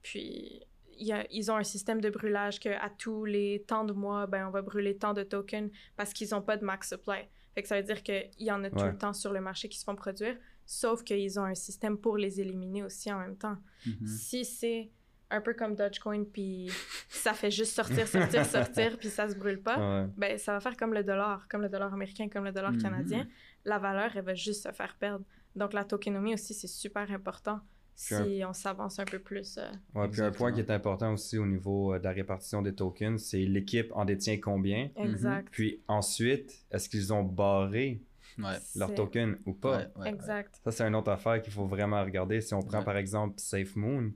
puis, 0.04 0.62
il 1.00 1.08
y 1.08 1.12
a- 1.12 1.26
ils 1.32 1.52
ont 1.52 1.56
un 1.56 1.64
système 1.64 2.00
de 2.02 2.10
brûlage 2.10 2.60
que 2.60 2.70
à 2.70 2.90
tous 2.90 3.26
les 3.26 3.64
temps 3.68 3.84
de 3.84 3.94
mois, 3.94 4.28
ben, 4.28 4.48
on 4.48 4.52
va 4.52 4.62
brûler 4.62 4.96
tant 4.96 5.14
de 5.14 5.24
tokens 5.24 5.72
parce 5.96 6.14
qu'ils 6.14 6.30
n'ont 6.32 6.42
pas 6.42 6.56
de 6.58 6.64
max 6.64 6.90
supply. 6.90 7.22
Fait 7.56 7.62
que 7.64 7.68
ça 7.68 7.78
veut 7.78 7.84
dire 7.84 8.04
qu'il 8.04 8.30
y 8.40 8.52
en 8.52 8.64
a 8.64 8.70
tout 8.70 8.84
le 8.86 8.98
temps 8.98 9.14
sur 9.14 9.32
le 9.34 9.42
marché 9.42 9.70
qui 9.70 9.78
se 9.80 9.84
font 9.84 9.96
produire, 9.96 10.36
sauf 10.66 11.04
qu'ils 11.04 11.40
ont 11.40 11.44
un 11.46 11.56
système 11.56 11.98
pour 11.98 12.18
les 12.18 12.40
éliminer 12.42 12.84
aussi 12.84 13.12
en 13.12 13.20
même 13.20 13.38
temps. 13.38 13.58
Mhm. 13.86 14.06
Si 14.08 14.46
c'est 14.46 14.90
un 15.30 15.42
peu 15.42 15.54
comme 15.56 15.76
Dogecoin, 15.76 16.26
puis 16.26 16.70
ça 17.10 17.34
fait 17.34 17.50
juste 17.52 17.74
sortir, 17.74 18.08
sortir, 18.08 18.46
sortir, 18.46 18.98
puis 19.00 19.10
ça 19.10 19.28
se 19.30 19.36
brûle 19.36 19.62
pas, 19.62 19.78
Ouais. 20.04 20.08
ben 20.16 20.38
ça 20.38 20.54
va 20.54 20.60
faire 20.60 20.78
comme 20.78 20.94
le 20.94 21.04
dollar, 21.04 21.48
comme 21.48 21.62
le 21.64 21.70
dollar 21.70 21.92
américain, 21.94 22.30
comme 22.30 22.44
le 22.46 22.52
dollar 22.52 22.72
Mhm. 22.72 22.82
canadien. 22.82 23.28
La 23.66 23.80
valeur, 23.80 24.16
elle 24.16 24.24
va 24.26 24.36
juste 24.36 24.64
se 24.64 24.72
faire 24.72 24.96
perdre. 25.00 25.26
Donc 25.56 25.74
la 25.74 25.86
tokenomie 25.86 26.34
aussi, 26.36 26.54
c'est 26.54 26.68
super 26.68 27.10
important 27.12 27.60
si 27.96 28.42
on 28.48 28.54
s'avance 28.54 29.00
un 29.00 29.06
peu 29.06 29.20
plus. 29.20 29.58
euh, 29.58 29.70
Ouais, 29.96 30.08
puis 30.10 30.22
un 30.22 30.32
point 30.32 30.52
qui 30.52 30.60
est 30.60 30.72
important 30.72 31.14
aussi 31.14 31.38
au 31.38 31.46
niveau 31.46 31.94
euh, 31.94 32.00
de 32.00 32.04
la 32.04 32.12
répartition 32.12 32.62
des 32.62 32.74
tokens, 32.74 33.22
c'est 33.24 33.46
l'équipe 33.46 33.92
en 33.94 34.06
détient 34.06 34.40
combien? 34.40 34.90
exact. 34.96 35.50
Puis 35.52 35.82
ensuite, 35.88 36.66
est-ce 36.72 36.90
qu'ils 36.90 37.14
ont 37.14 37.24
barré 37.24 38.02
Ouais. 38.40 38.58
leur 38.76 38.94
token 38.96 39.38
ou 39.46 39.54
pas? 39.54 39.78
Ouais, 39.80 39.88
ouais, 39.98 40.10
Exact. 40.10 40.60
Ça, 40.64 40.72
c'est 40.72 40.84
une 40.88 40.96
autre 40.96 41.12
affaire 41.12 41.42
qu'il 41.42 41.54
faut 41.54 41.68
vraiment 41.68 42.04
regarder. 42.04 42.42
Si 42.42 42.54
on 42.56 42.62
prend 42.64 42.80
Ouais. 42.80 42.84
par 42.86 42.98
exemple 42.98 43.36
SafeMoon, 43.40 44.12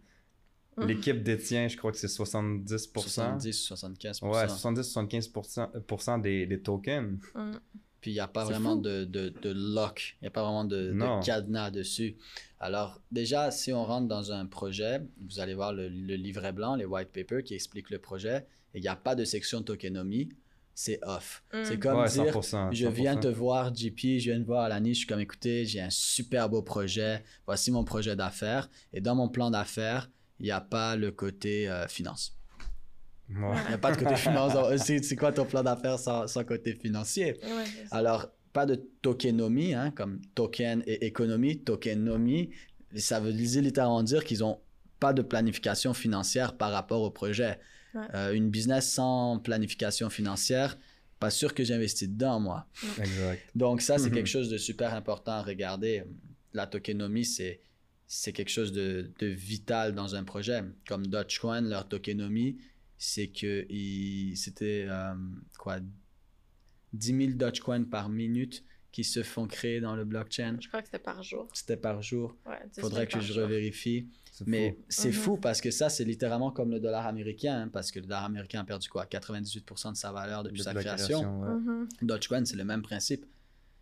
Mhm. 0.77 0.87
l'équipe 0.87 1.23
détient, 1.23 1.67
je 1.67 1.77
crois 1.77 1.91
que 1.91 1.97
c'est 1.97 2.07
70%. 2.07 3.39
70 3.39 3.53
75 3.53 4.21
Ouais, 4.23 4.47
70-75% 4.47 6.17
des, 6.19 6.45
des 6.45 6.61
tokens. 6.61 7.19
Mm. 7.35 7.51
Puis 8.07 8.13
il 8.13 8.15
n'y 8.15 8.21
a 8.21 8.27
pas 8.29 8.45
vraiment 8.45 8.77
de, 8.77 9.03
de, 9.03 9.33
de 9.41 9.49
lock, 9.49 10.15
il 10.21 10.23
n'y 10.23 10.27
a 10.29 10.31
pas 10.31 10.43
vraiment 10.43 10.63
de, 10.63 10.95
cadenas 11.25 11.71
dessus. 11.71 12.15
Alors 12.57 13.01
déjà, 13.11 13.51
si 13.51 13.73
on 13.73 13.83
rentre 13.83 14.07
dans 14.07 14.31
un 14.31 14.45
projet, 14.45 15.01
vous 15.27 15.41
allez 15.41 15.53
voir 15.53 15.73
le, 15.73 15.89
le 15.89 16.15
livret 16.15 16.53
blanc, 16.53 16.75
les 16.75 16.85
white 16.85 17.09
papers 17.09 17.43
qui 17.43 17.53
expliquent 17.53 17.89
le 17.89 17.99
projet, 17.99 18.45
et 18.73 18.77
il 18.77 18.81
n'y 18.81 18.87
a 18.87 18.95
pas 18.95 19.13
de 19.13 19.25
section 19.25 19.61
tokenomie, 19.61 20.29
c'est 20.73 20.99
off. 21.03 21.43
Mm. 21.53 21.63
C'est 21.65 21.79
comme 21.79 21.99
ouais, 21.99 22.09
dire, 22.09 22.33
100%. 22.33 22.73
je 22.73 22.87
viens 22.87 23.15
100%. 23.15 23.19
te 23.19 23.27
voir, 23.27 23.75
JP, 23.75 23.99
je 23.99 24.31
viens 24.31 24.39
te 24.39 24.45
voir 24.45 24.63
Alani, 24.63 24.93
je 24.93 24.99
suis 24.99 25.07
comme, 25.07 25.19
écoutez, 25.19 25.65
j'ai 25.65 25.81
un 25.81 25.89
super 25.89 26.47
beau 26.47 26.61
projet, 26.61 27.25
voici 27.45 27.71
mon 27.71 27.83
projet 27.83 28.15
d'affaires, 28.15 28.69
et 28.93 29.01
dans 29.01 29.15
mon 29.15 29.27
plan 29.27 29.51
d'affaires, 29.51 30.09
il 30.39 30.45
n'y 30.45 30.51
a 30.51 30.61
pas 30.61 30.95
le 30.95 31.11
côté 31.11 31.67
euh, 31.67 31.89
finance. 31.89 32.36
Ouais. 33.29 33.57
Il 33.65 33.67
n'y 33.69 33.73
a 33.73 33.77
pas 33.77 33.91
de 33.91 33.97
côté 33.97 34.15
finance. 34.15 34.53
C'est 34.83 35.03
c'est 35.03 35.15
quoi 35.15 35.31
ton 35.31 35.45
plan 35.45 35.63
d'affaires 35.63 35.99
sans, 35.99 36.27
sans 36.27 36.43
côté 36.43 36.73
financier? 36.73 37.37
Ouais. 37.43 37.65
Alors, 37.91 38.27
pas 38.53 38.65
de 38.65 38.75
tokenomie, 39.01 39.73
hein, 39.73 39.91
comme 39.91 40.21
token 40.33 40.83
et 40.87 41.05
économie. 41.05 41.59
Tokenomie, 41.59 42.51
ça 42.95 43.19
veut 43.19 43.31
littéralement 43.31 44.03
dire 44.03 44.23
qu'ils 44.23 44.39
n'ont 44.39 44.59
pas 44.99 45.13
de 45.13 45.21
planification 45.21 45.93
financière 45.93 46.55
par 46.57 46.71
rapport 46.71 47.01
au 47.01 47.11
projet. 47.11 47.59
Ouais. 47.93 48.01
Euh, 48.15 48.33
une 48.33 48.49
business 48.49 48.91
sans 48.91 49.39
planification 49.39 50.09
financière, 50.09 50.77
pas 51.19 51.29
sûr 51.29 51.53
que 51.53 51.63
j'investis 51.63 52.09
dedans, 52.09 52.39
moi. 52.39 52.67
Exact. 52.97 53.41
Donc, 53.55 53.81
ça, 53.81 53.97
c'est 53.97 54.11
quelque 54.13 54.29
chose 54.29 54.49
de 54.49 54.57
super 54.57 54.93
important 54.93 55.33
à 55.33 55.41
regarder. 55.41 56.03
La 56.53 56.65
tokenomie, 56.65 57.25
c'est 57.25 57.61
c'est 58.09 58.31
quelque 58.31 58.49
chose 58.49 58.71
de, 58.71 59.11
de 59.19 59.27
vital 59.27 59.93
dans 59.93 60.15
un 60.15 60.23
projet. 60.23 60.63
Comme 60.87 61.07
Dogecoin, 61.07 61.59
leur 61.59 61.89
tokenomie, 61.89 62.57
c'est 62.97 63.27
que 63.27 63.65
c'était 64.35 64.85
euh, 64.87 65.13
quoi 65.59 65.77
10 66.93 67.07
000 67.17 67.31
Dogecoin 67.33 67.83
par 67.83 68.09
minute 68.09 68.63
qui 68.91 69.03
se 69.03 69.21
font 69.21 69.45
créer 69.47 69.79
dans 69.81 69.95
le 69.95 70.05
blockchain. 70.05 70.57
Je 70.59 70.67
crois 70.67 70.81
que 70.81 70.87
c'était 70.87 70.97
par 70.99 71.21
jour. 71.21 71.47
C'était 71.53 71.77
par 71.77 72.01
jour. 72.01 72.35
Ouais, 72.45 72.57
10 72.73 72.81
Faudrait 72.81 73.07
000 73.07 73.11
que 73.21 73.27
je 73.27 73.33
jour. 73.33 73.43
revérifie. 73.43 74.07
Mais 74.45 74.77
c'est 74.87 75.09
Mhm. 75.09 75.13
fou 75.13 75.37
parce 75.37 75.61
que 75.61 75.71
ça, 75.71 75.89
c'est 75.89 76.03
littéralement 76.05 76.51
comme 76.51 76.71
le 76.71 76.79
dollar 76.79 77.05
américain, 77.07 77.61
hein, 77.63 77.67
parce 77.69 77.91
que 77.91 77.99
le 77.99 78.05
dollar 78.05 78.23
américain 78.23 78.61
a 78.61 78.63
perdu 78.63 78.87
quoi 78.87 79.05
98% 79.05 79.91
de 79.91 79.97
sa 79.97 80.11
valeur 80.11 80.43
depuis 80.43 80.61
sa 80.63 80.73
création. 80.73 81.41
ouais. 81.41 81.49
Mhm. 81.55 81.89
Dogecoin, 82.03 82.45
c'est 82.45 82.55
le 82.55 82.63
même 82.65 82.81
principe. 82.83 83.25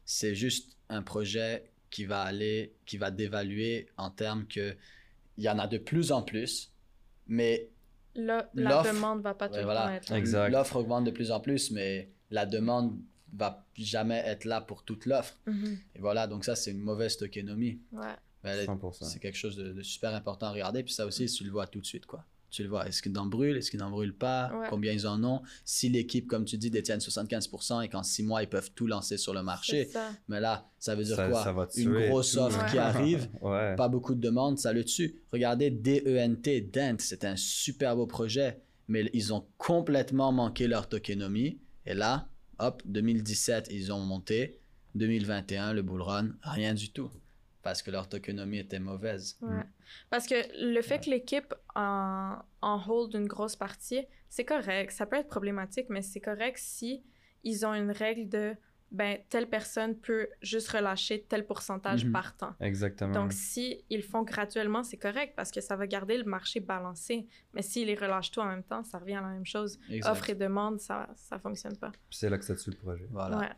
C'est 0.06 0.34
juste 0.36 0.78
un 0.90 1.02
projet 1.02 1.70
qui 1.90 2.06
va 2.06 2.22
aller, 2.22 2.74
qui 2.86 2.98
va 2.98 3.12
dévaluer 3.12 3.88
en 3.98 4.10
termes 4.10 4.46
que 4.48 4.76
il 5.38 5.44
y 5.44 5.50
en 5.50 5.60
a 5.60 5.68
de 5.68 5.78
plus 5.78 6.12
en 6.14 6.22
plus, 6.24 6.72
mais 7.28 7.70
Là, 8.16 8.50
la 8.54 8.70
L'offre- 8.70 8.94
demande 8.94 9.22
va 9.22 9.34
pas 9.34 9.48
tout 9.50 9.54
ouais, 9.56 9.60
le 9.60 9.66
voilà. 9.66 9.82
temps 9.88 9.94
être 9.94 10.10
là. 10.10 10.18
Exact. 10.18 10.50
l'offre 10.50 10.76
augmente 10.78 11.04
de 11.06 11.12
plus 11.12 11.32
en 11.32 11.40
plus, 11.40 11.72
mais 11.72 12.10
la 12.32 12.46
demande 12.46 12.98
va 13.34 13.66
jamais 13.76 14.20
être 14.26 14.46
là 14.46 14.62
pour 14.62 14.84
toute 14.84 15.06
l'offre. 15.06 15.38
Mhm. 15.46 15.78
Et 15.96 16.00
voilà, 16.00 16.26
donc 16.28 16.46
ça, 16.46 16.56
c'est 16.56 16.72
une 16.72 16.80
mauvaise 16.80 17.18
tokenomie. 17.18 17.80
Ouais. 17.92 18.16
100%. 18.66 19.06
C'est 19.06 19.20
quelque 19.20 19.38
chose 19.38 19.56
de, 19.58 19.74
de 19.74 19.82
super 19.82 20.14
important 20.14 20.46
à 20.48 20.52
regarder. 20.52 20.84
Puis 20.84 20.94
ça 20.94 21.06
aussi, 21.06 21.26
tu 21.26 21.44
le 21.44 21.52
vois 21.52 21.66
tout 21.68 21.82
de 21.82 21.86
suite, 21.86 22.06
quoi. 22.06 22.24
Tu 22.56 22.64
le 22.64 22.70
vois. 22.70 22.88
Est-ce 22.88 23.02
qu'ils 23.02 23.18
en 23.18 23.26
brûlent? 23.26 23.58
Est-ce 23.58 23.70
qu'ils 23.70 23.82
n'en 23.82 23.90
brûlent 23.90 24.16
pas? 24.16 24.50
Ouais. 24.58 24.68
Combien 24.70 24.94
ils 24.94 25.06
en 25.06 25.22
ont? 25.26 25.42
Si 25.66 25.90
l'équipe, 25.90 26.26
comme 26.26 26.46
tu 26.46 26.58
dis, 26.58 26.70
détienne 26.72 27.00
75% 27.00 27.82
et 27.84 27.90
qu'en 27.90 28.02
six 28.02 28.24
mois, 28.24 28.44
ils 28.44 28.48
peuvent 28.48 28.72
tout 28.74 28.88
lancer 28.88 29.18
sur 29.18 29.34
le 29.34 29.44
marché. 29.44 29.90
Mais 30.30 30.40
là, 30.40 30.70
ça 30.80 30.96
veut 30.96 31.04
dire 31.04 31.18
Ça- 31.18 31.28
quoi? 31.28 31.44
ça 31.44 31.52
va 31.52 31.68
Une 31.76 32.08
grosse 32.08 32.38
offre 32.38 32.64
Ouais. 32.64 32.72
qui 32.72 32.78
arrive, 32.80 33.28
Ouais. 33.42 33.76
pas 33.76 33.90
beaucoup 33.90 34.16
de 34.16 34.22
demandes, 34.22 34.58
ça 34.58 34.72
le 34.72 34.86
tue. 34.86 35.16
Regardez 35.34 35.70
DENT, 35.70 36.62
Dent, 36.72 36.96
c'est 37.00 37.26
un 37.26 37.36
super 37.36 37.98
beau 37.98 38.08
projet, 38.08 38.62
mais 38.88 39.10
ils 39.14 39.34
ont 39.34 39.46
complètement 39.58 40.32
manqué 40.32 40.68
leur 40.70 40.88
tokenomie. 40.88 41.60
Et 41.86 41.94
là, 41.94 42.30
hop, 42.60 42.82
2017, 42.86 43.68
ils 43.70 43.92
ont 43.92 44.00
monté. 44.00 44.62
2021, 44.96 45.74
le 45.74 45.82
bull 45.82 46.02
run, 46.02 46.30
rien 46.42 46.74
du 46.74 46.90
tout. 46.94 47.12
Parce 47.66 47.82
que 47.82 47.90
leur 47.90 48.08
tokenomie 48.08 48.60
était 48.60 48.78
mauvaise. 48.80 49.38
Ouais. 49.42 49.64
Parce 50.12 50.28
que 50.28 50.36
le 50.74 50.82
fait 50.84 51.04
que 51.04 51.10
l'équipe 51.10 51.52
en, 51.76 52.38
en 52.62 52.84
hold 52.88 53.16
une 53.16 53.26
grosse 53.28 53.56
partie, 53.56 54.06
c'est 54.30 54.46
correct. 54.46 54.92
Ça 54.92 55.08
peut 55.08 55.16
être 55.18 55.28
problématique, 55.30 55.88
mais 55.90 56.04
c'est 56.04 56.20
correct 56.22 56.58
si 56.60 57.04
ils 57.44 57.66
ont 57.66 57.74
une 57.74 57.90
règle 57.90 58.30
de 58.30 58.56
ben 58.92 59.18
telle 59.30 59.50
personne 59.50 59.98
peut 59.98 60.28
juste 60.44 60.70
relâcher 60.70 61.24
tel 61.28 61.46
pourcentage 61.48 62.06
Mhm. 62.06 62.12
par 62.12 62.38
temps. 62.38 62.54
Exactement. 62.60 63.12
Donc, 63.14 63.34
si 63.34 63.84
ils 63.90 63.98
le 63.98 64.04
font 64.04 64.22
graduellement, 64.22 64.84
c'est 64.84 64.98
correct 64.98 65.34
parce 65.36 65.50
que 65.50 65.60
ça 65.60 65.76
va 65.76 65.88
garder 65.88 66.20
le 66.20 66.24
marché 66.24 66.60
balancé. 66.60 67.26
Mais 67.54 67.64
s'ils 67.64 67.88
les 67.88 67.96
relâchent 67.96 68.30
tout 68.30 68.42
en 68.42 68.46
même 68.46 68.64
temps, 68.64 68.84
ça 68.84 69.00
revient 69.00 69.16
à 69.16 69.22
la 69.22 69.30
même 69.30 69.46
chose. 69.46 69.80
Exact. 69.90 70.12
Offre 70.12 70.30
et 70.30 70.36
demande, 70.36 70.80
ça 70.80 71.10
ça 71.16 71.40
fonctionne 71.40 71.76
pas. 71.78 71.90
Puis 72.10 72.20
c'est 72.20 72.30
là 72.30 72.38
que 72.38 72.46
ça 72.46 72.56
tue 72.56 72.70
le 72.70 72.78
projet. 72.78 73.08
Voilà. 73.10 73.40
Ouais. 73.40 73.50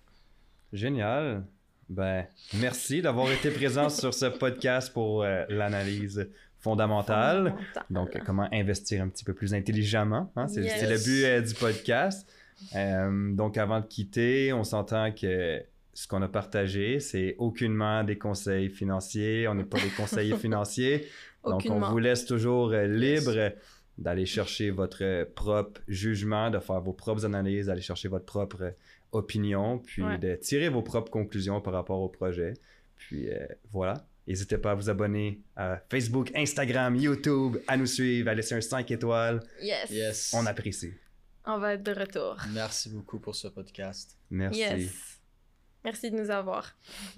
Génial. 0.72 1.46
Ben, 1.90 2.26
merci 2.56 3.02
d'avoir 3.02 3.32
été 3.32 3.50
présent 3.50 3.90
sur 3.90 4.14
ce 4.14 4.26
podcast 4.26 4.92
pour 4.94 5.24
euh, 5.24 5.46
l'analyse 5.50 6.30
fondamentale. 6.60 7.50
Fondamental. 7.52 7.84
Donc, 7.90 8.18
comment 8.26 8.48
investir 8.52 9.02
un 9.02 9.08
petit 9.10 9.24
peu 9.24 9.34
plus 9.34 9.54
intelligemment. 9.54 10.32
hein, 10.36 10.48
C'est 10.48 10.64
Yes. 10.64 10.82
le 10.90 10.98
but 10.98 11.24
euh, 11.26 11.42
du 11.42 11.54
podcast. 11.54 12.28
Euh, 12.76 13.32
donc, 13.34 13.58
avant 13.58 13.80
de 13.80 13.86
quitter, 13.86 14.52
on 14.52 14.64
s'entend 14.64 15.12
que 15.12 15.62
ce 15.94 16.08
qu'on 16.08 16.22
a 16.22 16.28
partagé, 16.28 17.00
c'est 17.00 17.36
aucunement 17.38 18.04
des 18.04 18.18
conseils 18.18 18.70
financiers. 18.70 19.48
On 19.48 19.56
n'est 19.56 19.64
pas 19.64 19.80
des 19.80 19.90
conseillers 19.90 20.36
financiers. 20.38 21.08
Donc, 21.46 21.66
on 21.70 21.80
vous 21.80 22.00
laisse 22.00 22.26
toujours 22.26 22.72
libre 22.72 23.54
d'aller 23.98 24.26
chercher 24.26 24.70
votre 24.72 25.24
propre 25.34 25.82
jugement, 25.88 26.50
de 26.52 26.60
faire 26.60 26.82
vos 26.82 26.94
propres 26.94 27.26
analyses, 27.26 27.68
d'aller 27.68 27.82
chercher 27.82 28.10
votre 28.10 28.26
propre 28.26 28.74
opinion, 29.18 29.80
puis 29.80 30.04
Ouais. 30.04 30.18
de 30.18 30.36
tirer 30.36 30.70
vos 30.70 30.82
propres 30.82 31.12
conclusions 31.12 31.60
par 31.62 31.74
rapport 31.74 32.00
au 32.02 32.10
projet. 32.10 32.54
Puis 32.96 33.30
euh, 33.30 33.46
voilà. 33.72 34.06
N'hésitez 34.28 34.58
pas 34.58 34.72
à 34.72 34.76
vous 34.76 34.90
abonner 34.90 35.40
à 35.56 35.80
Facebook, 35.90 36.32
Instagram, 36.36 36.96
YouTube, 36.98 37.58
à 37.68 37.78
nous 37.78 37.86
suivre, 37.86 38.30
à 38.30 38.34
laisser 38.34 38.56
un 38.56 38.62
5 38.62 38.90
étoiles. 38.92 39.40
Yes. 39.62 39.90
Yes. 39.90 40.34
On 40.36 40.46
apprécie. 40.46 40.94
On 41.46 41.60
va 41.60 41.76
être 41.76 41.84
de 41.84 41.94
retour. 41.94 42.36
Merci 42.54 42.90
beaucoup 42.90 43.20
pour 43.20 43.36
ce 43.36 43.48
podcast. 43.48 44.18
Merci. 44.30 44.60
Yes. 44.60 45.20
Merci 45.86 46.12
de 46.12 46.18
nous 46.18 46.30
avoir. 46.30 46.76